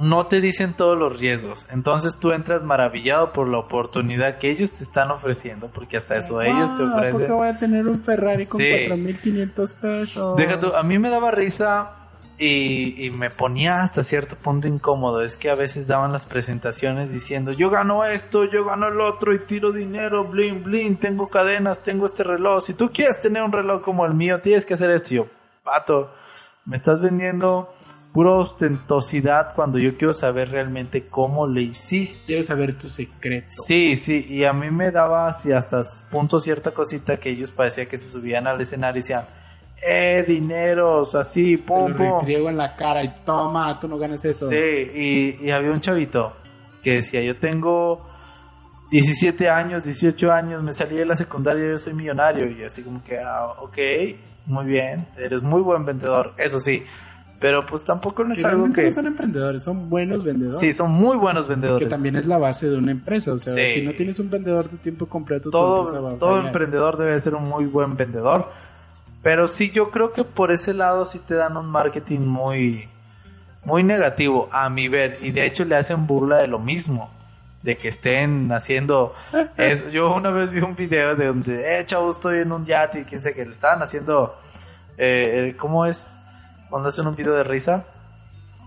no 0.00 0.26
te 0.26 0.40
dicen 0.40 0.74
todos 0.74 0.98
los 0.98 1.20
riesgos. 1.20 1.66
Entonces 1.70 2.16
tú 2.18 2.32
entras 2.32 2.62
maravillado 2.62 3.32
por 3.32 3.48
la 3.48 3.58
oportunidad 3.58 4.38
que 4.38 4.50
ellos 4.50 4.72
te 4.72 4.82
están 4.82 5.10
ofreciendo, 5.10 5.68
porque 5.68 5.96
hasta 5.96 6.16
eso 6.16 6.40
ellos 6.40 6.74
te 6.76 6.82
Ah, 6.82 6.86
¿a 6.86 6.90
poco 6.92 7.06
ofrecen. 7.16 7.36
voy 7.36 7.48
a 7.48 7.58
tener 7.58 7.86
un 7.86 8.00
Ferrari 8.02 8.46
con 8.46 8.60
Sí. 8.60 8.66
4.500 8.88 9.74
pesos? 9.74 10.36
Deja 10.36 10.58
tú, 10.58 10.74
a 10.74 10.82
mí 10.82 10.98
me 10.98 11.10
daba 11.10 11.30
risa 11.30 11.92
y, 12.38 13.04
y 13.04 13.10
me 13.10 13.28
ponía 13.28 13.82
hasta 13.82 14.02
cierto 14.02 14.36
punto 14.36 14.66
incómodo. 14.66 15.20
Es 15.20 15.36
que 15.36 15.50
a 15.50 15.54
veces 15.54 15.86
daban 15.86 16.12
las 16.12 16.24
presentaciones 16.24 17.12
diciendo, 17.12 17.52
yo 17.52 17.68
gano 17.68 18.04
esto, 18.06 18.46
yo 18.46 18.64
gano 18.64 18.88
el 18.88 19.00
otro 19.02 19.34
y 19.34 19.40
tiro 19.40 19.72
dinero, 19.72 20.24
blin, 20.24 20.62
blin, 20.64 20.96
tengo 20.96 21.28
cadenas, 21.28 21.82
tengo 21.82 22.06
este 22.06 22.24
reloj. 22.24 22.62
Si 22.64 22.72
tú 22.72 22.90
quieres 22.94 23.20
tener 23.20 23.42
un 23.42 23.52
reloj 23.52 23.82
como 23.82 24.06
el 24.06 24.14
mío, 24.14 24.40
tienes 24.40 24.64
que 24.64 24.72
hacer 24.72 24.90
esto. 24.90 25.12
Y 25.12 25.16
yo, 25.18 25.26
pato, 25.62 26.10
me 26.64 26.76
estás 26.76 27.02
vendiendo 27.02 27.74
pura 28.12 28.30
ostentosidad 28.32 29.54
cuando 29.54 29.78
yo 29.78 29.96
quiero 29.96 30.12
saber 30.14 30.50
realmente 30.50 31.06
cómo 31.06 31.46
le 31.46 31.62
hiciste. 31.62 32.24
Quiero 32.26 32.42
saber 32.42 32.76
tu 32.76 32.88
secreto. 32.88 33.48
Sí, 33.66 33.96
sí, 33.96 34.26
y 34.28 34.44
a 34.44 34.52
mí 34.52 34.70
me 34.70 34.90
daba 34.90 35.28
así 35.28 35.52
hasta 35.52 35.82
punto 36.10 36.40
cierta 36.40 36.72
cosita 36.72 37.18
que 37.18 37.30
ellos 37.30 37.50
parecía 37.50 37.86
que 37.86 37.98
se 37.98 38.08
subían 38.08 38.46
al 38.46 38.60
escenario 38.60 38.98
y 38.98 39.02
decían, 39.02 39.26
eh, 39.82 40.24
dineros, 40.26 41.14
así, 41.14 41.56
Te 41.56 41.62
pum, 41.62 41.90
lo 41.92 41.96
pum. 41.96 42.18
retriego 42.20 42.48
en 42.50 42.56
la 42.56 42.76
cara 42.76 43.02
y 43.02 43.14
toma, 43.24 43.78
tú 43.80 43.88
no 43.88 43.96
ganas 43.96 44.24
eso. 44.24 44.48
Sí, 44.48 44.56
y, 44.56 45.38
y 45.46 45.50
había 45.52 45.70
un 45.70 45.80
chavito 45.80 46.34
que 46.82 46.96
decía, 46.96 47.22
yo 47.22 47.36
tengo 47.36 48.06
17 48.90 49.48
años, 49.48 49.84
18 49.84 50.32
años, 50.32 50.62
me 50.62 50.72
salí 50.72 50.96
de 50.96 51.06
la 51.06 51.14
secundaria, 51.14 51.64
yo 51.68 51.78
soy 51.78 51.94
millonario. 51.94 52.50
Y 52.50 52.64
así 52.64 52.82
como 52.82 53.02
que, 53.04 53.20
ah, 53.20 53.54
ok, 53.60 53.78
muy 54.46 54.64
bien, 54.66 55.06
eres 55.16 55.42
muy 55.42 55.60
buen 55.62 55.84
vendedor, 55.84 56.34
eso 56.38 56.58
sí. 56.60 56.82
Pero 57.40 57.64
pues 57.64 57.82
tampoco 57.84 58.22
no 58.22 58.34
Que 58.34 58.40
es 58.40 58.44
algo 58.44 58.70
que... 58.70 58.84
no 58.84 58.90
son 58.92 59.06
emprendedores, 59.06 59.62
son 59.62 59.88
buenos 59.88 60.22
vendedores. 60.22 60.60
Sí, 60.60 60.74
son 60.74 60.92
muy 60.92 61.16
buenos 61.16 61.46
Que 61.46 61.50
vendedores. 61.52 61.88
también 61.88 62.16
es 62.16 62.26
la 62.26 62.36
base 62.36 62.68
de 62.68 62.76
una 62.76 62.90
empresa. 62.92 63.32
O 63.32 63.38
sea, 63.38 63.54
Sí. 63.54 63.80
si 63.80 63.82
no 63.82 63.92
tienes 63.94 64.18
un 64.18 64.28
vendedor 64.28 64.68
de 64.70 64.76
tiempo 64.76 65.06
completo, 65.06 65.48
tu 65.50 65.56
empresa 65.78 66.00
va 66.00 66.10
todo, 66.10 66.16
a 66.16 66.18
todo 66.38 66.46
emprendedor 66.46 66.98
debe 66.98 67.18
ser 67.18 67.34
un 67.34 67.48
muy 67.48 67.64
buen 67.64 67.96
vendedor. 67.96 68.50
Pero 69.22 69.48
sí, 69.48 69.70
yo 69.70 69.90
creo 69.90 70.12
que 70.12 70.22
por 70.24 70.50
ese 70.52 70.74
lado 70.74 71.06
sí 71.06 71.18
te 71.18 71.34
dan 71.34 71.56
un 71.56 71.66
marketing 71.66 72.20
muy, 72.20 72.88
muy 73.64 73.82
negativo 73.84 74.48
a 74.52 74.68
mi 74.68 74.88
ver. 74.88 75.18
Y 75.22 75.30
de 75.30 75.46
hecho 75.46 75.64
le 75.64 75.76
hacen 75.76 76.06
burla 76.06 76.36
de 76.38 76.46
lo 76.46 76.58
mismo. 76.58 77.10
De 77.62 77.76
que 77.78 77.88
estén 77.88 78.52
haciendo... 78.52 79.14
es- 79.56 79.90
yo 79.92 80.14
una 80.14 80.30
vez 80.30 80.50
vi 80.50 80.60
un 80.60 80.76
video 80.76 81.16
de 81.16 81.26
donde, 81.26 81.78
eh, 81.78 81.84
chavo, 81.86 82.10
estoy 82.10 82.40
en 82.40 82.52
un 82.52 82.64
yate 82.66 83.00
y 83.00 83.04
quién 83.04 83.20
sé 83.22 83.34
qué. 83.34 83.44
Le 83.46 83.52
estaban 83.52 83.82
haciendo... 83.82 84.38
eh, 84.98 85.48
eh, 85.52 85.56
¿Cómo 85.56 85.84
es? 85.86 86.18
Cuando 86.70 86.88
hacen 86.88 87.06
un 87.06 87.16
video 87.16 87.34
de 87.34 87.44
risa 87.44 87.84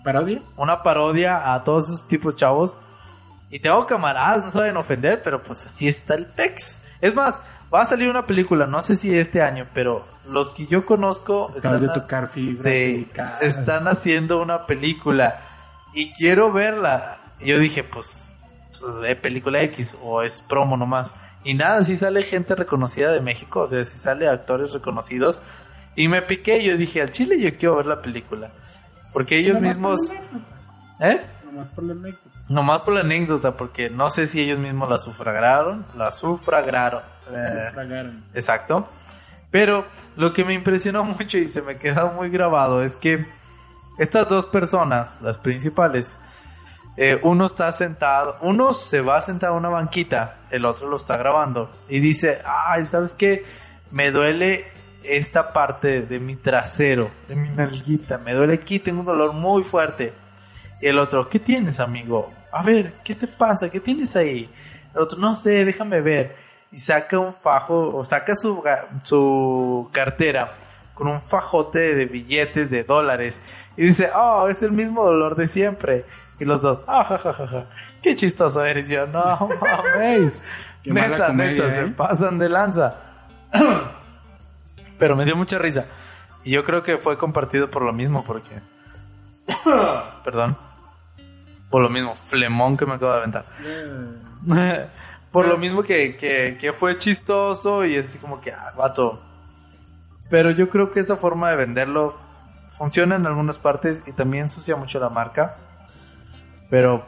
¿Parodia? 0.03 0.41
una 0.57 0.83
parodia 0.83 1.53
a 1.53 1.63
todos 1.63 1.85
esos 1.85 2.07
tipos 2.07 2.35
chavos. 2.35 2.79
Y 3.49 3.59
tengo 3.59 3.85
camaradas, 3.85 4.43
no 4.43 4.51
saben 4.51 4.75
ofender, 4.77 5.21
pero 5.23 5.43
pues 5.43 5.65
así 5.65 5.87
está 5.87 6.15
el 6.15 6.25
pex. 6.25 6.81
Es 7.01 7.13
más, 7.13 7.39
va 7.73 7.81
a 7.81 7.85
salir 7.85 8.09
una 8.09 8.25
película, 8.25 8.67
no 8.67 8.81
sé 8.81 8.95
si 8.95 9.17
este 9.17 9.41
año, 9.41 9.67
pero 9.73 10.05
los 10.27 10.51
que 10.51 10.67
yo 10.67 10.85
conozco 10.85 11.51
Acabas 11.55 11.81
de 11.81 11.89
tocar 11.89 12.31
delicadas. 12.31 13.41
están 13.41 13.87
haciendo 13.87 14.41
una 14.41 14.65
película 14.65 15.39
y 15.93 16.13
quiero 16.13 16.51
verla. 16.51 17.19
Y 17.39 17.49
yo 17.49 17.59
dije, 17.59 17.83
pues, 17.83 18.31
pues, 18.67 18.83
es 19.05 19.15
película 19.17 19.61
X 19.61 19.97
o 20.01 20.21
es 20.21 20.41
promo 20.41 20.75
nomás. 20.75 21.15
Y 21.43 21.53
nada, 21.53 21.83
si 21.83 21.95
sale 21.95 22.23
gente 22.23 22.55
reconocida 22.55 23.11
de 23.11 23.21
México, 23.21 23.61
o 23.61 23.67
sea, 23.67 23.83
si 23.85 23.97
sale 23.97 24.27
actores 24.27 24.73
reconocidos. 24.73 25.41
Y 25.95 26.08
me 26.08 26.21
piqué, 26.21 26.63
yo 26.63 26.77
dije, 26.77 27.01
al 27.01 27.12
chile 27.12 27.39
yo 27.39 27.56
quiero 27.58 27.77
ver 27.77 27.86
la 27.86 28.01
película. 28.01 28.51
Porque 29.12 29.38
ellos 29.38 29.56
Nomás 29.56 29.77
mismos... 29.77 29.99
por 30.97 31.08
¿Eh? 31.08 31.21
Nomás 31.45 31.67
por 31.67 31.84
la 31.84 31.93
anécdota. 31.93 32.39
Nomás 32.49 32.82
por 32.82 32.93
la 32.95 32.99
anécdota, 33.01 33.58
porque 33.58 33.89
no 33.89 34.10
sé 34.10 34.25
si 34.27 34.41
ellos 34.41 34.60
mismos 34.60 34.89
la 34.89 34.97
sufragaron. 34.97 35.86
La 35.95 36.12
sufragaron. 36.12 37.03
Eh, 37.32 37.67
Sufragaron. 37.69 38.23
exacto. 38.34 38.89
Pero 39.51 39.86
lo 40.15 40.34
que 40.34 40.43
me 40.43 40.53
impresionó 40.53 41.03
mucho 41.03 41.38
y 41.38 41.47
se 41.47 41.62
me 41.62 41.77
quedó 41.77 42.12
muy 42.13 42.29
grabado 42.29 42.84
es 42.84 42.97
que 42.97 43.25
estas 43.99 44.27
dos 44.27 44.47
personas, 44.47 45.19
las 45.21 45.38
principales, 45.38 46.17
eh, 46.97 47.19
uno 47.21 47.45
está 47.45 47.71
sentado, 47.71 48.38
uno 48.41 48.73
se 48.73 49.01
va 49.01 49.17
a 49.17 49.21
sentar 49.21 49.49
a 49.49 49.53
una 49.53 49.69
banquita, 49.69 50.38
el 50.49 50.65
otro 50.65 50.89
lo 50.89 50.97
está 50.97 51.17
grabando 51.17 51.71
y 51.89 51.99
dice, 51.99 52.41
ay, 52.45 52.86
¿sabes 52.88 53.13
qué? 53.15 53.45
Me 53.91 54.12
duele 54.12 54.63
esta 55.03 55.53
parte 55.53 56.01
de 56.01 56.19
mi 56.19 56.35
trasero, 56.35 57.11
de 57.27 57.35
mi 57.35 57.49
nalguita, 57.49 58.17
me 58.17 58.33
duele 58.33 58.55
aquí, 58.55 58.79
tengo 58.79 59.01
un 59.01 59.05
dolor 59.05 59.33
muy 59.33 59.63
fuerte. 59.63 60.13
Y 60.81 60.87
el 60.87 60.99
otro, 60.99 61.29
¿qué 61.29 61.39
tienes, 61.39 61.79
amigo? 61.79 62.31
A 62.51 62.63
ver, 62.63 62.93
¿qué 63.03 63.15
te 63.15 63.27
pasa? 63.27 63.69
¿Qué 63.69 63.79
tienes 63.79 64.15
ahí? 64.15 64.49
El 64.93 65.01
otro, 65.01 65.17
no 65.17 65.35
sé, 65.35 65.63
déjame 65.65 66.01
ver. 66.01 66.35
Y 66.71 66.77
saca 66.77 67.19
un 67.19 67.33
fajo, 67.33 67.95
o 67.95 68.03
saca 68.03 68.35
su, 68.35 68.63
su 69.03 69.89
cartera 69.91 70.51
con 70.93 71.07
un 71.07 71.21
fajote 71.21 71.95
de 71.95 72.05
billetes 72.05 72.69
de 72.69 72.83
dólares. 72.83 73.39
Y 73.77 73.87
dice, 73.87 74.09
oh, 74.15 74.47
es 74.49 74.61
el 74.61 74.71
mismo 74.71 75.03
dolor 75.03 75.35
de 75.35 75.47
siempre. 75.47 76.05
Y 76.39 76.45
los 76.45 76.61
dos, 76.61 76.83
ah, 76.87 77.03
ja, 77.03 77.17
ja, 77.17 77.33
ja, 77.33 77.47
ja. 77.47 77.65
Qué 78.01 78.15
chistoso 78.15 78.63
eres. 78.63 78.89
Y 78.89 78.93
yo, 78.93 79.07
no 79.07 79.21
mames. 79.61 80.43
Neta, 80.85 81.27
comedia, 81.27 81.63
neta, 81.63 81.81
¿eh? 81.81 81.85
se 81.85 81.91
pasan 81.91 82.39
de 82.39 82.49
lanza. 82.49 82.95
Pero 84.97 85.15
me 85.15 85.25
dio 85.25 85.36
mucha 85.36 85.60
risa. 85.60 85.86
Y 86.43 86.51
yo 86.51 86.63
creo 86.63 86.84
que 86.84 86.97
fue 86.97 87.17
compartido 87.17 87.69
por 87.69 87.84
lo 87.84 87.93
mismo, 87.93 88.23
porque. 88.23 88.62
Perdón. 90.23 90.58
Por 91.69 91.82
lo 91.82 91.89
mismo, 91.89 92.13
flemón 92.13 92.77
que 92.77 92.86
me 92.86 92.93
acabo 92.93 93.13
de 93.13 93.17
aventar. 93.17 93.45
Por 95.32 95.47
lo 95.47 95.58
mismo 95.58 95.82
que, 95.82 96.15
que, 96.15 96.60
que 96.62 96.73
fue 96.73 96.95
chistoso 96.99 97.84
y 97.86 97.95
es 97.95 98.06
así 98.06 98.19
como 98.19 98.39
que, 98.39 98.51
ah, 98.51 98.71
vato. 98.77 99.19
Pero 100.29 100.51
yo 100.51 100.69
creo 100.69 100.91
que 100.91 100.99
esa 100.99 101.15
forma 101.15 101.49
de 101.49 101.56
venderlo 101.56 102.15
funciona 102.69 103.15
en 103.15 103.25
algunas 103.25 103.58
partes 103.58 104.03
y 104.06 104.12
también 104.12 104.43
ensucia 104.43 104.75
mucho 104.75 104.99
la 104.99 105.10
marca. 105.10 105.58
Pero 106.69 107.03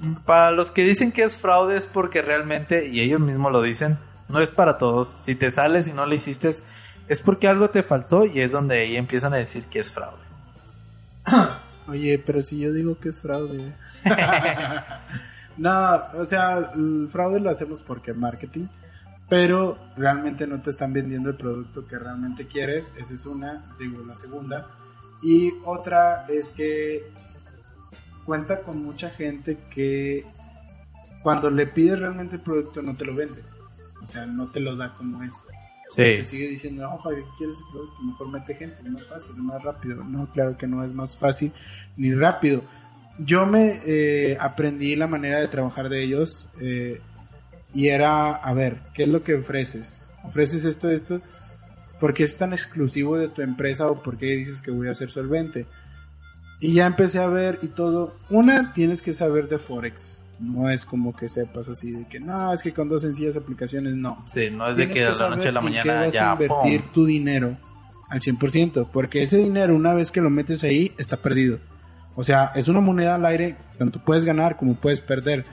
mm, 0.00 0.14
para 0.24 0.50
los 0.50 0.72
que 0.72 0.82
dicen 0.82 1.12
que 1.12 1.22
es 1.22 1.36
fraude 1.36 1.76
es 1.76 1.86
porque 1.86 2.20
realmente, 2.20 2.88
y 2.88 3.00
ellos 3.00 3.20
mismos 3.20 3.52
lo 3.52 3.62
dicen, 3.62 4.00
no 4.30 4.40
es 4.40 4.50
para 4.50 4.78
todos. 4.78 5.08
Si 5.08 5.34
te 5.34 5.50
sales 5.50 5.88
y 5.88 5.92
no 5.92 6.06
lo 6.06 6.14
hiciste, 6.14 6.54
es 7.08 7.22
porque 7.22 7.48
algo 7.48 7.70
te 7.70 7.82
faltó 7.82 8.24
y 8.24 8.40
es 8.40 8.52
donde 8.52 8.80
ahí 8.80 8.96
empiezan 8.96 9.34
a 9.34 9.38
decir 9.38 9.66
que 9.66 9.80
es 9.80 9.92
fraude. 9.92 10.22
Oye, 11.88 12.22
pero 12.24 12.42
si 12.42 12.58
yo 12.58 12.72
digo 12.72 12.98
que 12.98 13.08
es 13.08 13.20
fraude. 13.20 13.74
no, 15.56 15.94
o 16.14 16.24
sea, 16.24 16.72
el 16.74 17.08
fraude 17.10 17.40
lo 17.40 17.50
hacemos 17.50 17.82
porque 17.82 18.12
marketing, 18.12 18.66
pero 19.28 19.78
realmente 19.96 20.46
no 20.46 20.60
te 20.62 20.70
están 20.70 20.92
vendiendo 20.92 21.30
el 21.30 21.36
producto 21.36 21.86
que 21.86 21.98
realmente 21.98 22.46
quieres. 22.46 22.92
Esa 22.96 23.14
es 23.14 23.26
una, 23.26 23.74
digo, 23.78 24.04
la 24.04 24.14
segunda. 24.14 24.68
Y 25.22 25.52
otra 25.64 26.24
es 26.28 26.52
que 26.52 27.10
cuenta 28.24 28.60
con 28.60 28.82
mucha 28.82 29.10
gente 29.10 29.58
que 29.70 30.24
cuando 31.22 31.50
le 31.50 31.66
pides 31.66 31.98
realmente 31.98 32.36
el 32.36 32.42
producto 32.42 32.82
no 32.82 32.94
te 32.94 33.04
lo 33.04 33.14
vende. 33.14 33.42
O 34.02 34.06
sea, 34.06 34.26
no 34.26 34.50
te 34.50 34.60
lo 34.60 34.76
da 34.76 34.94
como 34.96 35.22
es. 35.22 35.46
Te 35.94 36.24
sigue 36.24 36.48
diciendo, 36.48 36.82
no, 36.82 37.02
¿para 37.02 37.16
qué 37.16 37.24
quieres 37.36 37.56
ese 37.56 37.64
producto? 37.72 38.02
Mejor 38.02 38.28
mete 38.28 38.54
gente, 38.54 38.76
es 38.82 38.90
más 38.90 39.06
fácil, 39.06 39.32
es 39.32 39.42
más 39.42 39.62
rápido. 39.62 40.04
No, 40.04 40.30
claro 40.30 40.56
que 40.56 40.66
no 40.66 40.84
es 40.84 40.92
más 40.92 41.16
fácil 41.16 41.52
ni 41.96 42.14
rápido. 42.14 42.62
Yo 43.18 43.44
me 43.44 43.80
eh, 43.84 44.36
aprendí 44.40 44.94
la 44.96 45.08
manera 45.08 45.40
de 45.40 45.48
trabajar 45.48 45.88
de 45.88 46.02
ellos 46.02 46.48
eh, 46.60 47.00
y 47.74 47.88
era, 47.88 48.30
a 48.30 48.54
ver, 48.54 48.78
¿qué 48.94 49.02
es 49.02 49.08
lo 49.08 49.22
que 49.22 49.34
ofreces? 49.34 50.10
¿Ofreces 50.22 50.64
esto, 50.64 50.88
esto? 50.90 51.20
¿Por 51.98 52.14
qué 52.14 52.24
es 52.24 52.36
tan 52.36 52.52
exclusivo 52.52 53.18
de 53.18 53.28
tu 53.28 53.42
empresa 53.42 53.88
o 53.88 54.02
por 54.02 54.16
qué 54.16 54.26
dices 54.36 54.62
que 54.62 54.70
voy 54.70 54.88
a 54.88 54.94
ser 54.94 55.10
solvente? 55.10 55.66
Y 56.60 56.74
ya 56.74 56.86
empecé 56.86 57.18
a 57.18 57.26
ver 57.26 57.58
y 57.62 57.68
todo. 57.68 58.16
Una, 58.30 58.72
tienes 58.72 59.02
que 59.02 59.12
saber 59.12 59.48
de 59.48 59.58
Forex. 59.58 60.22
No 60.40 60.70
es 60.70 60.86
como 60.86 61.14
que 61.14 61.28
sepas 61.28 61.68
así 61.68 61.90
de 61.92 62.08
que 62.08 62.18
no, 62.18 62.52
es 62.52 62.62
que 62.62 62.72
con 62.72 62.88
dos 62.88 63.02
sencillas 63.02 63.36
aplicaciones 63.36 63.94
no. 63.94 64.22
Sí, 64.26 64.48
no 64.50 64.68
es 64.68 64.76
de 64.76 64.88
que 64.88 65.04
de 65.04 65.14
la 65.14 65.28
noche 65.28 65.48
a 65.48 65.52
la 65.52 65.60
mañana 65.60 65.94
vas 66.06 66.14
ya. 66.14 66.30
a 66.30 66.32
invertir 66.32 66.80
¡pum! 66.82 66.92
tu 66.92 67.04
dinero 67.04 67.58
al 68.08 68.20
100%, 68.20 68.88
porque 68.92 69.22
ese 69.22 69.36
dinero 69.36 69.76
una 69.76 69.92
vez 69.94 70.10
que 70.10 70.20
lo 70.20 70.30
metes 70.30 70.64
ahí 70.64 70.92
está 70.98 71.18
perdido. 71.18 71.58
O 72.16 72.24
sea, 72.24 72.52
es 72.54 72.68
una 72.68 72.80
moneda 72.80 73.14
al 73.16 73.24
aire, 73.26 73.56
tanto 73.78 74.02
puedes 74.04 74.24
ganar 74.24 74.56
como 74.56 74.74
puedes 74.74 75.00
perder. 75.00 75.44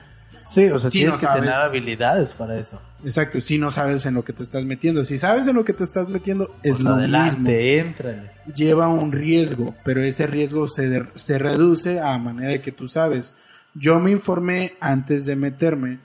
Sí, 0.42 0.64
o 0.66 0.78
sea, 0.78 0.88
Sí, 0.90 0.98
tienes 1.00 1.14
no 1.14 1.20
que 1.20 1.26
sabes. 1.26 1.40
tener 1.42 1.54
habilidades 1.54 2.32
para 2.32 2.58
eso. 2.58 2.80
Exacto, 3.04 3.40
si 3.42 3.58
no 3.58 3.70
sabes 3.70 4.06
en 4.06 4.14
lo 4.14 4.24
que 4.24 4.32
te 4.32 4.42
estás 4.42 4.64
metiendo. 4.64 5.04
Si 5.04 5.18
sabes 5.18 5.46
en 5.46 5.54
lo 5.54 5.64
que 5.64 5.74
te 5.74 5.84
estás 5.84 6.08
metiendo, 6.08 6.50
es 6.62 6.72
Pues 6.72 6.82
lo 6.84 6.94
adelante, 6.94 7.84
mismo. 7.96 8.54
Lleva 8.56 8.88
un 8.88 9.12
riesgo, 9.12 9.74
pero 9.84 10.02
ese 10.02 10.26
riesgo 10.26 10.66
se, 10.68 11.04
se 11.14 11.38
reduce 11.38 12.00
a 12.00 12.16
manera 12.18 12.52
de 12.52 12.60
que 12.62 12.72
tú 12.72 12.88
sabes. 12.88 13.34
Yo 13.78 13.98
me 14.00 14.10
informé 14.10 14.74
antes 14.80 15.24
de 15.26 15.36
meterme 15.36 15.98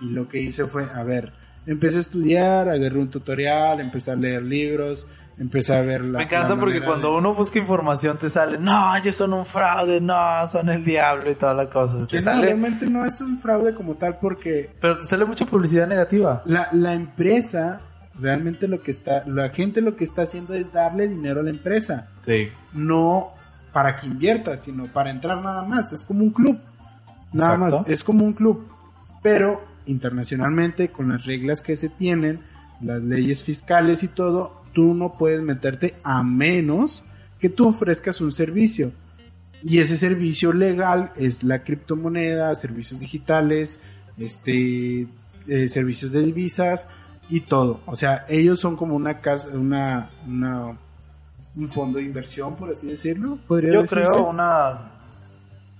y 0.00 0.10
lo 0.10 0.28
que 0.28 0.40
hice 0.40 0.64
fue, 0.66 0.86
a 0.94 1.02
ver, 1.02 1.32
empecé 1.66 1.98
a 1.98 2.00
estudiar, 2.00 2.68
agarré 2.68 2.98
un 2.98 3.10
tutorial, 3.10 3.80
empecé 3.80 4.12
a 4.12 4.16
leer 4.16 4.42
libros, 4.42 5.06
empecé 5.38 5.74
a 5.74 5.82
ver 5.82 6.02
la... 6.04 6.18
Me 6.18 6.24
encanta 6.24 6.54
la 6.54 6.60
porque 6.60 6.82
cuando 6.82 7.10
de- 7.10 7.16
uno 7.18 7.34
busca 7.34 7.58
información 7.58 8.16
te 8.16 8.30
sale, 8.30 8.58
no, 8.58 8.96
ellos 8.96 9.14
son 9.16 9.32
un 9.34 9.44
fraude, 9.44 10.00
no, 10.00 10.14
son 10.48 10.68
el 10.68 10.84
diablo 10.84 11.30
y 11.30 11.34
toda 11.34 11.54
la 11.54 11.68
cosa. 11.68 11.98
Que 12.06 12.06
Te 12.06 12.16
no, 12.18 12.22
sale, 12.22 12.42
realmente 12.46 12.86
no 12.86 13.04
es 13.04 13.20
un 13.20 13.38
fraude 13.40 13.74
como 13.74 13.96
tal 13.96 14.18
porque 14.18 14.70
pero 14.80 14.98
te 14.98 15.04
sale 15.06 15.24
mucha 15.24 15.44
publicidad 15.46 15.86
negativa. 15.86 16.42
la, 16.46 16.68
la 16.72 16.94
empresa, 16.94 17.80
realmente 18.18 18.66
lo 18.68 18.80
que 18.82 18.90
está, 18.90 19.24
la 19.26 19.50
gente 19.50 19.80
lo 19.80 19.96
que 19.96 20.04
está 20.04 20.22
haciendo 20.22 20.54
es 20.54 20.72
darle 20.72 21.08
dinero 21.08 21.40
a 21.40 21.42
la 21.42 21.50
empresa. 21.50 22.08
Sí. 22.22 22.48
no 22.72 23.32
para 23.72 23.96
que 23.96 24.06
inviertas, 24.06 24.62
sino 24.62 24.86
para 24.86 25.10
entrar 25.10 25.40
nada 25.42 25.62
más. 25.62 25.92
Es 25.92 26.02
como 26.02 26.24
un 26.24 26.30
club. 26.30 26.58
Nada 27.32 27.54
Exacto. 27.54 27.78
más, 27.80 27.88
es 27.88 28.04
como 28.04 28.24
un 28.24 28.32
club. 28.32 28.66
Pero 29.22 29.62
internacionalmente, 29.86 30.90
con 30.90 31.08
las 31.08 31.24
reglas 31.24 31.60
que 31.60 31.76
se 31.76 31.88
tienen, 31.88 32.40
las 32.80 33.02
leyes 33.02 33.42
fiscales 33.42 34.02
y 34.02 34.08
todo, 34.08 34.62
tú 34.72 34.94
no 34.94 35.14
puedes 35.18 35.40
meterte 35.42 35.96
a 36.04 36.22
menos 36.22 37.04
que 37.40 37.48
tú 37.48 37.68
ofrezcas 37.68 38.20
un 38.20 38.32
servicio. 38.32 38.92
Y 39.62 39.78
ese 39.78 39.96
servicio 39.96 40.52
legal 40.52 41.12
es 41.16 41.42
la 41.42 41.64
criptomoneda, 41.64 42.54
servicios 42.54 43.00
digitales, 43.00 43.80
este, 44.16 45.08
eh, 45.48 45.68
servicios 45.68 46.12
de 46.12 46.22
divisas 46.22 46.86
y 47.28 47.40
todo. 47.40 47.80
O 47.86 47.96
sea, 47.96 48.24
ellos 48.28 48.60
son 48.60 48.76
como 48.76 48.94
una 48.94 49.20
casa, 49.20 49.48
una, 49.56 50.10
una 50.26 50.78
un 51.56 51.68
fondo 51.68 51.98
de 51.98 52.04
inversión, 52.04 52.54
por 52.54 52.70
así 52.70 52.86
decirlo. 52.86 53.38
Podría 53.48 53.72
Yo 53.72 53.82
decirse. 53.82 54.04
creo 54.04 54.28
una... 54.30 54.92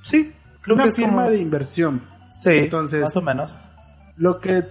Sí, 0.03 0.33
creo 0.69 0.75
una 0.77 0.85
que 0.85 0.89
es 0.91 0.97
firma 0.97 1.23
como... 1.25 1.31
de 1.31 1.39
inversión. 1.39 2.03
Sí, 2.31 2.51
Entonces- 2.53 3.03
más 3.03 3.17
o 3.17 3.23
menos. 3.23 3.65
Lo 4.17 4.41
que 4.41 4.65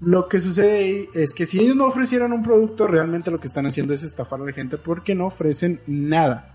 lo 0.00 0.28
que 0.28 0.38
sucede 0.38 0.78
ahí 0.78 1.08
es 1.14 1.34
que 1.34 1.44
si 1.44 1.58
ellos 1.58 1.74
no 1.74 1.86
ofrecieran 1.86 2.32
un 2.32 2.42
producto, 2.44 2.86
realmente 2.86 3.30
lo 3.32 3.40
que 3.40 3.48
están 3.48 3.66
haciendo 3.66 3.94
es 3.94 4.04
estafar 4.04 4.40
a 4.40 4.44
la 4.44 4.52
gente 4.52 4.76
porque 4.78 5.14
no 5.16 5.26
ofrecen 5.26 5.80
nada. 5.88 6.54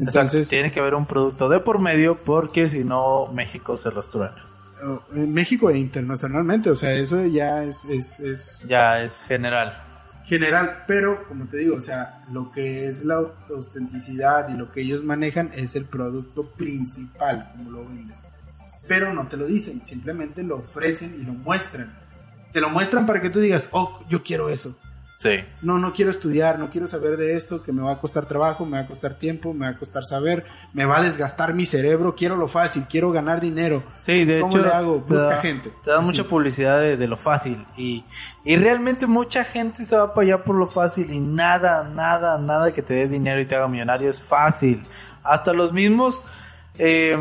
Entonces, 0.00 0.48
tiene 0.48 0.72
que 0.72 0.80
haber 0.80 0.94
un 0.96 1.06
producto 1.06 1.48
de 1.48 1.60
por 1.60 1.78
medio 1.78 2.16
porque 2.24 2.68
si 2.68 2.82
no 2.82 3.28
México 3.32 3.76
se 3.76 3.92
los 3.92 4.10
truena. 4.10 4.34
eh, 4.82 4.98
en 5.14 5.32
México 5.32 5.70
e 5.70 5.78
internacionalmente, 5.78 6.70
o 6.70 6.76
sea, 6.76 6.92
eso 6.94 7.24
ya 7.26 7.62
es, 7.62 7.84
es, 7.84 8.18
es 8.18 8.64
Ya 8.68 9.00
es 9.04 9.22
general. 9.28 9.80
General, 10.24 10.84
pero 10.86 11.26
como 11.26 11.46
te 11.46 11.58
digo, 11.58 11.76
o 11.76 11.80
sea, 11.80 12.24
lo 12.30 12.50
que 12.50 12.86
es 12.86 13.04
la 13.04 13.16
autenticidad 13.50 14.48
y 14.48 14.56
lo 14.56 14.70
que 14.70 14.82
ellos 14.82 15.02
manejan 15.04 15.50
es 15.54 15.74
el 15.74 15.84
producto 15.84 16.50
principal, 16.52 17.52
como 17.52 17.70
lo 17.70 17.84
venden. 17.84 18.16
Pero 18.86 19.12
no 19.12 19.28
te 19.28 19.36
lo 19.36 19.46
dicen, 19.46 19.84
simplemente 19.84 20.42
lo 20.42 20.56
ofrecen 20.58 21.16
y 21.20 21.24
lo 21.24 21.32
muestran. 21.32 21.92
Te 22.52 22.60
lo 22.60 22.68
muestran 22.68 23.06
para 23.06 23.20
que 23.20 23.30
tú 23.30 23.40
digas, 23.40 23.68
oh, 23.72 24.04
yo 24.08 24.22
quiero 24.22 24.48
eso. 24.48 24.76
Sí. 25.22 25.44
No, 25.62 25.78
no 25.78 25.92
quiero 25.92 26.10
estudiar, 26.10 26.58
no 26.58 26.68
quiero 26.68 26.88
saber 26.88 27.16
de 27.16 27.36
esto, 27.36 27.62
que 27.62 27.70
me 27.70 27.80
va 27.80 27.92
a 27.92 27.98
costar 28.00 28.26
trabajo, 28.26 28.66
me 28.66 28.72
va 28.78 28.80
a 28.82 28.86
costar 28.88 29.14
tiempo, 29.14 29.54
me 29.54 29.66
va 29.66 29.72
a 29.72 29.78
costar 29.78 30.04
saber, 30.04 30.44
me 30.72 30.84
va 30.84 30.98
a 30.98 31.02
desgastar 31.02 31.54
mi 31.54 31.64
cerebro, 31.64 32.16
quiero 32.16 32.34
lo 32.34 32.48
fácil, 32.48 32.86
quiero 32.90 33.12
ganar 33.12 33.40
dinero. 33.40 33.84
Sí, 33.98 34.24
de 34.24 34.40
¿Cómo 34.40 34.56
hecho, 34.56 34.66
le 34.66 34.72
hago? 34.72 34.94
te 35.06 35.14
Busca 35.14 35.28
da- 35.28 35.40
gente. 35.40 35.70
Te 35.84 35.90
da 35.90 35.98
Así. 35.98 36.06
mucha 36.06 36.24
publicidad 36.24 36.80
de, 36.80 36.96
de 36.96 37.06
lo 37.06 37.16
fácil 37.16 37.64
y, 37.76 38.04
y 38.44 38.56
realmente 38.56 39.06
mucha 39.06 39.44
gente 39.44 39.84
se 39.84 39.96
va 39.96 40.12
para 40.12 40.26
allá 40.26 40.42
por 40.42 40.56
lo 40.56 40.66
fácil 40.66 41.12
y 41.12 41.20
nada, 41.20 41.84
nada, 41.94 42.36
nada 42.38 42.72
que 42.72 42.82
te 42.82 42.94
dé 42.94 43.06
dinero 43.06 43.40
y 43.40 43.44
te 43.46 43.54
haga 43.54 43.68
millonario 43.68 44.10
es 44.10 44.20
fácil. 44.20 44.84
Hasta 45.22 45.52
los 45.52 45.72
mismos 45.72 46.24
eh, 46.78 47.16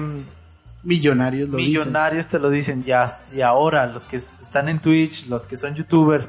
Millonarios 0.84 1.48
lo 1.48 1.58
dicen. 1.58 1.72
millonarios 1.74 2.28
te 2.28 2.40
lo 2.40 2.50
dicen 2.50 2.84
ya 2.84 3.06
y 3.32 3.42
ahora 3.42 3.86
los 3.86 4.08
que 4.08 4.16
están 4.16 4.68
en 4.70 4.80
Twitch, 4.80 5.28
los 5.28 5.46
que 5.46 5.56
son 5.56 5.76
youtubers, 5.76 6.28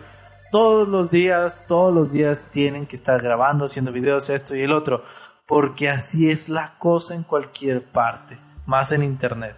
todos 0.53 0.87
los 0.87 1.11
días, 1.11 1.65
todos 1.67 1.93
los 1.93 2.13
días 2.13 2.45
tienen 2.51 2.87
que 2.87 2.95
estar 2.95 3.21
grabando, 3.23 3.65
haciendo 3.65 3.91
videos, 3.91 4.31
esto 4.31 4.55
y 4.55 4.61
el 4.61 4.71
otro, 4.71 5.03
porque 5.47 5.89
así 5.89 6.31
es 6.31 6.51
la 6.51 6.79
cosa 6.79 7.15
en 7.15 7.25
cualquier 7.25 7.83
parte, 7.83 8.39
más 8.67 8.93
en 8.93 9.03
internet. 9.03 9.57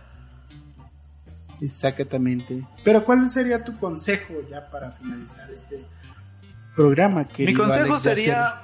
Exactamente. 1.61 2.65
Pero 2.85 3.05
¿cuál 3.05 3.29
sería 3.29 3.65
tu 3.65 3.77
consejo 3.77 4.35
ya 4.49 4.71
para 4.71 4.93
finalizar 4.93 5.51
este 5.51 5.85
programa? 6.77 7.27
Mi 7.39 7.55
consejo 7.55 7.99
sería, 7.99 8.63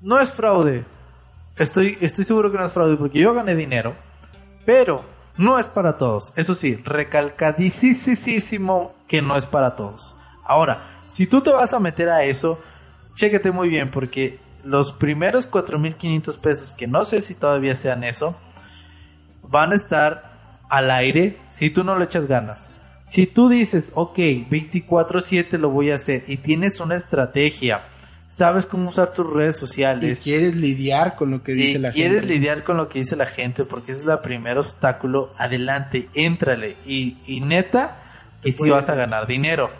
no 0.00 0.20
es 0.20 0.30
fraude. 0.30 0.84
Estoy, 1.56 1.98
estoy 2.00 2.24
seguro 2.24 2.52
que 2.52 2.58
no 2.58 2.66
es 2.66 2.72
fraude 2.72 2.96
porque 2.96 3.18
yo 3.18 3.34
gané 3.34 3.56
dinero, 3.56 3.96
pero 4.64 5.04
no 5.36 5.58
es 5.58 5.66
para 5.66 5.96
todos. 5.96 6.32
Eso 6.36 6.54
sí, 6.54 6.76
recalcadísimo 6.76 8.94
que 9.08 9.22
no 9.22 9.34
es 9.36 9.48
para 9.48 9.74
todos. 9.74 10.16
Ahora, 10.44 10.97
si 11.08 11.26
tú 11.26 11.40
te 11.40 11.50
vas 11.50 11.72
a 11.72 11.80
meter 11.80 12.08
a 12.08 12.22
eso, 12.22 12.60
chéquete 13.16 13.50
muy 13.50 13.68
bien 13.68 13.90
porque 13.90 14.38
los 14.64 14.92
primeros 14.92 15.46
4.500 15.50 16.38
pesos, 16.38 16.74
que 16.74 16.86
no 16.86 17.04
sé 17.04 17.20
si 17.20 17.34
todavía 17.34 17.74
sean 17.74 18.04
eso, 18.04 18.36
van 19.42 19.72
a 19.72 19.76
estar 19.76 20.58
al 20.68 20.90
aire 20.90 21.38
si 21.48 21.70
tú 21.70 21.82
no 21.84 21.98
le 21.98 22.04
echas 22.04 22.26
ganas. 22.26 22.70
Si 23.04 23.26
tú 23.26 23.48
dices, 23.48 23.90
ok, 23.94 24.18
24/7 24.50 25.56
lo 25.58 25.70
voy 25.70 25.90
a 25.90 25.94
hacer 25.94 26.24
y 26.28 26.36
tienes 26.36 26.78
una 26.80 26.94
estrategia, 26.96 27.84
sabes 28.28 28.66
cómo 28.66 28.90
usar 28.90 29.14
tus 29.14 29.32
redes 29.32 29.56
Y 29.56 29.60
sociales 29.60 30.20
quieres 30.22 30.54
lidiar 30.56 31.16
con 31.16 31.30
lo 31.30 31.42
que 31.42 31.52
dice 31.52 31.70
y 31.70 31.78
la 31.78 31.90
quieres 31.90 32.20
gente. 32.20 32.34
lidiar 32.34 32.64
con 32.64 32.76
lo 32.76 32.90
que 32.90 32.98
dice 32.98 33.16
la 33.16 33.24
gente 33.24 33.64
porque 33.64 33.92
ese 33.92 34.02
es 34.02 34.06
el 34.08 34.18
primer 34.18 34.58
obstáculo, 34.58 35.32
adelante, 35.38 36.10
éntrale 36.14 36.76
y, 36.84 37.16
y 37.26 37.40
neta 37.40 38.02
que 38.42 38.52
sí 38.52 38.58
puede- 38.58 38.72
vas 38.72 38.90
a 38.90 38.94
ganar 38.94 39.26
dinero. 39.26 39.70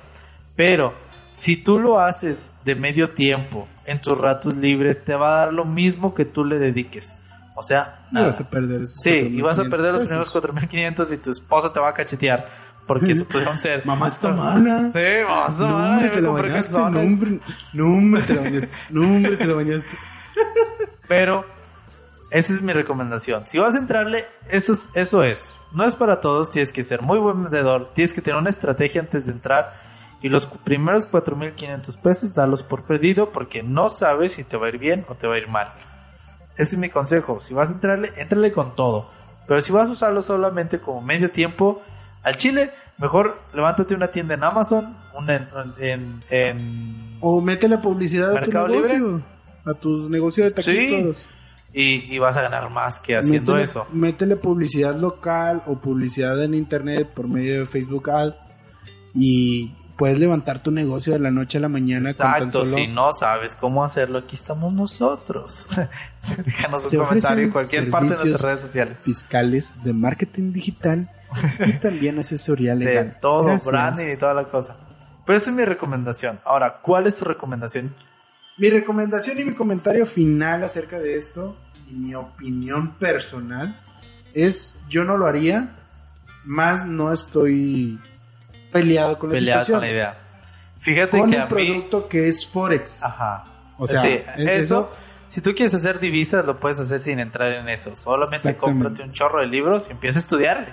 Pero 0.56 0.94
si 1.38 1.56
tú 1.56 1.78
lo 1.78 2.00
haces 2.00 2.52
de 2.64 2.74
medio 2.74 3.10
tiempo, 3.10 3.68
en 3.86 4.00
tus 4.00 4.18
ratos 4.18 4.56
libres, 4.56 5.04
te 5.04 5.14
va 5.14 5.28
a 5.34 5.36
dar 5.46 5.52
lo 5.52 5.64
mismo 5.64 6.12
que 6.14 6.24
tú 6.24 6.44
le 6.44 6.58
dediques. 6.58 7.16
O 7.54 7.62
sea, 7.62 8.06
Y 8.10 8.14
nada. 8.14 8.26
vas 8.28 8.40
a 8.40 8.50
perder 8.50 8.82
esos 8.82 9.02
Sí, 9.02 9.10
y 9.10 9.40
vas 9.40 9.58
a 9.58 9.62
4,500 9.64 9.70
perder 9.70 9.92
los 9.94 10.02
primeros 10.02 10.30
4500 10.30 11.12
y 11.12 11.16
tu 11.18 11.30
esposa 11.30 11.72
te 11.72 11.80
va 11.80 11.88
a 11.88 11.94
cachetear 11.94 12.46
porque 12.86 13.12
eso 13.12 13.24
pudieron 13.26 13.56
ser. 13.66 13.84
Mamá 13.86 14.08
está 14.08 14.30
mala. 14.30 14.90
Sí, 14.92 14.98
mamá 15.26 15.46
está 15.48 15.62
No, 15.66 15.78
mala. 15.78 15.92
hombre, 15.96 16.10
te 16.10 16.20
bañaste. 16.20 16.72
No, 16.78 16.86
hombre, 17.00 17.40
no, 17.72 17.84
hombre, 17.86 18.22
te 18.22 18.34
la 18.34 18.40
bañaste. 18.42 18.70
No, 18.90 19.00
hombre, 19.02 19.36
te 19.36 19.46
la 19.46 19.54
bañaste. 19.54 19.96
Pero 21.08 21.44
esa 22.30 22.52
es 22.52 22.62
mi 22.62 22.72
recomendación. 22.72 23.46
Si 23.46 23.58
vas 23.58 23.74
a 23.74 23.78
entrarle, 23.78 24.24
eso 24.50 24.72
es, 24.72 24.90
eso 24.94 25.22
es. 25.22 25.52
No 25.72 25.84
es 25.84 25.96
para 25.96 26.20
todos, 26.20 26.50
tienes 26.50 26.72
que 26.72 26.84
ser 26.84 27.02
muy 27.02 27.18
buen 27.18 27.42
vendedor, 27.42 27.90
tienes 27.94 28.12
que 28.12 28.22
tener 28.22 28.40
una 28.40 28.50
estrategia 28.50 29.00
antes 29.02 29.26
de 29.26 29.32
entrar 29.32 29.87
y 30.22 30.28
los 30.28 30.46
primeros 30.46 31.08
4.500 31.08 31.96
pesos 31.98 32.34
dalos 32.34 32.62
por 32.62 32.84
perdido 32.84 33.30
porque 33.30 33.62
no 33.62 33.88
sabes 33.88 34.32
si 34.32 34.44
te 34.44 34.56
va 34.56 34.66
a 34.66 34.68
ir 34.70 34.78
bien 34.78 35.04
o 35.08 35.14
te 35.14 35.26
va 35.26 35.34
a 35.34 35.38
ir 35.38 35.48
mal. 35.48 35.68
Ese 36.56 36.74
es 36.74 36.78
mi 36.78 36.88
consejo. 36.88 37.40
Si 37.40 37.54
vas 37.54 37.70
a 37.70 37.74
entrarle, 37.74 38.10
entrale 38.16 38.50
con 38.52 38.74
todo. 38.74 39.08
Pero 39.46 39.62
si 39.62 39.70
vas 39.72 39.88
a 39.88 39.92
usarlo 39.92 40.22
solamente 40.22 40.80
como 40.80 41.00
medio 41.00 41.30
tiempo, 41.30 41.80
al 42.24 42.36
chile, 42.36 42.72
mejor 42.98 43.38
levántate 43.54 43.94
una 43.94 44.08
tienda 44.08 44.34
en 44.34 44.42
Amazon, 44.44 44.96
una 45.16 45.36
en, 45.36 45.48
en, 45.78 46.22
en- 46.30 47.18
O 47.20 47.40
métele 47.40 47.78
publicidad 47.78 48.30
a 48.32 48.34
tu 48.34 48.40
¿Mercado 48.40 48.68
negocio. 48.68 49.22
A 49.64 49.74
tu 49.74 50.08
negocio 50.10 50.44
de 50.50 50.62
Sí. 50.62 50.72
taquitos. 50.90 51.16
y, 51.72 52.12
y 52.14 52.18
vas 52.18 52.36
a 52.36 52.42
ganar 52.42 52.70
más 52.70 52.98
que 52.98 53.16
haciendo 53.16 53.52
métele, 53.52 53.64
eso. 53.64 53.86
Métele 53.92 54.36
publicidad 54.36 54.96
local 54.96 55.62
o 55.66 55.76
publicidad 55.78 56.42
en 56.42 56.54
internet 56.54 57.08
por 57.14 57.28
medio 57.28 57.60
de 57.60 57.66
Facebook 57.66 58.10
Ads 58.10 58.58
y 59.14 59.74
puedes 59.98 60.18
levantar 60.18 60.62
tu 60.62 60.70
negocio 60.70 61.12
de 61.12 61.18
la 61.18 61.30
noche 61.32 61.58
a 61.58 61.60
la 61.60 61.68
mañana 61.68 62.14
con 62.14 62.26
Exacto, 62.26 62.44
tan 62.44 62.52
solo 62.52 62.76
si 62.76 62.86
no 62.86 63.12
sabes 63.12 63.56
cómo 63.56 63.82
hacerlo, 63.84 64.18
aquí 64.20 64.36
estamos 64.36 64.72
nosotros. 64.72 65.66
Déjanos 66.46 66.90
un 66.92 66.98
comentario 67.00 67.44
en 67.44 67.50
cualquier 67.50 67.90
parte 67.90 68.10
de 68.10 68.14
nuestras 68.14 68.42
redes 68.42 68.60
sociales. 68.60 68.96
fiscales 69.02 69.82
de 69.82 69.92
marketing 69.92 70.52
digital 70.52 71.10
y 71.66 71.72
también 71.80 72.18
asesoría 72.18 72.74
De 72.76 72.84
legal. 72.84 73.18
todo, 73.20 73.44
Gracias. 73.44 73.66
branding 73.66 74.12
y 74.14 74.16
toda 74.16 74.34
la 74.34 74.44
cosa. 74.44 74.76
Pero 75.26 75.36
esa 75.36 75.50
es 75.50 75.56
mi 75.56 75.64
recomendación. 75.64 76.40
Ahora, 76.44 76.78
¿cuál 76.80 77.06
es 77.06 77.16
tu 77.16 77.24
recomendación? 77.24 77.94
Mi 78.56 78.70
recomendación 78.70 79.38
y 79.40 79.44
mi 79.44 79.54
comentario 79.54 80.06
final 80.06 80.62
acerca 80.62 80.98
de 80.98 81.18
esto 81.18 81.56
y 81.90 81.92
mi 81.94 82.14
opinión 82.14 82.94
personal 82.98 83.80
es 84.32 84.76
yo 84.88 85.04
no 85.04 85.16
lo 85.16 85.26
haría 85.26 85.74
más 86.44 86.86
no 86.86 87.12
estoy 87.12 87.98
peleado 88.72 89.18
con 89.18 89.32
la 89.32 89.38
situación. 89.38 89.78
con 89.78 89.86
la 89.86 89.92
idea. 89.92 90.18
Fíjate 90.78 91.18
Con 91.18 91.30
que 91.30 91.36
un 91.36 91.42
a 91.42 91.46
mí... 91.46 91.50
producto 91.50 92.08
que 92.08 92.28
es 92.28 92.46
Forex. 92.46 93.02
Ajá. 93.02 93.44
O 93.78 93.86
sea, 93.86 94.00
Sí, 94.00 94.08
es- 94.36 94.48
eso, 94.48 94.92
si 95.28 95.40
tú 95.40 95.54
quieres 95.54 95.74
hacer 95.74 95.98
divisas, 96.00 96.44
lo 96.46 96.58
puedes 96.60 96.78
hacer 96.80 97.00
sin 97.00 97.18
entrar 97.20 97.52
en 97.52 97.68
eso. 97.68 97.94
Solamente 97.96 98.56
cómprate 98.56 99.02
un 99.02 99.12
chorro 99.12 99.40
de 99.40 99.46
libros 99.46 99.88
y 99.88 99.92
empieza 99.92 100.18
a 100.18 100.20
estudiarle. 100.20 100.68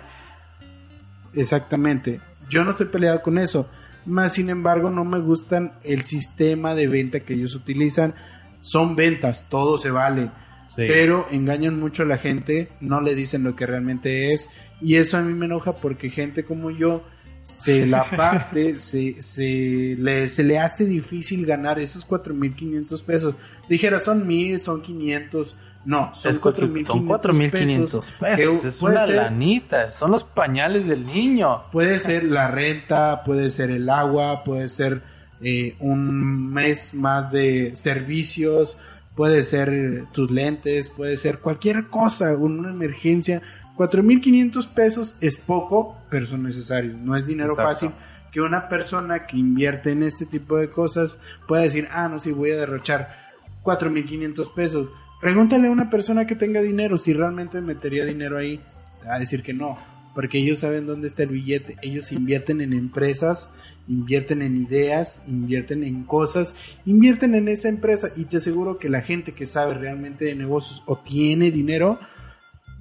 Exactamente. 1.33 2.19
Yo 2.49 2.63
no 2.63 2.71
estoy 2.71 2.87
peleado 2.87 3.21
con 3.21 3.37
eso. 3.37 3.69
Más 4.05 4.33
sin 4.33 4.49
embargo, 4.49 4.89
no 4.89 5.03
me 5.03 5.19
gustan 5.19 5.73
el 5.83 6.03
sistema 6.03 6.75
de 6.75 6.87
venta 6.87 7.21
que 7.21 7.33
ellos 7.33 7.55
utilizan. 7.55 8.13
Son 8.59 8.95
ventas, 8.95 9.47
todo 9.49 9.77
se 9.77 9.89
vale. 9.91 10.29
Pero 10.75 11.27
engañan 11.31 11.79
mucho 11.79 12.03
a 12.03 12.05
la 12.05 12.17
gente, 12.17 12.69
no 12.81 12.99
le 12.99 13.15
dicen 13.15 13.43
lo 13.43 13.55
que 13.55 13.65
realmente 13.65 14.33
es. 14.33 14.49
Y 14.81 14.97
eso 14.97 15.17
a 15.17 15.21
mí 15.21 15.33
me 15.33 15.45
enoja 15.45 15.77
porque 15.77 16.09
gente 16.09 16.43
como 16.43 16.69
yo 16.69 17.03
se 17.45 17.85
la 17.85 18.03
parte, 18.09 18.79
se, 18.79 19.21
se, 19.21 19.95
le, 19.99 20.27
se 20.29 20.43
le 20.43 20.57
hace 20.59 20.85
difícil 20.85 21.45
ganar 21.45 21.79
esos 21.79 22.05
4.500 22.07 23.03
pesos. 23.03 23.35
Dijera, 23.69 23.99
son 23.99 24.25
1.000, 24.27 24.57
son 24.59 24.81
500. 24.81 25.55
No, 25.85 26.11
son 26.15 26.31
Es 26.31 26.39
cuatro- 26.39 26.67
4.500 26.67 26.83
son 26.85 27.07
4.500 27.07 28.11
pesos. 28.19 28.61
que 28.63 28.67
Es 28.67 28.81
una 28.81 29.05
ser- 29.05 29.15
lanita. 29.17 29.89
Son 29.89 30.09
los 30.09 30.23
pañales 30.23 30.87
del 30.87 31.05
niño. 31.05 31.61
Puede 31.71 31.99
ser 31.99 32.23
la 32.23 32.47
renta, 32.49 33.23
puede 33.23 33.51
ser 33.51 33.69
el 33.69 33.87
agua, 33.91 34.43
puede 34.43 34.67
ser 34.67 35.03
eh, 35.41 35.75
un 35.79 36.51
mes 36.51 36.95
más 36.95 37.31
de 37.31 37.73
servicios, 37.75 38.77
puede 39.15 39.43
ser 39.43 40.05
tus 40.11 40.31
lentes, 40.31 40.89
puede 40.89 41.17
ser 41.17 41.37
cualquier 41.39 41.87
cosa, 41.89 42.35
una 42.35 42.71
emergencia. 42.71 43.43
4.500 43.77 44.69
pesos 44.69 45.15
es 45.21 45.37
poco, 45.37 45.97
pero 46.09 46.25
son 46.25 46.43
necesarios. 46.43 46.99
No 47.01 47.15
es 47.15 47.25
dinero 47.25 47.51
Exacto. 47.51 47.71
fácil 47.71 47.91
que 48.31 48.41
una 48.41 48.67
persona 48.67 49.27
que 49.27 49.37
invierte 49.37 49.91
en 49.91 50.03
este 50.03 50.25
tipo 50.25 50.57
de 50.57 50.69
cosas 50.69 51.19
pueda 51.47 51.63
decir, 51.63 51.87
ah, 51.91 52.09
no, 52.09 52.19
sí, 52.19 52.31
voy 52.31 52.51
a 52.51 52.57
derrochar 52.57 53.33
4.500 53.63 54.53
pesos. 54.53 54.89
Pregúntale 55.21 55.67
a 55.67 55.71
una 55.71 55.89
persona 55.89 56.27
que 56.27 56.35
tenga 56.35 56.61
dinero 56.61 56.97
si 56.97 57.13
realmente 57.13 57.61
metería 57.61 58.05
dinero 58.05 58.37
ahí. 58.37 58.59
Te 59.01 59.07
va 59.07 59.15
a 59.15 59.19
decir 59.19 59.41
que 59.41 59.53
no, 59.53 59.77
porque 60.13 60.37
ellos 60.37 60.59
saben 60.59 60.85
dónde 60.85 61.07
está 61.07 61.23
el 61.23 61.29
billete. 61.29 61.77
Ellos 61.81 62.11
invierten 62.11 62.59
en 62.59 62.73
empresas, 62.73 63.53
invierten 63.87 64.41
en 64.41 64.57
ideas, 64.57 65.21
invierten 65.27 65.83
en 65.83 66.03
cosas, 66.03 66.55
invierten 66.85 67.35
en 67.35 67.47
esa 67.47 67.69
empresa 67.69 68.09
y 68.15 68.25
te 68.25 68.37
aseguro 68.37 68.77
que 68.77 68.89
la 68.89 69.01
gente 69.01 69.31
que 69.31 69.45
sabe 69.45 69.75
realmente 69.75 70.25
de 70.25 70.35
negocios 70.35 70.83
o 70.85 70.97
tiene 70.97 71.51
dinero 71.51 71.99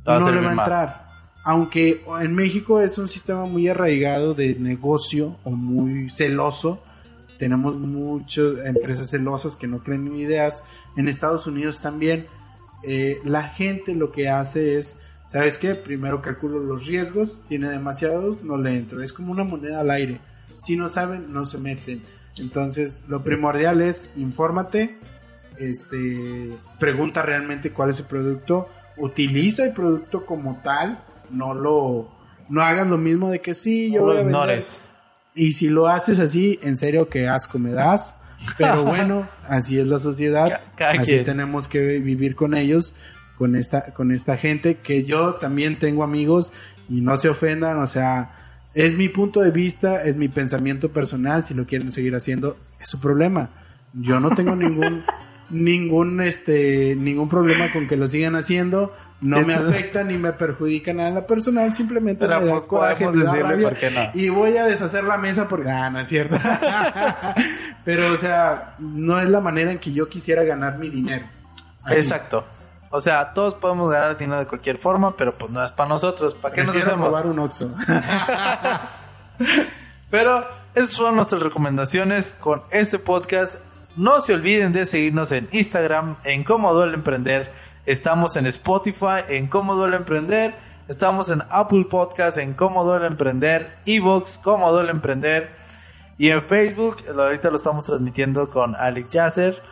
A 0.05 0.18
no 0.18 0.30
le 0.30 0.40
va 0.40 0.52
a 0.52 0.55
más. 0.55 0.66
entrar. 0.66 1.05
Aunque 1.44 2.02
en 2.20 2.34
México 2.34 2.80
es 2.80 2.96
un 2.96 3.09
sistema 3.09 3.44
muy 3.44 3.68
arraigado 3.68 4.34
de 4.34 4.55
negocio 4.55 5.36
o 5.44 5.50
muy 5.50 6.09
celoso, 6.11 6.82
tenemos 7.38 7.76
muchas 7.76 8.64
empresas 8.64 9.11
celosas 9.11 9.57
que 9.57 9.66
no 9.66 9.82
creen 9.82 10.07
en 10.07 10.16
ideas. 10.16 10.64
En 10.96 11.09
Estados 11.09 11.46
Unidos 11.46 11.80
también. 11.80 12.26
Eh, 12.82 13.18
la 13.24 13.44
gente 13.44 13.94
lo 13.94 14.12
que 14.12 14.28
hace 14.28 14.78
es, 14.78 14.98
¿sabes 15.24 15.59
qué? 15.59 15.74
Primero 15.74 16.20
calculo 16.20 16.61
los 16.61 16.86
riesgos, 16.86 17.40
tiene 17.48 17.68
demasiados, 17.70 18.42
no 18.42 18.59
le 18.59 18.76
entro. 18.76 19.02
Es 19.02 19.12
como 19.12 19.32
una 19.32 19.44
moneda 19.44 19.80
al 19.80 19.90
aire. 19.90 20.20
Si 20.57 20.76
no 20.76 20.88
saben, 20.88 21.32
no 21.32 21.44
se 21.44 21.59
meten. 21.59 22.02
Entonces, 22.36 22.96
lo 23.09 23.22
primordial 23.22 23.80
es 23.80 24.11
infórmate, 24.16 24.98
este, 25.59 26.57
pregunta 26.78 27.22
realmente 27.22 27.70
cuál 27.70 27.90
es 27.90 28.00
el 28.00 28.07
producto, 28.07 28.68
utiliza 28.97 29.64
el 29.64 29.72
producto 29.72 30.24
como 30.26 30.61
tal, 30.62 31.03
no 31.30 31.55
lo, 31.55 32.11
no 32.49 32.62
hagas 32.62 32.86
lo 32.86 32.99
mismo 32.99 33.30
de 33.30 33.40
que 33.40 33.55
sí, 33.55 33.92
yo 33.92 34.01
No 34.01 34.07
voy 34.07 34.14
lo 34.14 34.20
a 34.20 34.24
ignores. 34.24 34.88
Y 35.34 35.53
si 35.53 35.68
lo 35.68 35.88
haces 35.88 36.20
así, 36.20 36.59
en 36.62 36.76
serio 36.76 37.09
que 37.09 37.28
asco 37.28 37.59
me 37.59 37.72
das. 37.72 38.16
Pero 38.57 38.84
bueno, 38.84 39.28
así 39.49 39.78
es 39.78 39.86
la 39.86 39.99
sociedad. 39.99 40.61
Así 40.78 41.22
tenemos 41.22 41.68
que 41.68 41.99
vivir 41.99 42.36
con 42.36 42.55
ellos, 42.55 42.95
con 43.36 43.57
esta, 43.57 43.92
con 43.95 44.12
esta 44.12 44.36
gente 44.36 44.76
que 44.76 45.05
yo 45.05 45.34
también 45.34 45.78
tengo 45.78 46.05
amigos 46.05 46.53
y 46.88 47.01
no 47.01 47.16
se 47.16 47.28
ofendan, 47.28 47.78
o 47.78 47.86
sea, 47.86 48.61
es 48.74 48.95
mi 48.95 49.09
punto 49.09 49.40
de 49.40 49.51
vista, 49.51 50.03
es 50.05 50.16
mi 50.16 50.28
pensamiento 50.28 50.90
personal, 50.90 51.45
si 51.45 51.55
lo 51.55 51.66
quieren 51.66 51.90
seguir 51.90 52.14
haciendo, 52.14 52.57
es 52.80 52.88
su 52.88 53.01
problema. 53.01 53.51
Yo 53.92 54.20
no 54.20 54.34
tengo 54.34 54.55
ningún 54.55 55.03
ningún 55.51 56.20
este 56.20 56.95
ningún 56.97 57.28
problema 57.28 57.70
con 57.72 57.88
que 57.88 57.97
lo 57.97 58.09
sigan 58.09 58.36
haciendo, 58.36 58.95
no 59.20 59.40
me 59.42 59.55
afecta 59.55 60.05
ni 60.05 60.18
me 60.18 60.32
perjudica 60.32 60.92
nada 60.92 61.09
en 61.09 61.14
la 61.14 61.26
personal, 61.26 61.72
simplemente 61.74 62.26
Pero 62.26 62.40
me 62.40 62.47
da 62.47 62.53
pues 62.53 62.64
coraje, 62.64 63.09
me 63.09 63.24
da 63.24 63.34
rabia, 63.34 63.68
por 63.68 63.78
qué 63.78 63.90
no. 63.90 64.11
y 64.14 64.28
voy 64.28 64.57
a 64.57 64.66
deshacer 64.66 65.05
la 65.05 65.16
mesa 65.16 65.49
porque 65.49 65.70
ah, 65.70 65.90
no 65.90 66.01
es 66.01 66.09
cierto. 66.09 66.36
Pero 67.84 68.12
o 68.12 68.16
sea, 68.16 68.74
no 68.78 69.20
es 69.20 69.28
la 69.28 69.40
manera 69.40 69.70
en 69.70 69.78
que 69.78 69.92
yo 69.92 70.09
quisiera 70.09 70.42
ganar 70.42 70.78
mi 70.78 70.90
dinero. 70.90 71.26
Así. 71.82 72.01
Exacto. 72.01 72.45
O 72.90 73.01
sea, 73.01 73.32
todos 73.34 73.55
podemos 73.55 73.90
ganar 73.90 74.16
dinero 74.16 74.38
de 74.38 74.47
cualquier 74.47 74.78
forma, 74.78 75.16
pero 75.16 75.36
pues 75.36 75.51
no 75.51 75.64
es 75.64 75.72
para 75.72 75.88
nosotros. 75.88 76.34
¿Para 76.34 76.55
qué 76.55 76.62
nos 76.62 76.76
hacemos? 76.76 77.09
robar 77.09 77.26
un 77.26 77.40
Oxxo. 77.40 77.74
Pero 80.12 80.47
esas 80.76 80.92
son 80.92 81.16
nuestras 81.16 81.42
recomendaciones 81.42 82.36
con 82.38 82.62
este 82.70 83.01
podcast. 83.01 83.57
No 83.97 84.20
se 84.20 84.34
olviden 84.34 84.72
de 84.72 84.86
seguirnos 84.86 85.30
en 85.30 85.49
Instagram, 85.53 86.16
en 86.24 86.42
Cómo 86.42 86.74
Duele 86.74 86.95
Emprender. 86.95 87.53
Estamos 87.86 88.34
en 88.34 88.47
Spotify, 88.47 89.22
en 89.28 89.47
Cómo 89.47 89.76
Duele 89.76 89.97
Emprender. 89.97 90.53
Estamos 90.88 91.30
en 91.30 91.42
Apple 91.49 91.86
Podcast, 91.88 92.38
en 92.38 92.55
Cómo 92.55 92.82
Duele 92.82 93.07
Emprender. 93.07 93.76
Evox, 93.86 94.40
Cómo 94.42 94.72
Duele 94.72 94.90
Emprender. 94.90 95.51
Y 96.18 96.30
en 96.30 96.42
Facebook, 96.42 97.05
ahorita 97.09 97.51
lo 97.51 97.57
estamos 97.57 97.86
transmitiendo 97.86 98.51
con 98.51 98.74
Alex 98.74 99.11
Yasser. 99.11 99.62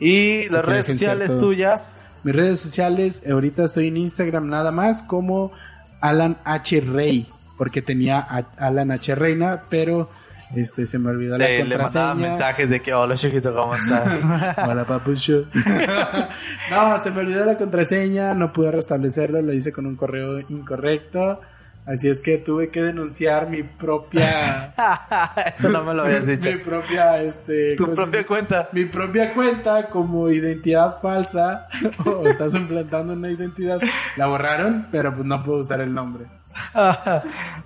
Y 0.00 0.48
las 0.48 0.64
redes 0.64 0.88
sociales 0.88 1.38
tuyas. 1.38 1.96
Mis 2.24 2.34
redes 2.34 2.58
sociales, 2.58 3.22
ahorita 3.30 3.64
estoy 3.64 3.86
en 3.86 3.98
Instagram 3.98 4.48
nada 4.48 4.72
más 4.72 5.04
como 5.04 5.52
Alan 6.00 6.38
H. 6.44 6.80
Rey, 6.80 7.28
porque 7.56 7.82
tenía 7.82 8.18
a 8.18 8.48
Alan 8.58 8.90
H. 8.90 9.14
Reina, 9.14 9.62
pero 9.70 10.10
este 10.54 10.86
se 10.86 10.98
me 10.98 11.10
olvidó 11.10 11.38
la 11.38 11.48
le 11.48 11.78
mandaba 11.78 12.14
mensajes 12.14 12.68
de 12.68 12.80
que, 12.80 12.92
hola 12.92 13.14
chiquito, 13.14 13.54
¿cómo 13.54 13.74
estás? 13.74 14.24
Hola, 14.66 14.84
papucho. 14.84 15.46
no, 16.70 16.98
se 16.98 17.10
me 17.10 17.20
olvidó 17.20 17.44
la 17.44 17.56
contraseña, 17.56 18.34
no 18.34 18.52
pude 18.52 18.72
restablecerlo, 18.72 19.40
lo 19.42 19.52
hice 19.52 19.72
con 19.72 19.86
un 19.86 19.96
correo 19.96 20.40
incorrecto. 20.48 21.40
Así 21.86 22.08
es 22.08 22.20
que 22.20 22.38
tuve 22.38 22.70
que 22.70 22.82
denunciar 22.82 23.48
mi 23.48 23.62
propia. 23.62 24.74
Eso 25.58 25.70
no 25.70 25.82
me 25.82 25.94
lo 25.94 26.02
habías 26.02 26.26
dicho. 26.26 26.50
Mi 26.50 26.58
propia, 26.58 27.20
este. 27.22 27.74
Tu 27.74 27.84
¿cómo 27.84 27.96
se 27.96 28.02
propia 28.02 28.26
cuenta. 28.26 28.68
Mi 28.72 28.84
propia 28.84 29.32
cuenta 29.32 29.88
como 29.88 30.28
identidad 30.28 31.00
falsa. 31.00 31.68
o 32.04 32.28
estás 32.28 32.54
implantando 32.54 33.14
una 33.14 33.30
identidad. 33.30 33.80
La 34.16 34.26
borraron, 34.26 34.88
pero 34.92 35.14
pues 35.14 35.26
no 35.26 35.42
puedo 35.42 35.58
usar 35.60 35.80
el 35.80 35.92
nombre. 35.92 36.26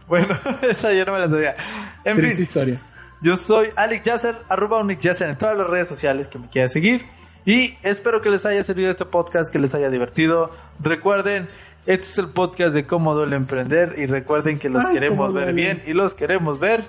bueno, 0.09 0.39
esa 0.63 0.93
yo 0.93 1.05
no 1.05 1.13
me 1.13 1.19
la 1.21 1.29
sabía. 1.29 1.57
En 2.05 2.17
Triste 2.17 2.35
fin, 2.37 2.43
historia. 2.43 2.81
yo 3.23 3.37
soy 3.37 3.69
Alex 3.77 4.03
Yasser, 4.05 4.37
arroba 4.49 4.79
Onyx 4.79 5.03
Yasser 5.03 5.29
en 5.31 5.39
todas 5.39 5.57
las 5.57 5.67
redes 5.69 5.89
sociales 5.89 6.27
que 6.29 6.39
me 6.39 6.49
quieran 6.49 6.69
seguir. 6.69 7.07
Y 7.47 7.77
espero 7.83 8.21
que 8.23 8.31
les 8.31 8.47
haya 8.47 8.65
servido 8.65 8.91
este 8.91 9.05
podcast, 9.05 9.53
que 9.53 9.59
les 9.59 9.75
haya 9.75 9.91
divertido. 9.91 10.51
Recuerden, 10.81 11.49
este 11.85 12.07
es 12.07 12.19
el 12.19 12.31
podcast 12.31 12.73
de 12.73 12.87
cómo 12.87 13.15
duele 13.15 13.37
emprender. 13.37 13.95
Y 13.99 14.07
recuerden 14.07 14.59
que 14.59 14.71
los 14.71 14.85
Ay, 14.87 14.95
queremos 14.95 15.33
ver 15.35 15.45
duele. 15.47 15.63
bien 15.63 15.83
y 15.87 15.93
los 15.93 16.15
queremos 16.15 16.59
ver. 16.59 16.85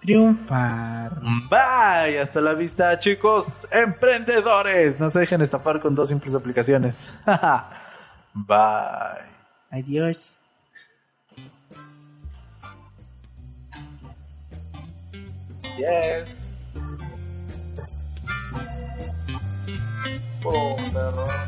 Triunfar. 0.00 1.20
Bye, 1.50 2.20
hasta 2.20 2.40
la 2.40 2.54
vista, 2.54 2.98
chicos, 2.98 3.66
emprendedores. 3.70 4.98
No 4.98 5.10
se 5.10 5.18
dejen 5.20 5.42
estafar 5.42 5.80
con 5.80 5.94
dos 5.94 6.08
simples 6.08 6.34
aplicaciones. 6.34 7.12
Bye. 8.34 9.26
Adiós. 9.70 10.37
Yes. 15.78 16.44
Oh, 20.44 20.76
perro. 20.92 21.47